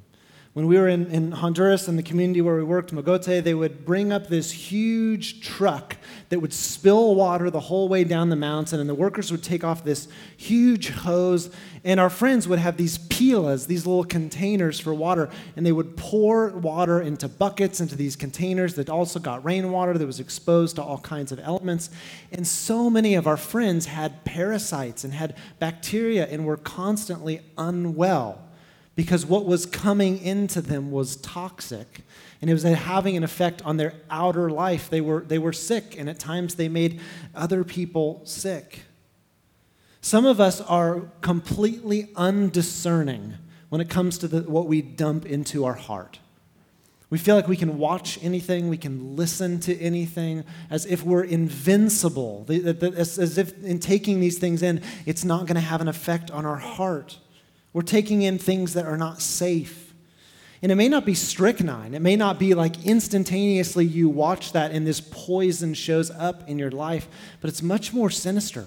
When 0.54 0.66
we 0.66 0.78
were 0.78 0.88
in, 0.88 1.06
in 1.10 1.32
Honduras 1.32 1.88
in 1.88 1.96
the 1.96 2.02
community 2.02 2.40
where 2.40 2.56
we 2.56 2.64
worked, 2.64 2.92
Mogote, 2.92 3.44
they 3.44 3.54
would 3.54 3.84
bring 3.84 4.10
up 4.10 4.28
this 4.28 4.50
huge 4.50 5.40
truck 5.40 5.96
that 6.30 6.40
would 6.40 6.54
spill 6.54 7.14
water 7.14 7.50
the 7.50 7.60
whole 7.60 7.88
way 7.88 8.02
down 8.02 8.30
the 8.30 8.36
mountain, 8.36 8.80
and 8.80 8.88
the 8.88 8.94
workers 8.94 9.30
would 9.30 9.42
take 9.42 9.62
off 9.62 9.84
this 9.84 10.08
huge 10.36 10.88
hose, 10.88 11.50
and 11.84 12.00
our 12.00 12.08
friends 12.08 12.48
would 12.48 12.58
have 12.58 12.78
these 12.78 12.96
pilas, 12.96 13.66
these 13.66 13.86
little 13.86 14.04
containers 14.04 14.80
for 14.80 14.94
water, 14.94 15.28
and 15.54 15.66
they 15.66 15.72
would 15.72 15.96
pour 15.96 16.48
water 16.48 17.00
into 17.00 17.28
buckets, 17.28 17.80
into 17.80 17.94
these 17.94 18.16
containers 18.16 18.74
that 18.74 18.88
also 18.88 19.20
got 19.20 19.44
rainwater 19.44 19.98
that 19.98 20.06
was 20.06 20.18
exposed 20.18 20.76
to 20.76 20.82
all 20.82 20.98
kinds 20.98 21.30
of 21.30 21.38
elements. 21.40 21.90
And 22.32 22.46
so 22.46 22.88
many 22.88 23.14
of 23.14 23.26
our 23.26 23.36
friends 23.36 23.86
had 23.86 24.24
parasites 24.24 25.04
and 25.04 25.12
had 25.12 25.36
bacteria 25.58 26.26
and 26.26 26.46
were 26.46 26.56
constantly 26.56 27.42
unwell 27.58 28.47
because 28.98 29.24
what 29.24 29.46
was 29.46 29.64
coming 29.64 30.20
into 30.24 30.60
them 30.60 30.90
was 30.90 31.14
toxic 31.18 32.00
and 32.40 32.50
it 32.50 32.52
was 32.52 32.64
having 32.64 33.16
an 33.16 33.22
effect 33.22 33.64
on 33.64 33.76
their 33.76 33.94
outer 34.10 34.50
life. 34.50 34.90
They 34.90 35.00
were, 35.00 35.20
they 35.20 35.38
were 35.38 35.52
sick, 35.52 35.94
and 35.96 36.10
at 36.10 36.18
times 36.18 36.56
they 36.56 36.68
made 36.68 36.98
other 37.32 37.62
people 37.62 38.22
sick. 38.24 38.80
Some 40.00 40.26
of 40.26 40.40
us 40.40 40.60
are 40.62 41.12
completely 41.20 42.08
undiscerning 42.16 43.34
when 43.68 43.80
it 43.80 43.88
comes 43.88 44.18
to 44.18 44.26
the, 44.26 44.40
what 44.50 44.66
we 44.66 44.82
dump 44.82 45.26
into 45.26 45.64
our 45.64 45.74
heart. 45.74 46.18
We 47.08 47.18
feel 47.18 47.36
like 47.36 47.46
we 47.46 47.56
can 47.56 47.78
watch 47.78 48.18
anything, 48.20 48.68
we 48.68 48.78
can 48.78 49.14
listen 49.14 49.60
to 49.60 49.78
anything, 49.78 50.42
as 50.70 50.86
if 50.86 51.04
we're 51.04 51.22
invincible, 51.22 52.46
as 52.48 53.38
if 53.38 53.62
in 53.62 53.78
taking 53.78 54.18
these 54.18 54.38
things 54.40 54.60
in, 54.60 54.82
it's 55.06 55.24
not 55.24 55.46
going 55.46 55.54
to 55.54 55.60
have 55.60 55.80
an 55.80 55.86
effect 55.86 56.32
on 56.32 56.44
our 56.44 56.58
heart. 56.58 57.18
We're 57.72 57.82
taking 57.82 58.22
in 58.22 58.38
things 58.38 58.74
that 58.74 58.86
are 58.86 58.96
not 58.96 59.20
safe. 59.20 59.94
And 60.62 60.72
it 60.72 60.74
may 60.74 60.88
not 60.88 61.06
be 61.06 61.14
strychnine. 61.14 61.94
It 61.94 62.02
may 62.02 62.16
not 62.16 62.38
be 62.38 62.54
like 62.54 62.84
instantaneously 62.84 63.84
you 63.84 64.08
watch 64.08 64.52
that 64.52 64.72
and 64.72 64.86
this 64.86 65.00
poison 65.00 65.74
shows 65.74 66.10
up 66.10 66.48
in 66.48 66.58
your 66.58 66.70
life, 66.70 67.08
but 67.40 67.48
it's 67.48 67.62
much 67.62 67.92
more 67.92 68.10
sinister. 68.10 68.66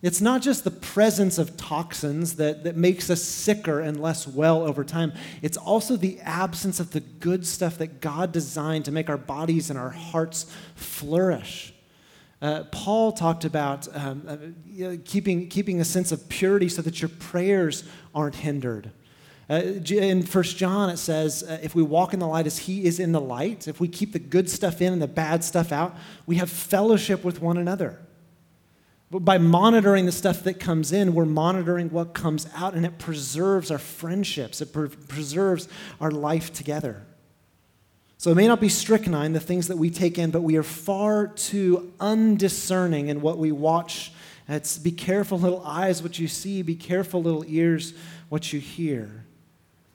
It's 0.00 0.20
not 0.20 0.42
just 0.42 0.64
the 0.64 0.70
presence 0.72 1.38
of 1.38 1.56
toxins 1.56 2.34
that, 2.36 2.64
that 2.64 2.76
makes 2.76 3.08
us 3.08 3.22
sicker 3.22 3.78
and 3.78 4.00
less 4.00 4.26
well 4.26 4.62
over 4.62 4.82
time. 4.82 5.12
It's 5.42 5.56
also 5.56 5.96
the 5.96 6.18
absence 6.20 6.80
of 6.80 6.90
the 6.90 7.00
good 7.00 7.46
stuff 7.46 7.78
that 7.78 8.00
God 8.00 8.32
designed 8.32 8.84
to 8.86 8.90
make 8.90 9.08
our 9.08 9.16
bodies 9.16 9.70
and 9.70 9.78
our 9.78 9.90
hearts 9.90 10.52
flourish. 10.74 11.71
Uh, 12.42 12.64
Paul 12.72 13.12
talked 13.12 13.44
about 13.44 13.86
um, 13.96 14.24
uh, 14.28 14.96
keeping, 15.04 15.48
keeping 15.48 15.80
a 15.80 15.84
sense 15.84 16.10
of 16.10 16.28
purity 16.28 16.68
so 16.68 16.82
that 16.82 17.00
your 17.00 17.08
prayers 17.08 17.84
aren't 18.12 18.34
hindered. 18.34 18.90
Uh, 19.48 19.54
in 19.90 20.24
First 20.24 20.56
John, 20.56 20.90
it 20.90 20.96
says, 20.96 21.44
uh, 21.44 21.60
if 21.62 21.76
we 21.76 21.84
walk 21.84 22.12
in 22.12 22.18
the 22.18 22.26
light 22.26 22.46
as 22.46 22.58
he 22.58 22.84
is 22.84 22.98
in 22.98 23.12
the 23.12 23.20
light, 23.20 23.68
if 23.68 23.78
we 23.78 23.86
keep 23.86 24.12
the 24.12 24.18
good 24.18 24.50
stuff 24.50 24.82
in 24.82 24.92
and 24.92 25.00
the 25.00 25.06
bad 25.06 25.44
stuff 25.44 25.70
out, 25.70 25.96
we 26.26 26.36
have 26.36 26.50
fellowship 26.50 27.22
with 27.22 27.40
one 27.40 27.56
another. 27.56 28.00
But 29.08 29.20
by 29.20 29.38
monitoring 29.38 30.06
the 30.06 30.12
stuff 30.12 30.42
that 30.42 30.54
comes 30.54 30.90
in, 30.90 31.14
we're 31.14 31.26
monitoring 31.26 31.90
what 31.90 32.12
comes 32.12 32.48
out, 32.56 32.74
and 32.74 32.84
it 32.84 32.98
preserves 32.98 33.70
our 33.70 33.78
friendships, 33.78 34.60
it 34.60 34.72
pre- 34.72 34.88
preserves 34.88 35.68
our 36.00 36.10
life 36.10 36.52
together. 36.52 37.04
So 38.22 38.30
it 38.30 38.36
may 38.36 38.46
not 38.46 38.60
be 38.60 38.68
strychnine, 38.68 39.32
the 39.32 39.40
things 39.40 39.66
that 39.66 39.78
we 39.78 39.90
take 39.90 40.16
in, 40.16 40.30
but 40.30 40.42
we 40.42 40.56
are 40.56 40.62
far 40.62 41.26
too 41.26 41.92
undiscerning 41.98 43.08
in 43.08 43.20
what 43.20 43.36
we 43.36 43.50
watch. 43.50 44.12
It's 44.48 44.78
be 44.78 44.92
careful, 44.92 45.40
little 45.40 45.60
eyes, 45.66 46.04
what 46.04 46.20
you 46.20 46.28
see, 46.28 46.62
be 46.62 46.76
careful, 46.76 47.20
little 47.20 47.44
ears, 47.48 47.94
what 48.28 48.52
you 48.52 48.60
hear. 48.60 49.24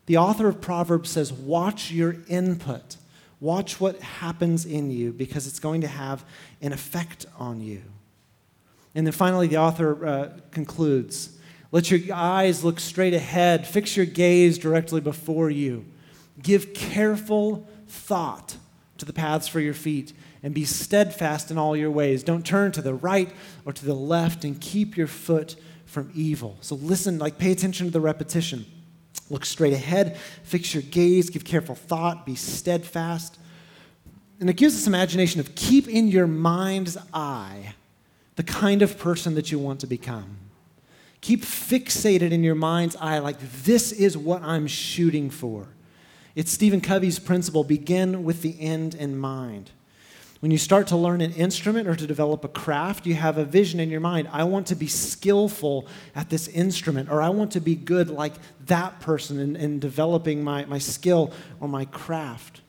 The 0.07 0.17
author 0.17 0.49
of 0.49 0.59
Proverbs 0.59 1.09
says, 1.09 1.31
Watch 1.31 1.89
your 1.89 2.17
input, 2.27 2.97
Watch 3.39 3.79
what 3.79 4.01
happens 4.01 4.65
in 4.65 4.91
you 4.91 5.13
because 5.13 5.47
it's 5.47 5.59
going 5.59 5.79
to 5.79 5.87
have 5.87 6.25
an 6.61 6.73
effect 6.73 7.27
on 7.39 7.61
you. 7.61 7.81
And 8.93 9.07
then 9.07 9.13
finally, 9.13 9.47
the 9.47 9.59
author 9.59 10.05
uh, 10.05 10.29
concludes 10.51 11.37
Let 11.71 11.89
your 11.89 12.13
eyes 12.13 12.61
look 12.61 12.81
straight 12.81 13.13
ahead, 13.13 13.65
fix 13.65 13.95
your 13.95 14.05
gaze 14.05 14.57
directly 14.57 14.99
before 14.99 15.49
you. 15.49 15.85
Give 16.43 16.73
careful 16.73 17.65
thought 17.97 18.57
to 18.97 19.05
the 19.05 19.13
paths 19.13 19.47
for 19.47 19.59
your 19.59 19.73
feet 19.73 20.13
and 20.43 20.53
be 20.53 20.65
steadfast 20.65 21.51
in 21.51 21.57
all 21.57 21.75
your 21.75 21.91
ways. 21.91 22.23
Don't 22.23 22.45
turn 22.45 22.71
to 22.73 22.81
the 22.81 22.93
right 22.93 23.29
or 23.65 23.73
to 23.73 23.85
the 23.85 23.93
left 23.93 24.43
and 24.43 24.59
keep 24.59 24.95
your 24.95 25.07
foot 25.07 25.55
from 25.85 26.11
evil. 26.13 26.57
So 26.61 26.75
listen, 26.75 27.19
like 27.19 27.37
pay 27.37 27.51
attention 27.51 27.87
to 27.87 27.91
the 27.91 28.01
repetition. 28.01 28.65
Look 29.29 29.45
straight 29.45 29.73
ahead, 29.73 30.17
fix 30.43 30.73
your 30.73 30.83
gaze, 30.83 31.29
give 31.29 31.43
careful 31.43 31.75
thought, 31.75 32.25
be 32.25 32.35
steadfast. 32.35 33.37
And 34.39 34.49
it 34.49 34.55
gives 34.55 34.75
us 34.75 34.87
imagination 34.87 35.39
of 35.39 35.55
keep 35.55 35.87
in 35.87 36.07
your 36.07 36.27
mind's 36.27 36.97
eye 37.13 37.73
the 38.35 38.43
kind 38.43 38.81
of 38.83 38.99
person 38.99 39.35
that 39.35 39.51
you 39.51 39.59
want 39.59 39.79
to 39.81 39.87
become. 39.87 40.37
Keep 41.21 41.41
fixated 41.41 42.31
in 42.31 42.43
your 42.43 42.55
mind's 42.55 42.95
eye, 42.97 43.17
like 43.19 43.39
this 43.63 43.91
is 43.91 44.15
what 44.15 44.43
I'm 44.43 44.67
shooting 44.67 45.29
for. 45.29 45.67
It's 46.37 46.51
Stephen 46.51 46.81
Covey's 46.81 47.17
principle 47.17 47.63
begin 47.63 48.23
with 48.23 48.43
the 48.43 48.61
end 48.61 48.93
in 48.93 49.17
mind. 49.17 49.71
When 50.39 50.51
you 50.51 50.59
start 50.59 50.85
to 50.89 50.95
learn 50.95 51.19
an 51.19 51.33
instrument 51.33 51.87
or 51.87 51.95
to 51.95 52.05
develop 52.05 52.43
a 52.43 52.47
craft, 52.47 53.07
you 53.07 53.15
have 53.15 53.39
a 53.39 53.43
vision 53.43 53.79
in 53.79 53.89
your 53.89 54.01
mind. 54.01 54.29
I 54.31 54.43
want 54.43 54.67
to 54.67 54.75
be 54.75 54.85
skillful 54.85 55.87
at 56.13 56.29
this 56.29 56.47
instrument, 56.49 57.09
or 57.09 57.23
I 57.23 57.29
want 57.29 57.53
to 57.53 57.59
be 57.59 57.73
good 57.73 58.11
like 58.11 58.33
that 58.67 58.99
person 58.99 59.39
in, 59.39 59.55
in 59.55 59.79
developing 59.79 60.43
my, 60.43 60.65
my 60.65 60.77
skill 60.77 61.33
or 61.59 61.67
my 61.67 61.85
craft. 61.85 62.61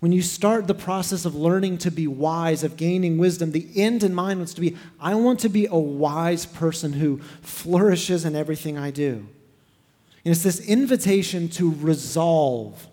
When 0.00 0.10
you 0.10 0.20
start 0.20 0.66
the 0.66 0.74
process 0.74 1.24
of 1.24 1.36
learning 1.36 1.78
to 1.78 1.92
be 1.92 2.08
wise, 2.08 2.64
of 2.64 2.76
gaining 2.76 3.18
wisdom, 3.18 3.52
the 3.52 3.68
end 3.76 4.02
in 4.02 4.16
mind 4.16 4.40
wants 4.40 4.54
to 4.54 4.60
be 4.60 4.76
I 4.98 5.14
want 5.14 5.38
to 5.40 5.48
be 5.48 5.66
a 5.66 5.78
wise 5.78 6.44
person 6.44 6.94
who 6.94 7.18
flourishes 7.40 8.24
in 8.24 8.34
everything 8.34 8.76
I 8.76 8.90
do. 8.90 9.28
And 10.24 10.32
it's 10.32 10.42
this 10.42 10.58
invitation 10.58 11.48
to 11.50 11.70
resolve 11.70 12.88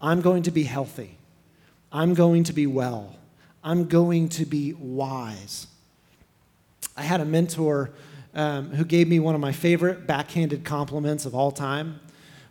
I'm 0.00 0.20
going 0.20 0.42
to 0.44 0.50
be 0.50 0.64
healthy, 0.64 1.18
I'm 1.92 2.14
going 2.14 2.44
to 2.44 2.52
be 2.52 2.66
well, 2.66 3.16
I'm 3.64 3.86
going 3.86 4.28
to 4.30 4.46
be 4.46 4.72
wise. 4.74 5.66
I 6.96 7.02
had 7.02 7.20
a 7.20 7.24
mentor 7.24 7.90
um, 8.34 8.70
who 8.70 8.84
gave 8.84 9.08
me 9.08 9.18
one 9.18 9.34
of 9.34 9.40
my 9.40 9.52
favorite 9.52 10.06
backhanded 10.06 10.64
compliments 10.64 11.26
of 11.26 11.34
all 11.34 11.50
time. 11.50 12.00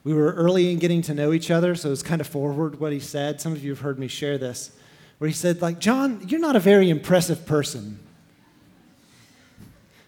We 0.03 0.13
were 0.13 0.33
early 0.33 0.71
in 0.71 0.77
getting 0.77 1.01
to 1.03 1.15
know 1.15 1.33
each 1.33 1.49
other, 1.49 1.73
so 1.75 1.87
it 1.87 1.91
was 1.91 2.03
kind 2.03 2.21
of 2.21 2.27
forward 2.27 2.79
what 2.79 2.91
he 2.91 2.99
said. 2.99 3.41
Some 3.41 3.53
of 3.53 3.63
you 3.63 3.71
have 3.71 3.79
heard 3.79 3.97
me 3.97 4.07
share 4.07 4.37
this, 4.37 4.71
where 5.17 5.27
he 5.27 5.33
said, 5.33 5.61
like, 5.61 5.79
John, 5.79 6.23
you're 6.27 6.39
not 6.39 6.55
a 6.55 6.59
very 6.59 6.89
impressive 6.91 7.45
person. 7.45 7.99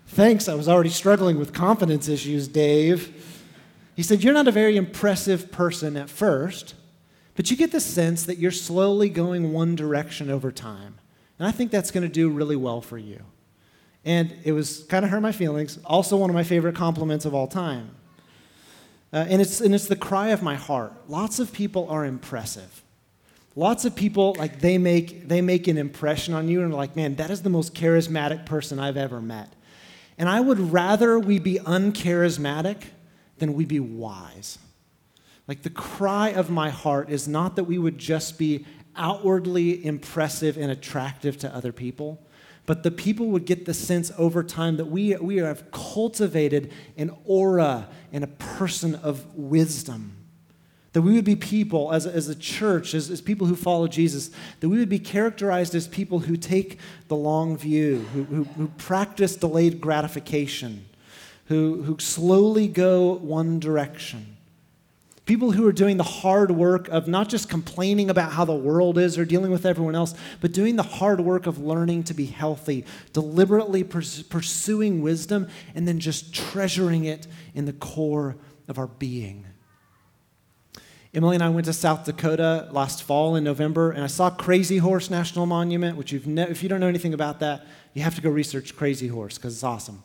Thanks, 0.08 0.48
I 0.48 0.54
was 0.54 0.68
already 0.68 0.90
struggling 0.90 1.38
with 1.40 1.54
confidence 1.54 2.08
issues, 2.08 2.48
Dave. 2.48 3.14
He 3.96 4.04
said, 4.04 4.24
You're 4.24 4.34
not 4.34 4.48
a 4.48 4.52
very 4.52 4.78
impressive 4.78 5.52
person 5.52 5.98
at 5.98 6.10
first, 6.10 6.76
but 7.38 7.52
you 7.52 7.56
get 7.56 7.72
the 7.72 7.80
sense 7.80 8.26
that 8.26 8.40
you're 8.40 8.52
slowly 8.52 9.10
going 9.10 9.54
one 9.54 9.76
direction 9.76 10.30
over 10.30 10.52
time. 10.52 10.96
And 11.38 11.48
I 11.48 11.52
think 11.52 11.70
that's 11.70 11.92
going 11.92 12.02
to 12.02 12.12
do 12.12 12.30
really 12.30 12.56
well 12.56 12.82
for 12.82 12.98
you. 12.98 13.22
And 14.04 14.36
it 14.44 14.54
was 14.54 14.84
kind 14.86 15.06
of 15.06 15.12
hurt 15.12 15.22
my 15.22 15.32
feelings. 15.32 15.78
Also, 15.86 16.18
one 16.18 16.32
of 16.32 16.34
my 16.34 16.44
favorite 16.44 16.76
compliments 16.76 17.26
of 17.26 17.36
all 17.36 17.48
time. 17.48 17.92
Uh, 19.14 19.26
and, 19.30 19.40
it's, 19.40 19.62
and 19.62 19.76
it's 19.76 19.88
the 19.88 19.96
cry 19.96 20.30
of 20.30 20.42
my 20.42 20.56
heart. 20.56 20.94
Lots 21.08 21.38
of 21.40 21.54
people 21.54 21.88
are 21.90 22.06
impressive. 22.06 22.84
Lots 23.56 23.86
of 23.86 23.96
people, 23.96 24.36
like, 24.40 24.60
they 24.60 24.80
make, 24.80 25.28
they 25.28 25.42
make 25.42 25.68
an 25.68 25.78
impression 25.78 26.34
on 26.34 26.48
you 26.48 26.64
and 26.64 26.74
are 26.74 26.76
like, 26.76 26.96
man, 26.96 27.16
that 27.18 27.30
is 27.30 27.44
the 27.44 27.50
most 27.52 27.76
charismatic 27.76 28.48
person 28.48 28.80
I've 28.80 28.98
ever 28.98 29.22
met. 29.22 29.54
And 30.18 30.28
I 30.28 30.40
would 30.40 30.72
rather 30.72 31.20
we 31.20 31.38
be 31.38 31.60
uncharismatic 31.60 32.78
than 33.38 33.54
we 33.54 33.66
be 33.66 33.80
wise. 33.80 34.58
Like 35.48 35.62
the 35.62 35.70
cry 35.70 36.30
of 36.30 36.50
my 36.50 36.70
heart 36.70 37.10
is 37.10 37.28
not 37.28 37.56
that 37.56 37.64
we 37.64 37.78
would 37.78 37.98
just 37.98 38.38
be 38.38 38.66
outwardly 38.96 39.86
impressive 39.86 40.58
and 40.58 40.72
attractive 40.72 41.38
to 41.40 41.56
other 41.56 41.72
people, 41.72 42.22
but 42.66 42.84
the 42.84 42.92
people 42.92 43.28
would 43.28 43.46
get 43.46 43.66
the 43.66 43.74
sense 43.74 44.12
over 44.18 44.44
time 44.44 44.76
that 44.78 44.86
we, 44.86 45.16
we 45.16 45.38
have 45.38 45.72
cultivated 45.72 46.74
an 46.98 47.16
aura 47.24 47.88
and 48.12 48.24
a 48.24 48.28
person 48.28 48.96
of 48.96 49.26
wisdom. 49.36 50.14
That 50.92 51.04
we 51.04 51.14
would 51.14 51.26
be 51.26 51.36
people, 51.36 51.94
as 51.94 52.08
as 52.08 52.28
a 52.28 52.36
church, 52.36 52.94
as, 52.94 53.10
as 53.12 53.22
people 53.22 53.46
who 53.46 53.56
follow 53.56 53.88
Jesus, 53.88 54.32
that 54.60 54.68
we 54.68 54.80
would 54.80 54.90
be 54.90 55.00
characterized 55.00 55.76
as 55.76 55.88
people 55.88 56.20
who 56.20 56.36
take 56.36 56.80
the 57.08 57.16
long 57.16 57.56
view, 57.56 58.00
who, 58.14 58.24
who, 58.24 58.44
who 58.44 58.68
practice 58.78 59.36
delayed 59.36 59.80
gratification, 59.80 60.86
who, 61.46 61.84
who 61.84 62.00
slowly 62.00 62.68
go 62.68 63.14
one 63.14 63.60
direction 63.60 64.37
People 65.28 65.52
who 65.52 65.68
are 65.68 65.74
doing 65.74 65.98
the 65.98 66.04
hard 66.04 66.52
work 66.52 66.88
of 66.88 67.10
not 67.10 67.28
just 67.28 67.50
complaining 67.50 68.10
about 68.10 68.32
how 68.32 68.46
the 68.46 68.56
world 68.56 68.98
is 68.98 69.18
or 69.18 69.26
dealing 69.26 69.52
with 69.52 69.66
everyone 69.66 69.94
else, 69.94 70.16
but 70.40 70.54
doing 70.54 70.78
the 70.78 70.84
hard 70.84 71.20
work 71.20 71.46
of 71.46 71.60
learning 71.60 72.06
to 72.06 72.14
be 72.14 72.26
healthy, 72.26 72.86
deliberately 73.12 73.84
pursuing 73.84 75.02
wisdom, 75.02 75.50
and 75.76 75.86
then 75.86 76.00
just 76.00 76.34
treasuring 76.34 77.04
it 77.04 77.28
in 77.54 77.66
the 77.66 77.74
core 77.74 78.38
of 78.70 78.80
our 78.80 78.88
being. 78.88 79.46
Emily 81.14 81.36
and 81.36 81.44
I 81.44 81.50
went 81.50 81.66
to 81.66 81.74
South 81.74 82.06
Dakota 82.06 82.70
last 82.72 83.04
fall 83.04 83.36
in 83.36 83.44
November, 83.44 83.92
and 83.92 84.06
I 84.06 84.08
saw 84.08 84.30
Crazy 84.30 84.78
Horse 84.78 85.10
National 85.10 85.46
Monument, 85.46 85.98
which 85.98 86.14
ne- 86.26 86.50
if 86.50 86.64
you 86.64 86.70
don't 86.70 86.80
know 86.80 86.88
anything 86.88 87.14
about 87.14 87.42
that, 87.42 87.66
you 87.94 88.02
have 88.02 88.16
to 88.16 88.22
go 88.22 88.30
research 88.30 88.78
Crazy 88.78 89.08
Horse 89.08 89.38
because 89.38 89.56
it's 89.56 89.64
awesome. 89.64 90.04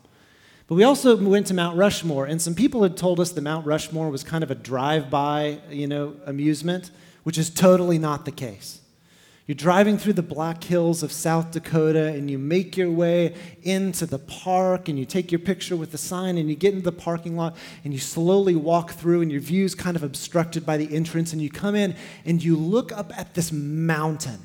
But 0.67 0.75
we 0.75 0.83
also 0.83 1.17
went 1.17 1.47
to 1.47 1.53
Mount 1.53 1.77
Rushmore, 1.77 2.25
and 2.25 2.41
some 2.41 2.55
people 2.55 2.83
had 2.83 2.95
told 2.95 3.19
us 3.19 3.31
that 3.31 3.41
Mount 3.41 3.65
Rushmore 3.65 4.09
was 4.09 4.23
kind 4.23 4.43
of 4.43 4.51
a 4.51 4.55
drive-by, 4.55 5.59
you 5.69 5.87
know, 5.87 6.15
amusement, 6.25 6.89
which 7.23 7.37
is 7.37 7.49
totally 7.49 7.97
not 7.97 8.25
the 8.25 8.31
case. 8.31 8.79
You're 9.45 9.55
driving 9.55 9.97
through 9.97 10.13
the 10.13 10.23
Black 10.23 10.63
Hills 10.63 11.03
of 11.03 11.11
South 11.11 11.51
Dakota, 11.51 12.07
and 12.07 12.31
you 12.31 12.37
make 12.37 12.77
your 12.77 12.89
way 12.89 13.35
into 13.61 14.05
the 14.05 14.19
park, 14.19 14.87
and 14.87 14.97
you 14.97 15.03
take 15.03 15.33
your 15.33 15.39
picture 15.39 15.75
with 15.75 15.91
the 15.91 15.97
sign, 15.97 16.37
and 16.37 16.47
you 16.47 16.55
get 16.55 16.73
into 16.73 16.85
the 16.85 16.93
parking 16.93 17.35
lot, 17.35 17.57
and 17.83 17.93
you 17.93 17.99
slowly 17.99 18.55
walk 18.55 18.91
through, 18.91 19.21
and 19.21 19.29
your 19.29 19.41
view's 19.41 19.75
kind 19.75 19.97
of 19.97 20.03
obstructed 20.03 20.65
by 20.65 20.77
the 20.77 20.95
entrance, 20.95 21.33
and 21.33 21.41
you 21.41 21.49
come 21.49 21.75
in, 21.75 21.93
and 22.23 22.41
you 22.41 22.55
look 22.55 22.93
up 22.93 23.11
at 23.19 23.33
this 23.33 23.51
mountain, 23.51 24.39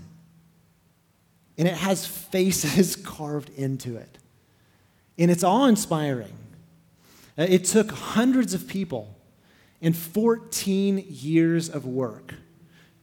and 1.56 1.68
it 1.68 1.74
has 1.74 2.04
faces 2.04 2.96
carved 3.04 3.50
into 3.50 3.96
it. 3.96 4.18
And 5.18 5.30
it's 5.30 5.42
awe 5.42 5.66
inspiring. 5.66 6.32
Uh, 7.36 7.46
it 7.48 7.64
took 7.64 7.90
hundreds 7.90 8.54
of 8.54 8.68
people 8.68 9.14
and 9.80 9.96
14 9.96 11.04
years 11.08 11.68
of 11.68 11.86
work 11.86 12.34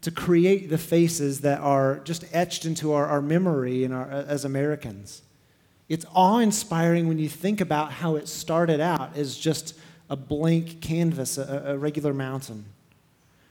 to 0.01 0.11
create 0.11 0.69
the 0.69 0.77
faces 0.77 1.41
that 1.41 1.59
are 1.61 1.99
just 1.99 2.25
etched 2.31 2.65
into 2.65 2.93
our, 2.93 3.07
our 3.07 3.21
memory 3.21 3.83
in 3.83 3.91
our, 3.91 4.09
as 4.09 4.45
Americans. 4.45 5.21
It's 5.87 6.05
awe 6.13 6.39
inspiring 6.39 7.07
when 7.07 7.19
you 7.19 7.29
think 7.29 7.61
about 7.61 7.91
how 7.91 8.15
it 8.15 8.27
started 8.27 8.79
out 8.79 9.15
as 9.15 9.37
just 9.37 9.73
a 10.09 10.15
blank 10.15 10.81
canvas, 10.81 11.37
a, 11.37 11.63
a 11.67 11.77
regular 11.77 12.13
mountain. 12.13 12.65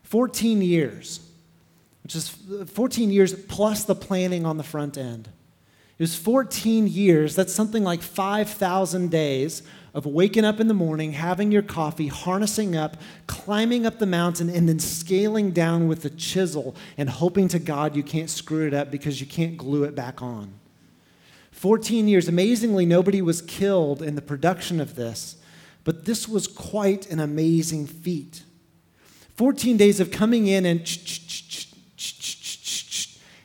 14 0.05 0.63
years, 0.63 1.29
which 2.03 2.15
is 2.15 2.29
14 2.29 3.11
years 3.11 3.35
plus 3.35 3.85
the 3.85 3.95
planning 3.95 4.45
on 4.47 4.57
the 4.57 4.63
front 4.63 4.99
end. 4.99 5.29
It 5.97 6.03
was 6.03 6.17
14 6.17 6.89
years. 6.89 7.37
That's 7.37 7.53
something 7.53 7.85
like 7.85 8.03
5,000 8.03 9.11
days 9.11 9.63
of 9.95 10.07
waking 10.07 10.45
up 10.45 10.59
in 10.59 10.67
the 10.67 10.75
morning, 10.75 11.13
having 11.13 11.53
your 11.53 11.63
coffee, 11.63 12.09
harnessing 12.09 12.75
up, 12.75 12.97
climbing 13.29 13.87
up 13.87 14.01
the 14.01 14.07
mountain, 14.07 14.51
and 14.51 14.69
then 14.69 14.81
scaling 14.81 15.53
down 15.53 15.87
with 15.87 16.05
a 16.05 16.11
chisel 16.11 16.75
and 16.99 17.09
hoping 17.09 17.47
to 17.49 17.61
God 17.61 17.95
you 17.95 18.03
can't 18.03 18.29
screw 18.29 18.67
it 18.67 18.75
up 18.75 18.91
because 18.91 19.21
you 19.21 19.27
can't 19.27 19.57
glue 19.57 19.85
it 19.85 19.95
back 19.95 20.21
on. 20.21 20.55
14 21.53 22.09
years. 22.09 22.27
Amazingly, 22.27 22.85
nobody 22.85 23.23
was 23.23 23.41
killed 23.41 24.03
in 24.03 24.17
the 24.17 24.23
production 24.23 24.81
of 24.81 24.97
this, 24.97 25.37
but 25.85 26.07
this 26.07 26.29
was 26.29 26.49
quite 26.49 27.09
an 27.09 27.21
amazing 27.21 27.87
feat. 27.87 28.43
14 29.37 29.77
days 29.77 30.01
of 30.01 30.11
coming 30.11 30.49
in 30.49 30.67
and 30.67 30.81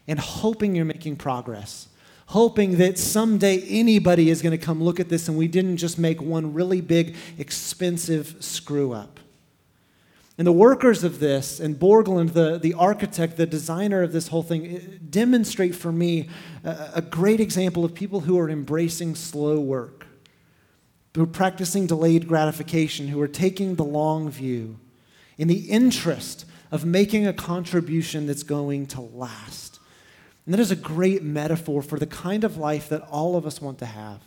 and 0.08 0.20
hoping 0.20 0.76
you're 0.76 0.86
making 0.86 1.16
progress 1.16 1.89
hoping 2.30 2.78
that 2.78 2.96
someday 2.96 3.60
anybody 3.64 4.30
is 4.30 4.44
going 4.44 4.58
to 4.58 4.66
come 4.66 4.84
look 4.84 5.00
at 5.00 5.10
this 5.10 5.28
and 5.28 5.36
we 5.36 5.48
didn't 5.48 5.78
just 5.78 5.98
make 5.98 6.22
one 6.22 6.54
really 6.54 6.80
big, 6.80 7.16
expensive 7.40 8.36
screw 8.40 8.94
up. 8.94 9.20
And 10.38 10.46
the 10.46 10.52
workers 10.52 11.04
of 11.04 11.20
this, 11.20 11.60
and 11.60 11.76
Borglum, 11.76 12.32
the, 12.32 12.60
the 12.60 12.76
architect, 12.76 13.36
the 13.36 13.48
designer 13.48 14.04
of 14.04 14.12
this 14.12 14.28
whole 14.28 14.44
thing, 14.44 14.78
eh, 14.78 14.80
demonstrate 15.10 15.74
for 15.74 15.92
me 15.92 16.30
a, 16.64 16.92
a 16.96 17.02
great 17.02 17.40
example 17.40 17.84
of 17.84 17.96
people 17.96 18.22
who 18.22 18.38
are 18.38 18.48
embracing 18.48 19.16
slow 19.16 19.60
work, 19.60 20.06
who 21.16 21.24
are 21.24 21.28
practicing 21.28 21.88
delayed 21.88 22.28
gratification, 22.28 23.08
who 23.08 23.20
are 23.20 23.28
taking 23.28 23.74
the 23.74 23.84
long 23.84 24.30
view 24.30 24.80
in 25.40 25.48
the 25.48 25.72
interest 25.72 26.46
of 26.72 26.86
making 26.86 27.26
a 27.26 27.34
contribution 27.34 28.28
that's 28.28 28.44
going 28.44 28.86
to 28.86 29.02
last. 29.02 29.79
And 30.46 30.54
that 30.54 30.60
is 30.60 30.72
a 30.72 30.76
great 30.76 31.22
metaphor 31.22 31.82
for 31.82 32.00
the 32.00 32.08
kind 32.08 32.44
of 32.44 32.58
life 32.58 32.90
that 32.90 33.02
all 33.04 33.36
of 33.36 33.46
us 33.46 33.62
want 33.62 33.80
to 33.80 33.86
have. 33.86 34.22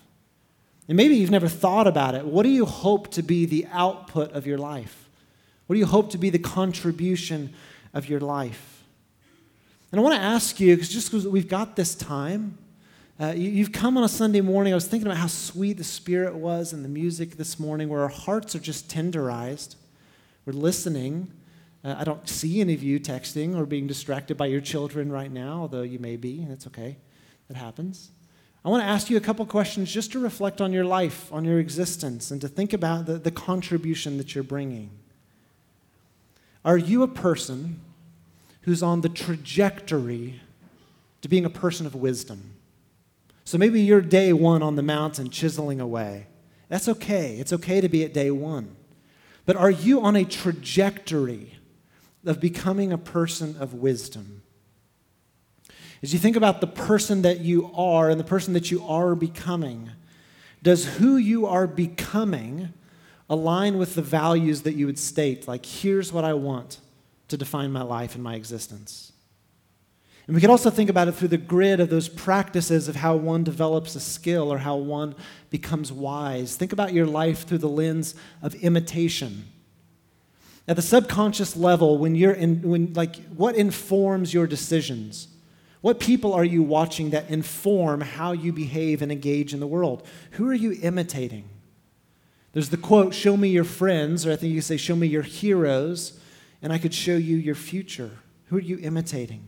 And 0.88 0.96
maybe 0.96 1.16
you've 1.16 1.30
never 1.30 1.48
thought 1.48 1.86
about 1.86 2.14
it. 2.14 2.24
What 2.24 2.42
do 2.42 2.48
you 2.48 2.66
hope 2.66 3.10
to 3.12 3.22
be 3.22 3.46
the 3.46 3.66
output 3.72 4.32
of 4.32 4.46
your 4.46 4.58
life? 4.58 5.08
What 5.66 5.74
do 5.74 5.80
you 5.80 5.86
hope 5.86 6.10
to 6.10 6.18
be 6.18 6.30
the 6.30 6.38
contribution 6.38 7.54
of 7.94 8.08
your 8.08 8.20
life? 8.20 8.84
And 9.90 10.00
I 10.00 10.02
want 10.02 10.14
to 10.16 10.20
ask 10.20 10.58
you, 10.58 10.74
because 10.74 10.88
just 10.88 11.10
because 11.10 11.26
we've 11.26 11.48
got 11.48 11.76
this 11.76 11.94
time, 11.94 12.58
uh, 13.20 13.32
you, 13.36 13.62
have 13.62 13.72
come 13.72 13.96
on 13.96 14.04
a 14.04 14.08
Sunday 14.08 14.40
morning. 14.40 14.72
I 14.72 14.76
was 14.76 14.88
thinking 14.88 15.06
about 15.06 15.18
how 15.18 15.26
sweet 15.26 15.74
the 15.74 15.84
Spirit 15.84 16.34
was 16.34 16.72
and 16.72 16.84
the 16.84 16.88
music 16.88 17.36
this 17.36 17.60
morning, 17.60 17.88
where 17.88 18.00
our 18.00 18.08
hearts 18.08 18.56
are 18.56 18.58
just 18.58 18.88
tenderized. 18.88 19.76
We're 20.44 20.54
listening. 20.54 21.30
Uh, 21.84 21.96
I 21.98 22.04
don't 22.04 22.28
see 22.28 22.60
any 22.60 22.74
of 22.74 22.82
you 22.82 23.00
texting 23.00 23.56
or 23.56 23.66
being 23.66 23.86
distracted 23.86 24.36
by 24.36 24.46
your 24.46 24.60
children 24.60 25.10
right 25.10 25.30
now, 25.30 25.60
although 25.60 25.82
you 25.82 25.98
may 25.98 26.16
be. 26.16 26.44
That's 26.48 26.66
okay. 26.68 26.96
That 27.48 27.56
happens. 27.56 28.10
I 28.64 28.68
want 28.68 28.84
to 28.84 28.88
ask 28.88 29.10
you 29.10 29.16
a 29.16 29.20
couple 29.20 29.44
questions 29.46 29.92
just 29.92 30.12
to 30.12 30.20
reflect 30.20 30.60
on 30.60 30.72
your 30.72 30.84
life, 30.84 31.32
on 31.32 31.44
your 31.44 31.58
existence, 31.58 32.30
and 32.30 32.40
to 32.40 32.48
think 32.48 32.72
about 32.72 33.06
the, 33.06 33.14
the 33.14 33.32
contribution 33.32 34.18
that 34.18 34.34
you're 34.34 34.44
bringing. 34.44 34.90
Are 36.64 36.78
you 36.78 37.02
a 37.02 37.08
person 37.08 37.80
who's 38.62 38.82
on 38.82 39.00
the 39.00 39.08
trajectory 39.08 40.40
to 41.22 41.28
being 41.28 41.44
a 41.44 41.50
person 41.50 41.86
of 41.86 41.96
wisdom? 41.96 42.54
So 43.44 43.58
maybe 43.58 43.80
you're 43.80 44.00
day 44.00 44.32
one 44.32 44.62
on 44.62 44.76
the 44.76 44.82
mountain 44.82 45.28
chiseling 45.28 45.80
away. 45.80 46.28
That's 46.68 46.88
okay. 46.88 47.36
It's 47.38 47.52
okay 47.52 47.80
to 47.80 47.88
be 47.88 48.04
at 48.04 48.14
day 48.14 48.30
one. 48.30 48.76
But 49.44 49.56
are 49.56 49.72
you 49.72 50.02
on 50.02 50.14
a 50.14 50.24
trajectory 50.24 51.58
of 52.24 52.40
becoming 52.40 52.92
a 52.92 52.98
person 52.98 53.56
of 53.58 53.74
wisdom? 53.74 54.42
As 56.02 56.12
you 56.12 56.18
think 56.18 56.36
about 56.36 56.60
the 56.60 56.66
person 56.66 57.22
that 57.22 57.40
you 57.40 57.70
are 57.74 58.10
and 58.10 58.18
the 58.18 58.24
person 58.24 58.54
that 58.54 58.70
you 58.70 58.84
are 58.84 59.14
becoming, 59.14 59.90
does 60.62 60.96
who 60.96 61.16
you 61.16 61.46
are 61.46 61.66
becoming 61.66 62.72
align 63.30 63.78
with 63.78 63.94
the 63.94 64.02
values 64.02 64.62
that 64.62 64.74
you 64.74 64.86
would 64.86 64.98
state? 64.98 65.46
Like, 65.46 65.64
here's 65.64 66.12
what 66.12 66.24
I 66.24 66.34
want 66.34 66.80
to 67.28 67.36
define 67.36 67.72
my 67.72 67.82
life 67.82 68.14
and 68.14 68.22
my 68.22 68.34
existence. 68.34 69.12
And 70.26 70.34
we 70.34 70.40
can 70.40 70.50
also 70.50 70.70
think 70.70 70.90
about 70.90 71.08
it 71.08 71.12
through 71.12 71.28
the 71.28 71.36
grid 71.36 71.80
of 71.80 71.88
those 71.88 72.08
practices 72.08 72.88
of 72.88 72.96
how 72.96 73.16
one 73.16 73.42
develops 73.42 73.96
a 73.96 74.00
skill 74.00 74.52
or 74.52 74.58
how 74.58 74.76
one 74.76 75.14
becomes 75.50 75.92
wise. 75.92 76.56
Think 76.56 76.72
about 76.72 76.92
your 76.92 77.06
life 77.06 77.46
through 77.46 77.58
the 77.58 77.68
lens 77.68 78.14
of 78.40 78.54
imitation. 78.56 79.51
At 80.68 80.76
the 80.76 80.82
subconscious 80.82 81.56
level, 81.56 81.98
when 81.98 82.14
you're 82.14 82.32
in, 82.32 82.62
when, 82.62 82.92
like, 82.92 83.16
what 83.30 83.56
informs 83.56 84.32
your 84.32 84.46
decisions? 84.46 85.28
What 85.80 85.98
people 85.98 86.32
are 86.32 86.44
you 86.44 86.62
watching 86.62 87.10
that 87.10 87.28
inform 87.28 88.00
how 88.00 88.32
you 88.32 88.52
behave 88.52 89.02
and 89.02 89.10
engage 89.10 89.52
in 89.52 89.58
the 89.58 89.66
world? 89.66 90.06
Who 90.32 90.48
are 90.48 90.54
you 90.54 90.78
imitating? 90.80 91.48
There's 92.52 92.68
the 92.68 92.76
quote, 92.76 93.14
show 93.14 93.36
me 93.36 93.48
your 93.48 93.64
friends, 93.64 94.24
or 94.24 94.32
I 94.32 94.36
think 94.36 94.52
you 94.52 94.60
say, 94.60 94.76
show 94.76 94.94
me 94.94 95.08
your 95.08 95.22
heroes, 95.22 96.20
and 96.60 96.72
I 96.72 96.78
could 96.78 96.94
show 96.94 97.16
you 97.16 97.36
your 97.36 97.56
future. 97.56 98.10
Who 98.46 98.56
are 98.56 98.60
you 98.60 98.78
imitating? 98.78 99.42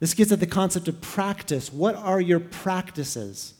This 0.00 0.14
gets 0.14 0.32
at 0.32 0.40
the 0.40 0.46
concept 0.46 0.88
of 0.88 1.00
practice. 1.00 1.72
What 1.72 1.94
are 1.94 2.20
your 2.20 2.40
practices? 2.40 3.54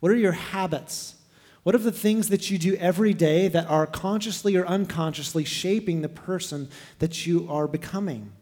What 0.00 0.12
are 0.12 0.16
your 0.16 0.32
habits? 0.32 1.14
What 1.62 1.74
are 1.74 1.78
the 1.78 1.92
things 1.92 2.28
that 2.28 2.50
you 2.50 2.58
do 2.58 2.74
every 2.76 3.12
day 3.12 3.48
that 3.48 3.66
are 3.66 3.86
consciously 3.86 4.56
or 4.56 4.66
unconsciously 4.66 5.44
shaping 5.44 6.00
the 6.00 6.08
person 6.08 6.68
that 7.00 7.26
you 7.26 7.46
are 7.50 7.68
becoming? 7.68 8.32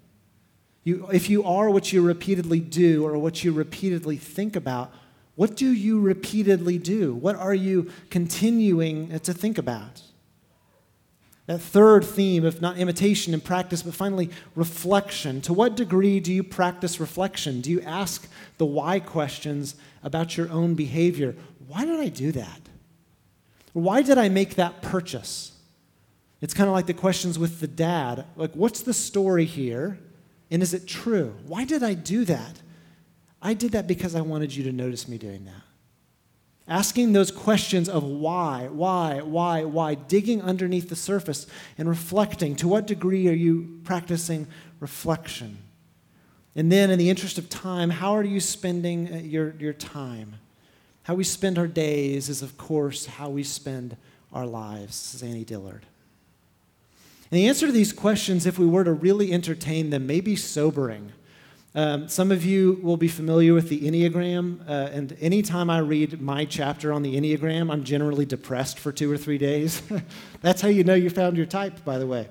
You, 0.84 1.08
if 1.12 1.28
you 1.28 1.42
are 1.44 1.68
what 1.68 1.92
you 1.92 2.00
repeatedly 2.00 2.60
do 2.60 3.04
or 3.04 3.18
what 3.18 3.42
you 3.42 3.52
repeatedly 3.52 4.16
think 4.16 4.54
about, 4.54 4.92
what 5.34 5.56
do 5.56 5.70
you 5.70 6.00
repeatedly 6.00 6.78
do? 6.78 7.14
What 7.14 7.36
are 7.36 7.54
you 7.54 7.90
continuing 8.10 9.18
to 9.20 9.34
think 9.34 9.58
about? 9.58 10.02
That 11.46 11.60
third 11.60 12.04
theme 12.04 12.44
of 12.44 12.60
not 12.60 12.76
imitation 12.76 13.32
and 13.32 13.42
practice, 13.42 13.82
but 13.82 13.94
finally 13.94 14.30
reflection. 14.54 15.40
To 15.42 15.52
what 15.52 15.76
degree 15.76 16.20
do 16.20 16.32
you 16.32 16.42
practice 16.42 17.00
reflection? 17.00 17.60
Do 17.60 17.70
you 17.70 17.80
ask 17.82 18.28
the 18.58 18.66
why 18.66 19.00
questions 19.00 19.74
about 20.02 20.36
your 20.36 20.50
own 20.50 20.74
behavior? 20.74 21.34
Why 21.66 21.84
did 21.84 22.00
I 22.00 22.08
do 22.08 22.32
that? 22.32 22.60
Why 23.72 24.02
did 24.02 24.18
I 24.18 24.28
make 24.28 24.54
that 24.56 24.82
purchase? 24.82 25.52
It's 26.40 26.54
kind 26.54 26.68
of 26.68 26.74
like 26.74 26.86
the 26.86 26.94
questions 26.94 27.38
with 27.38 27.60
the 27.60 27.66
dad. 27.66 28.24
Like, 28.36 28.54
what's 28.54 28.82
the 28.82 28.94
story 28.94 29.44
here? 29.44 29.98
And 30.50 30.62
is 30.62 30.72
it 30.72 30.86
true? 30.86 31.34
Why 31.46 31.64
did 31.64 31.82
I 31.82 31.94
do 31.94 32.24
that? 32.24 32.62
I 33.42 33.54
did 33.54 33.72
that 33.72 33.86
because 33.86 34.14
I 34.14 34.20
wanted 34.20 34.54
you 34.54 34.64
to 34.64 34.72
notice 34.72 35.08
me 35.08 35.18
doing 35.18 35.44
that. 35.44 35.62
Asking 36.66 37.12
those 37.12 37.30
questions 37.30 37.88
of 37.88 38.04
why, 38.04 38.68
why, 38.70 39.22
why, 39.22 39.64
why, 39.64 39.94
digging 39.94 40.42
underneath 40.42 40.90
the 40.90 40.96
surface 40.96 41.46
and 41.78 41.88
reflecting. 41.88 42.56
To 42.56 42.68
what 42.68 42.86
degree 42.86 43.26
are 43.28 43.32
you 43.32 43.80
practicing 43.84 44.46
reflection? 44.78 45.58
And 46.54 46.70
then, 46.70 46.90
in 46.90 46.98
the 46.98 47.08
interest 47.08 47.38
of 47.38 47.48
time, 47.48 47.90
how 47.90 48.12
are 48.12 48.24
you 48.24 48.40
spending 48.40 49.12
uh, 49.12 49.16
your, 49.18 49.54
your 49.58 49.72
time? 49.72 50.34
How 51.08 51.14
we 51.14 51.24
spend 51.24 51.56
our 51.56 51.66
days 51.66 52.28
is, 52.28 52.42
of 52.42 52.58
course, 52.58 53.06
how 53.06 53.30
we 53.30 53.42
spend 53.42 53.96
our 54.30 54.44
lives. 54.44 55.14
Is 55.14 55.22
Annie 55.22 55.42
Dillard. 55.42 55.86
And 57.30 57.40
the 57.40 57.48
answer 57.48 57.64
to 57.64 57.72
these 57.72 57.94
questions, 57.94 58.44
if 58.44 58.58
we 58.58 58.66
were 58.66 58.84
to 58.84 58.92
really 58.92 59.32
entertain 59.32 59.88
them, 59.88 60.06
may 60.06 60.20
be 60.20 60.36
sobering. 60.36 61.12
Um, 61.74 62.08
some 62.08 62.30
of 62.30 62.44
you 62.44 62.78
will 62.82 62.98
be 62.98 63.08
familiar 63.08 63.54
with 63.54 63.70
the 63.70 63.80
Enneagram, 63.80 64.60
uh, 64.68 64.90
and 64.92 65.16
anytime 65.18 65.70
I 65.70 65.78
read 65.78 66.20
my 66.20 66.44
chapter 66.44 66.92
on 66.92 67.00
the 67.00 67.18
Enneagram, 67.18 67.72
I'm 67.72 67.84
generally 67.84 68.26
depressed 68.26 68.78
for 68.78 68.92
two 68.92 69.10
or 69.10 69.16
three 69.16 69.38
days. 69.38 69.80
That's 70.42 70.60
how 70.60 70.68
you 70.68 70.84
know 70.84 70.92
you 70.92 71.08
found 71.08 71.38
your 71.38 71.46
type, 71.46 71.86
by 71.86 71.96
the 71.96 72.06
way. 72.06 72.28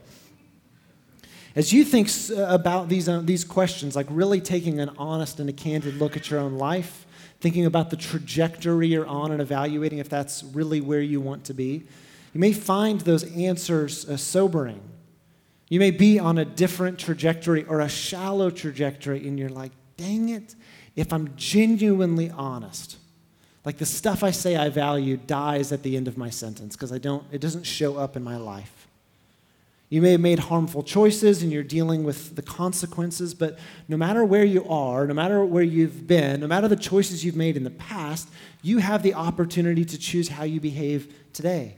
As 1.56 1.74
you 1.74 1.84
think 1.84 2.10
about 2.38 2.90
these, 2.90 3.10
uh, 3.10 3.22
these 3.24 3.44
questions, 3.44 3.96
like 3.96 4.06
really 4.12 4.40
taking 4.40 4.80
an 4.80 4.92
honest 5.00 5.40
and 5.40 5.50
a 5.50 5.54
candid 5.54 5.96
look 5.96 6.16
at 6.16 6.30
your 6.30 6.40
own 6.40 6.60
life, 6.60 7.07
thinking 7.40 7.66
about 7.66 7.90
the 7.90 7.98
trajectory 7.98 8.88
you're 8.88 9.06
on 9.06 9.32
and 9.32 9.42
evaluating 9.42 10.00
if 10.00 10.10
that's 10.10 10.44
really 10.44 10.82
where 10.82 11.02
you 11.02 11.22
want 11.22 11.44
to 11.46 11.54
be, 11.54 11.84
you 12.34 12.40
may 12.40 12.54
find 12.54 13.02
those 13.02 13.24
answers 13.36 14.08
uh, 14.08 14.18
sobering. 14.18 14.82
You 15.70 15.80
may 15.80 15.92
be 15.92 16.20
on 16.20 16.38
a 16.38 16.46
different 16.46 17.00
trajectory 17.00 17.64
or 17.66 17.82
a 17.82 17.90
shallow 17.90 18.50
trajectory, 18.50 19.28
and 19.28 19.38
you're 19.38 19.50
like, 19.50 19.72
dang 19.98 20.30
it, 20.30 20.56
if 20.96 21.12
I'm 21.12 21.36
genuinely 21.36 22.30
honest, 22.30 22.98
like 23.66 23.78
the 23.78 23.86
stuff 23.86 24.24
I 24.24 24.32
say 24.32 24.56
I 24.56 24.70
value 24.70 25.18
dies 25.18 25.72
at 25.72 25.84
the 25.84 25.98
end 25.98 26.08
of 26.08 26.18
my 26.18 26.30
sentence 26.30 26.76
because 26.76 26.92
I 26.92 27.00
don't, 27.00 27.24
it 27.32 27.42
doesn't 27.42 27.64
show 27.64 27.98
up 27.98 28.16
in 28.16 28.24
my 28.24 28.38
life. 28.38 28.77
You 29.90 30.02
may 30.02 30.12
have 30.12 30.22
made 30.22 30.40
harmful 30.40 30.84
choices 30.84 31.42
and 31.42 31.52
you're 31.52 31.64
dealing 31.64 32.04
with 32.04 32.36
the 32.36 32.42
consequences, 32.42 33.34
but 33.34 33.58
no 33.88 33.96
matter 33.96 34.26
where 34.26 34.44
you 34.44 34.68
are, 34.68 35.08
no 35.08 35.14
matter 35.14 35.46
where 35.46 35.64
you've 35.64 36.06
been, 36.08 36.42
no 36.42 36.48
matter 36.48 36.68
the 36.68 36.76
choices 36.76 37.24
you've 37.24 37.38
made 37.38 37.56
in 37.56 37.64
the 37.64 37.70
past, 37.70 38.28
you 38.62 38.80
have 38.80 39.02
the 39.02 39.14
opportunity 39.14 39.86
to 39.86 39.98
choose 39.98 40.28
how 40.28 40.44
you 40.44 40.60
behave 40.60 41.14
today. 41.32 41.78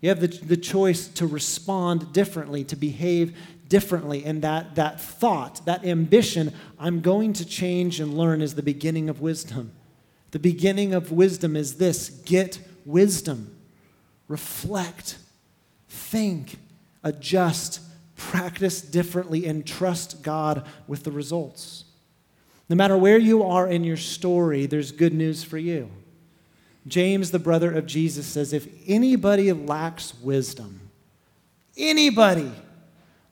You 0.00 0.08
have 0.08 0.20
the, 0.20 0.28
the 0.28 0.56
choice 0.56 1.08
to 1.08 1.26
respond 1.26 2.12
differently, 2.14 2.64
to 2.64 2.76
behave 2.76 3.36
differently. 3.68 4.24
And 4.24 4.40
that, 4.40 4.74
that 4.76 4.98
thought, 4.98 5.64
that 5.66 5.84
ambition, 5.84 6.54
I'm 6.78 7.02
going 7.02 7.34
to 7.34 7.44
change 7.44 8.00
and 8.00 8.16
learn, 8.16 8.40
is 8.40 8.54
the 8.54 8.62
beginning 8.62 9.10
of 9.10 9.20
wisdom. 9.20 9.72
The 10.30 10.38
beginning 10.38 10.94
of 10.94 11.12
wisdom 11.12 11.54
is 11.54 11.76
this 11.76 12.08
get 12.08 12.60
wisdom, 12.84 13.56
reflect, 14.28 15.18
think, 15.88 16.58
adjust, 17.06 17.80
practice 18.16 18.80
differently, 18.82 19.46
and 19.46 19.64
trust 19.64 20.22
God 20.22 20.66
with 20.88 21.04
the 21.04 21.12
results. 21.12 21.84
No 22.68 22.74
matter 22.74 22.96
where 22.96 23.18
you 23.18 23.44
are 23.44 23.68
in 23.68 23.84
your 23.84 23.96
story, 23.96 24.66
there's 24.66 24.90
good 24.90 25.14
news 25.14 25.44
for 25.44 25.56
you. 25.56 25.88
James, 26.86 27.30
the 27.30 27.38
brother 27.38 27.72
of 27.72 27.86
Jesus, 27.86 28.26
says 28.26 28.52
if 28.52 28.68
anybody 28.86 29.52
lacks 29.52 30.14
wisdom, 30.20 30.80
anybody, 31.76 32.50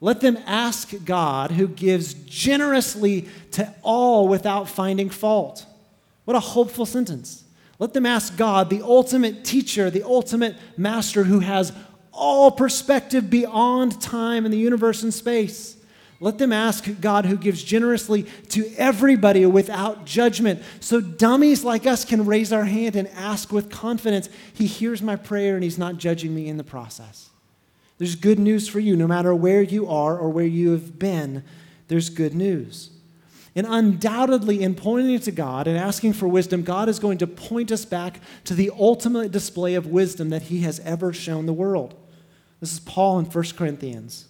let 0.00 0.20
them 0.20 0.38
ask 0.46 0.92
God 1.04 1.52
who 1.52 1.66
gives 1.66 2.14
generously 2.14 3.28
to 3.52 3.72
all 3.82 4.28
without 4.28 4.68
finding 4.68 5.10
fault. 5.10 5.66
What 6.24 6.36
a 6.36 6.40
hopeful 6.40 6.86
sentence. 6.86 7.44
Let 7.78 7.92
them 7.92 8.06
ask 8.06 8.36
God, 8.36 8.70
the 8.70 8.82
ultimate 8.82 9.44
teacher, 9.44 9.90
the 9.90 10.04
ultimate 10.04 10.56
master 10.76 11.24
who 11.24 11.40
has 11.40 11.72
all 12.14 12.50
perspective 12.50 13.28
beyond 13.28 14.00
time 14.00 14.44
and 14.44 14.52
the 14.52 14.58
universe 14.58 15.02
and 15.02 15.12
space. 15.12 15.76
Let 16.20 16.38
them 16.38 16.52
ask 16.52 16.88
God 17.00 17.26
who 17.26 17.36
gives 17.36 17.62
generously 17.62 18.22
to 18.50 18.72
everybody 18.78 19.44
without 19.46 20.06
judgment. 20.06 20.62
So 20.80 21.00
dummies 21.00 21.64
like 21.64 21.86
us 21.86 22.04
can 22.04 22.24
raise 22.24 22.52
our 22.52 22.64
hand 22.64 22.96
and 22.96 23.08
ask 23.08 23.52
with 23.52 23.70
confidence. 23.70 24.28
He 24.52 24.66
hears 24.66 25.02
my 25.02 25.16
prayer 25.16 25.54
and 25.54 25.64
He's 25.64 25.76
not 25.76 25.98
judging 25.98 26.34
me 26.34 26.48
in 26.48 26.56
the 26.56 26.64
process. 26.64 27.30
There's 27.98 28.14
good 28.14 28.38
news 28.38 28.68
for 28.68 28.80
you. 28.80 28.96
No 28.96 29.06
matter 29.06 29.34
where 29.34 29.62
you 29.62 29.88
are 29.88 30.16
or 30.16 30.30
where 30.30 30.46
you 30.46 30.70
have 30.70 30.98
been, 30.98 31.44
there's 31.88 32.08
good 32.08 32.34
news. 32.34 32.90
And 33.56 33.66
undoubtedly, 33.68 34.62
in 34.62 34.74
pointing 34.74 35.20
to 35.20 35.30
God 35.30 35.68
and 35.68 35.78
asking 35.78 36.14
for 36.14 36.26
wisdom, 36.26 36.62
God 36.62 36.88
is 36.88 36.98
going 36.98 37.18
to 37.18 37.26
point 37.26 37.70
us 37.70 37.84
back 37.84 38.20
to 38.44 38.54
the 38.54 38.72
ultimate 38.76 39.30
display 39.30 39.74
of 39.74 39.86
wisdom 39.86 40.30
that 40.30 40.42
He 40.42 40.60
has 40.60 40.80
ever 40.80 41.12
shown 41.12 41.46
the 41.46 41.52
world. 41.52 41.94
This 42.64 42.72
is 42.72 42.80
Paul 42.80 43.18
in 43.18 43.26
1 43.26 43.44
Corinthians. 43.58 44.24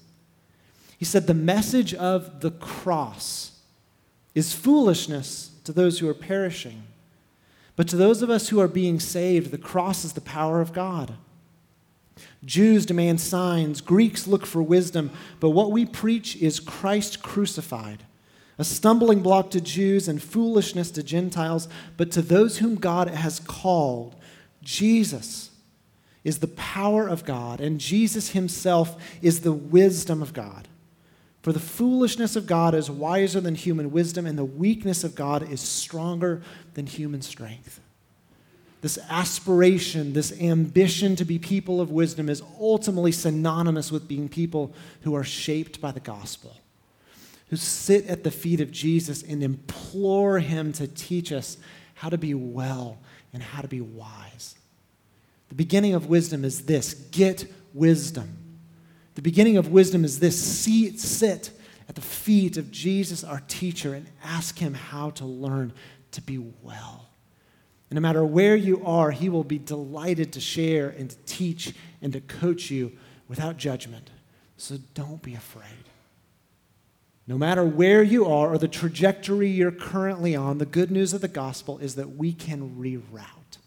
He 0.99 1.05
said, 1.05 1.29
The 1.29 1.35
message 1.35 1.95
of 1.95 2.41
the 2.41 2.51
cross 2.51 3.61
is 4.35 4.53
foolishness 4.53 5.53
to 5.63 5.73
those 5.73 6.01
who 6.01 6.09
are 6.09 6.15
perishing. 6.15 6.83
But 7.77 7.87
to 7.87 7.97
those 7.97 8.23
of 8.23 8.31
us 8.31 8.49
who 8.49 8.59
are 8.59 8.67
being 8.67 8.99
saved, 8.99 9.53
the 9.53 9.57
cross 9.57 10.05
is 10.05 10.15
the 10.15 10.21
power 10.21 10.61
of 10.61 10.73
God. 10.73 11.15
Jews 12.45 12.85
demand 12.85 13.21
signs, 13.21 13.81
Greeks 13.81 14.27
look 14.27 14.47
for 14.47 14.65
wisdom, 14.65 15.13
but 15.39 15.51
what 15.51 15.71
we 15.71 15.87
preach 15.87 16.35
is 16.35 16.59
Christ 16.59 17.23
crucified, 17.23 18.03
a 18.59 18.65
stumbling 18.65 19.23
block 19.23 19.53
to 19.53 19.61
Jews 19.61 20.09
and 20.09 20.21
foolishness 20.21 20.91
to 20.91 21.05
Gentiles, 21.05 21.69
but 21.97 22.11
to 22.11 22.21
those 22.21 22.59
whom 22.59 22.75
God 22.75 23.07
has 23.11 23.39
called, 23.39 24.17
Jesus 24.61 25.51
is 26.25 26.39
the 26.39 26.49
power 26.49 27.07
of 27.07 27.25
God, 27.25 27.61
and 27.61 27.79
Jesus 27.79 28.31
himself 28.31 28.97
is 29.21 29.41
the 29.41 29.53
wisdom 29.53 30.23
of 30.23 30.33
God. 30.33 30.69
For 31.43 31.53
the 31.53 31.61
foolishness 31.61 32.37
of 32.37 32.47
God 32.47 32.75
is 32.75 32.91
wiser 32.91 33.39
than 33.39 33.55
human 33.55 33.93
wisdom, 33.93 34.27
and 34.27 34.39
the 34.39 34.45
weakness 34.47 35.05
of 35.05 35.15
God 35.15 35.49
is 35.49 35.61
stronger 35.61 36.43
than 36.73 36.87
human 36.87 37.21
strength. 37.21 37.81
This 38.81 38.99
aspiration, 39.11 40.15
this 40.15 40.39
ambition 40.41 41.17
to 41.17 41.25
be 41.25 41.39
people 41.39 41.83
of 41.83 41.91
wisdom 41.91 42.31
is 42.31 42.43
ultimately 42.59 43.13
synonymous 43.13 43.93
with 43.93 44.09
being 44.09 44.29
people 44.29 44.75
who 45.03 45.15
are 45.15 45.25
shaped 45.25 45.83
by 45.83 45.91
the 45.91 46.01
gospel, 46.01 46.57
who 47.51 47.57
sit 47.57 48.07
at 48.07 48.25
the 48.25 48.31
feet 48.31 48.61
of 48.63 48.71
Jesus 48.71 49.23
and 49.23 49.43
implore 49.43 50.39
him 50.39 50.73
to 50.75 50.87
teach 50.87 51.33
us 51.33 51.59
how 51.95 52.09
to 52.09 52.19
be 52.19 52.33
well 52.33 52.99
and 53.35 53.43
how 53.43 53.61
to 53.61 53.69
be 53.69 53.83
wise. 53.83 54.55
The 55.55 55.59
beginning 55.59 55.95
of 55.95 56.09
wisdom 56.09 56.45
is 56.45 56.65
this 56.65 56.95
get 57.13 57.47
wisdom. 57.73 58.37
The 59.15 59.23
beginning 59.23 59.57
of 59.57 59.69
wisdom 59.69 60.05
is 60.05 60.19
this 60.19 60.37
sit 61.01 61.53
at 61.89 61.95
the 61.95 62.01
feet 62.01 62.57
of 62.57 62.73
Jesus, 62.73 63.23
our 63.23 63.41
teacher, 63.47 63.95
and 63.95 64.09
ask 64.25 64.59
him 64.59 64.75
how 64.75 65.11
to 65.11 65.25
learn 65.25 65.73
to 66.11 66.21
be 66.21 66.39
well. 66.39 67.09
And 67.89 67.95
no 67.95 68.01
matter 68.01 68.25
where 68.25 68.57
you 68.57 68.85
are, 68.85 69.13
he 69.13 69.29
will 69.29 69.45
be 69.45 69.61
delighted 69.61 70.33
to 70.33 70.41
share 70.41 70.89
and 70.89 71.11
to 71.11 71.17
teach 71.19 71.73
and 72.03 72.13
to 72.15 72.21
coach 72.21 72.69
you 72.73 72.91
without 73.29 73.57
judgment. 73.57 74.11
So 74.57 74.79
don't 74.95 75.23
be 75.23 75.37
afraid. 75.37 75.85
No 77.29 77.39
matter 77.39 77.65
where 77.65 78.03
you 78.03 78.27
are 78.27 78.53
or 78.55 78.59
the 78.59 78.67
trajectory 78.67 79.51
you're 79.51 79.71
currently 79.71 80.35
on, 80.35 80.59
the 80.59 80.67
good 80.67 80.91
news 80.91 81.13
of 81.13 81.21
the 81.21 81.29
gospel 81.29 81.79
is 81.79 81.95
that 81.95 82.17
we 82.17 82.33
can 82.33 82.75
reroute, 82.75 83.59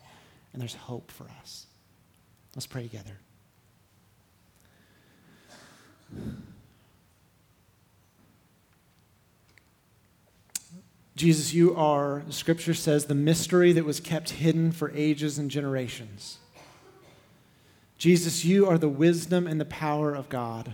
and 0.51 0.61
there's 0.61 0.75
hope 0.75 1.11
for 1.11 1.27
us. 1.39 1.66
Let's 2.58 2.66
pray 2.66 2.82
together. 2.82 3.20
Jesus, 11.16 11.53
you 11.53 11.76
are, 11.76 12.24
scripture 12.32 12.74
says, 12.74 13.05
the 13.05 13.14
mystery 13.14 13.74
that 13.74 13.86
was 13.86 13.99
kept 13.99 14.32
hidden 14.32 14.72
for 14.72 14.91
ages 14.95 15.38
and 15.38 15.51
generations. 15.51 16.39
Jesus, 17.99 18.43
you 18.43 18.66
are 18.66 18.80
the 18.80 18.89
wisdom 18.89 19.45
and 19.45 19.62
the 19.62 19.66
power 19.66 20.16
of 20.16 20.28
God. 20.28 20.74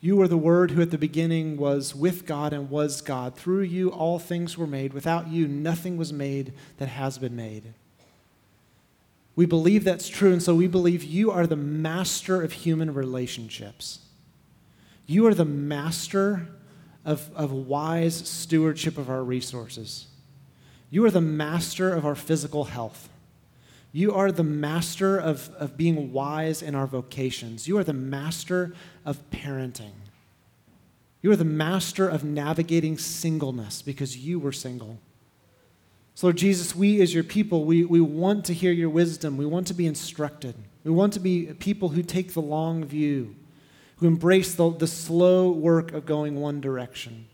You 0.00 0.22
are 0.22 0.28
the 0.28 0.38
Word 0.38 0.70
who 0.70 0.80
at 0.80 0.90
the 0.90 0.96
beginning 0.96 1.58
was 1.58 1.94
with 1.94 2.24
God 2.24 2.54
and 2.54 2.70
was 2.70 3.02
God. 3.02 3.36
Through 3.36 3.64
you, 3.64 3.90
all 3.90 4.18
things 4.18 4.56
were 4.56 4.66
made. 4.66 4.94
Without 4.94 5.28
you, 5.28 5.46
nothing 5.46 5.98
was 5.98 6.14
made 6.14 6.54
that 6.78 6.88
has 6.88 7.18
been 7.18 7.36
made. 7.36 7.74
We 9.38 9.46
believe 9.46 9.84
that's 9.84 10.08
true, 10.08 10.32
and 10.32 10.42
so 10.42 10.52
we 10.52 10.66
believe 10.66 11.04
you 11.04 11.30
are 11.30 11.46
the 11.46 11.54
master 11.54 12.42
of 12.42 12.50
human 12.50 12.92
relationships. 12.92 14.00
You 15.06 15.28
are 15.28 15.32
the 15.34 15.44
master 15.44 16.48
of, 17.04 17.30
of 17.36 17.52
wise 17.52 18.16
stewardship 18.28 18.98
of 18.98 19.08
our 19.08 19.22
resources. 19.22 20.08
You 20.90 21.04
are 21.04 21.10
the 21.12 21.20
master 21.20 21.94
of 21.94 22.04
our 22.04 22.16
physical 22.16 22.64
health. 22.64 23.10
You 23.92 24.12
are 24.12 24.32
the 24.32 24.42
master 24.42 25.16
of, 25.16 25.50
of 25.54 25.76
being 25.76 26.12
wise 26.12 26.60
in 26.60 26.74
our 26.74 26.88
vocations. 26.88 27.68
You 27.68 27.78
are 27.78 27.84
the 27.84 27.92
master 27.92 28.74
of 29.04 29.30
parenting. 29.30 29.92
You 31.22 31.30
are 31.30 31.36
the 31.36 31.44
master 31.44 32.08
of 32.08 32.24
navigating 32.24 32.98
singleness 32.98 33.82
because 33.82 34.16
you 34.16 34.40
were 34.40 34.50
single. 34.50 34.98
So, 36.18 36.26
Lord 36.26 36.36
Jesus, 36.36 36.74
we 36.74 37.00
as 37.00 37.14
your 37.14 37.22
people, 37.22 37.64
we, 37.64 37.84
we 37.84 38.00
want 38.00 38.44
to 38.46 38.52
hear 38.52 38.72
your 38.72 38.90
wisdom. 38.90 39.36
We 39.36 39.46
want 39.46 39.68
to 39.68 39.74
be 39.74 39.86
instructed. 39.86 40.56
We 40.82 40.90
want 40.90 41.12
to 41.12 41.20
be 41.20 41.54
people 41.60 41.90
who 41.90 42.02
take 42.02 42.34
the 42.34 42.42
long 42.42 42.84
view, 42.84 43.36
who 43.98 44.08
embrace 44.08 44.52
the, 44.56 44.68
the 44.68 44.88
slow 44.88 45.52
work 45.52 45.92
of 45.92 46.06
going 46.06 46.40
one 46.40 46.60
direction. 46.60 47.28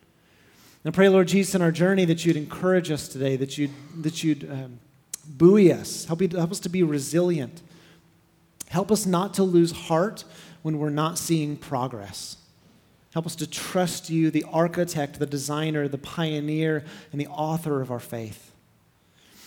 And 0.85 0.95
I 0.95 0.95
pray, 0.95 1.09
Lord 1.09 1.29
Jesus, 1.29 1.55
in 1.55 1.63
our 1.63 1.73
journey 1.73 2.05
that 2.05 2.27
you'd 2.27 2.37
encourage 2.37 2.91
us 2.91 3.09
today, 3.09 3.37
that 3.37 3.57
you'd, 3.57 3.71
that 4.03 4.23
you'd 4.23 4.53
um, 4.53 4.79
buoy 5.27 5.73
us, 5.73 6.05
help, 6.05 6.21
you, 6.21 6.29
help 6.29 6.51
us 6.51 6.61
to 6.61 6.69
be 6.69 6.83
resilient. 6.83 7.63
Help 8.69 8.93
us 8.93 9.07
not 9.07 9.33
to 9.33 9.45
lose 9.45 9.73
heart 9.73 10.25
when 10.61 10.79
we're 10.79 10.91
not 10.91 11.17
seeing 11.17 11.57
progress. 11.57 12.37
Help 13.15 13.25
us 13.25 13.37
to 13.37 13.47
trust 13.47 14.11
you, 14.11 14.31
the 14.31 14.45
architect, 14.53 15.19
the 15.19 15.25
designer, 15.25 15.89
the 15.89 15.97
pioneer, 15.97 16.85
and 17.13 17.19
the 17.19 17.29
author 17.29 17.81
of 17.81 17.91
our 17.91 17.99
faith. 17.99 18.51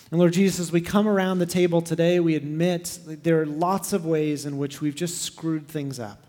And 0.10 0.20
Lord 0.20 0.34
Jesus, 0.34 0.60
as 0.60 0.72
we 0.72 0.80
come 0.80 1.08
around 1.08 1.40
the 1.40 1.46
table 1.46 1.82
today, 1.82 2.20
we 2.20 2.36
admit 2.36 3.00
there 3.24 3.42
are 3.42 3.46
lots 3.46 3.92
of 3.92 4.06
ways 4.06 4.46
in 4.46 4.58
which 4.58 4.80
we've 4.80 4.96
just 4.96 5.22
screwed 5.22 5.68
things 5.68 6.00
up, 6.00 6.26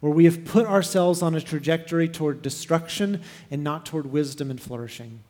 where 0.00 0.12
we 0.12 0.24
have 0.24 0.44
put 0.44 0.66
ourselves 0.66 1.20
on 1.20 1.34
a 1.34 1.40
trajectory 1.40 2.08
toward 2.08 2.42
destruction 2.42 3.20
and 3.50 3.64
not 3.64 3.84
toward 3.84 4.06
wisdom 4.06 4.50
and 4.50 4.60
flourishing. 4.60 5.20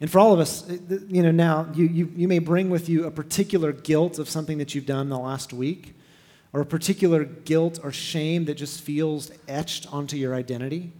And 0.00 0.10
for 0.10 0.20
all 0.20 0.32
of 0.32 0.40
us, 0.40 0.68
you 1.08 1.22
know, 1.22 1.30
now 1.32 1.68
you, 1.74 1.86
you, 1.86 2.12
you 2.16 2.28
may 2.28 2.38
bring 2.38 2.70
with 2.70 2.88
you 2.88 3.06
a 3.06 3.10
particular 3.10 3.72
guilt 3.72 4.18
of 4.18 4.28
something 4.28 4.58
that 4.58 4.74
you've 4.74 4.86
done 4.86 5.02
in 5.02 5.08
the 5.08 5.18
last 5.18 5.52
week, 5.52 5.94
or 6.52 6.60
a 6.60 6.66
particular 6.66 7.24
guilt 7.24 7.80
or 7.82 7.92
shame 7.92 8.44
that 8.44 8.54
just 8.54 8.80
feels 8.82 9.32
etched 9.48 9.92
onto 9.92 10.16
your 10.16 10.34
identity. 10.34 10.92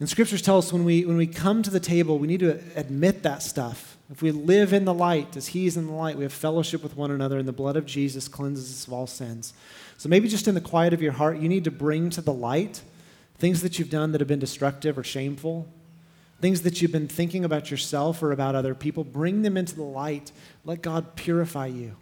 And 0.00 0.08
scriptures 0.08 0.42
tell 0.42 0.58
us 0.58 0.72
when 0.72 0.84
we, 0.84 1.04
when 1.04 1.16
we 1.16 1.26
come 1.26 1.62
to 1.62 1.70
the 1.70 1.80
table, 1.80 2.18
we 2.18 2.26
need 2.26 2.40
to 2.40 2.60
admit 2.74 3.22
that 3.22 3.42
stuff. 3.42 3.93
If 4.10 4.20
we 4.20 4.30
live 4.30 4.72
in 4.72 4.84
the 4.84 4.94
light 4.94 5.36
as 5.36 5.48
He's 5.48 5.76
in 5.76 5.86
the 5.86 5.92
light, 5.92 6.16
we 6.16 6.24
have 6.24 6.32
fellowship 6.32 6.82
with 6.82 6.96
one 6.96 7.10
another, 7.10 7.38
and 7.38 7.48
the 7.48 7.52
blood 7.52 7.76
of 7.76 7.86
Jesus 7.86 8.28
cleanses 8.28 8.70
us 8.70 8.86
of 8.86 8.92
all 8.92 9.06
sins. 9.06 9.54
So 9.96 10.08
maybe 10.08 10.28
just 10.28 10.46
in 10.46 10.54
the 10.54 10.60
quiet 10.60 10.92
of 10.92 11.00
your 11.00 11.12
heart, 11.12 11.38
you 11.38 11.48
need 11.48 11.64
to 11.64 11.70
bring 11.70 12.10
to 12.10 12.20
the 12.20 12.32
light 12.32 12.82
things 13.38 13.62
that 13.62 13.78
you've 13.78 13.90
done 13.90 14.12
that 14.12 14.20
have 14.20 14.28
been 14.28 14.38
destructive 14.38 14.96
or 14.96 15.04
shameful, 15.04 15.66
things 16.40 16.62
that 16.62 16.80
you've 16.80 16.92
been 16.92 17.08
thinking 17.08 17.44
about 17.44 17.70
yourself 17.70 18.22
or 18.22 18.32
about 18.32 18.54
other 18.54 18.74
people. 18.74 19.04
Bring 19.04 19.42
them 19.42 19.56
into 19.56 19.74
the 19.74 19.82
light. 19.82 20.32
Let 20.64 20.82
God 20.82 21.16
purify 21.16 21.66
you. 21.66 21.96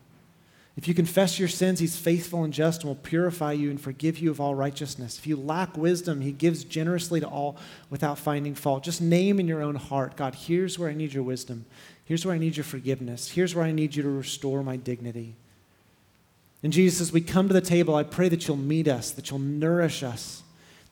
If 0.74 0.88
you 0.88 0.94
confess 0.94 1.38
your 1.38 1.48
sins, 1.48 1.80
he's 1.80 1.96
faithful 1.96 2.44
and 2.44 2.52
just 2.52 2.80
and 2.80 2.88
will 2.88 2.96
purify 2.96 3.52
you 3.52 3.68
and 3.70 3.78
forgive 3.78 4.18
you 4.18 4.30
of 4.30 4.40
all 4.40 4.54
righteousness. 4.54 5.18
If 5.18 5.26
you 5.26 5.36
lack 5.36 5.76
wisdom, 5.76 6.22
he 6.22 6.32
gives 6.32 6.64
generously 6.64 7.20
to 7.20 7.26
all 7.26 7.58
without 7.90 8.18
finding 8.18 8.54
fault. 8.54 8.82
Just 8.82 9.02
name 9.02 9.38
in 9.38 9.46
your 9.46 9.62
own 9.62 9.74
heart 9.74 10.16
God, 10.16 10.34
here's 10.34 10.78
where 10.78 10.88
I 10.88 10.94
need 10.94 11.12
your 11.12 11.24
wisdom. 11.24 11.66
Here's 12.04 12.24
where 12.24 12.34
I 12.34 12.38
need 12.38 12.56
your 12.56 12.64
forgiveness. 12.64 13.30
Here's 13.30 13.54
where 13.54 13.64
I 13.64 13.72
need 13.72 13.94
you 13.94 14.02
to 14.02 14.08
restore 14.08 14.62
my 14.62 14.76
dignity. 14.76 15.36
And 16.62 16.72
Jesus, 16.72 17.00
as 17.00 17.12
we 17.12 17.20
come 17.20 17.48
to 17.48 17.54
the 17.54 17.60
table, 17.60 17.94
I 17.94 18.02
pray 18.02 18.28
that 18.28 18.46
you'll 18.46 18.56
meet 18.56 18.88
us, 18.88 19.10
that 19.12 19.30
you'll 19.30 19.40
nourish 19.40 20.02
us, 20.02 20.42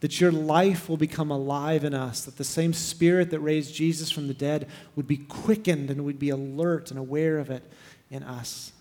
that 0.00 0.20
your 0.20 0.32
life 0.32 0.88
will 0.88 0.96
become 0.96 1.30
alive 1.30 1.84
in 1.84 1.94
us, 1.94 2.24
that 2.24 2.36
the 2.36 2.44
same 2.44 2.72
spirit 2.72 3.30
that 3.30 3.40
raised 3.40 3.74
Jesus 3.74 4.10
from 4.10 4.28
the 4.28 4.34
dead 4.34 4.68
would 4.96 5.06
be 5.06 5.18
quickened 5.18 5.90
and 5.90 6.04
we'd 6.04 6.18
be 6.18 6.30
alert 6.30 6.90
and 6.90 6.98
aware 6.98 7.38
of 7.38 7.50
it 7.50 7.62
in 8.10 8.22
us. 8.22 8.72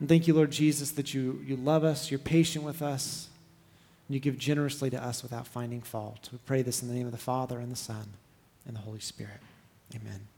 And 0.00 0.08
thank 0.08 0.26
you, 0.26 0.34
Lord 0.34 0.50
Jesus, 0.50 0.90
that 0.92 1.14
you, 1.14 1.42
you 1.46 1.56
love 1.56 1.84
us, 1.84 2.10
you're 2.10 2.18
patient 2.18 2.64
with 2.64 2.82
us, 2.82 3.28
and 4.08 4.14
you 4.14 4.20
give 4.20 4.38
generously 4.38 4.90
to 4.90 5.02
us 5.02 5.22
without 5.22 5.46
finding 5.46 5.80
fault. 5.80 6.28
We 6.32 6.38
pray 6.44 6.62
this 6.62 6.82
in 6.82 6.88
the 6.88 6.94
name 6.94 7.06
of 7.06 7.12
the 7.12 7.18
Father, 7.18 7.58
and 7.58 7.70
the 7.70 7.76
Son, 7.76 8.08
and 8.66 8.74
the 8.74 8.80
Holy 8.80 9.00
Spirit. 9.00 9.40
Amen. 9.94 10.31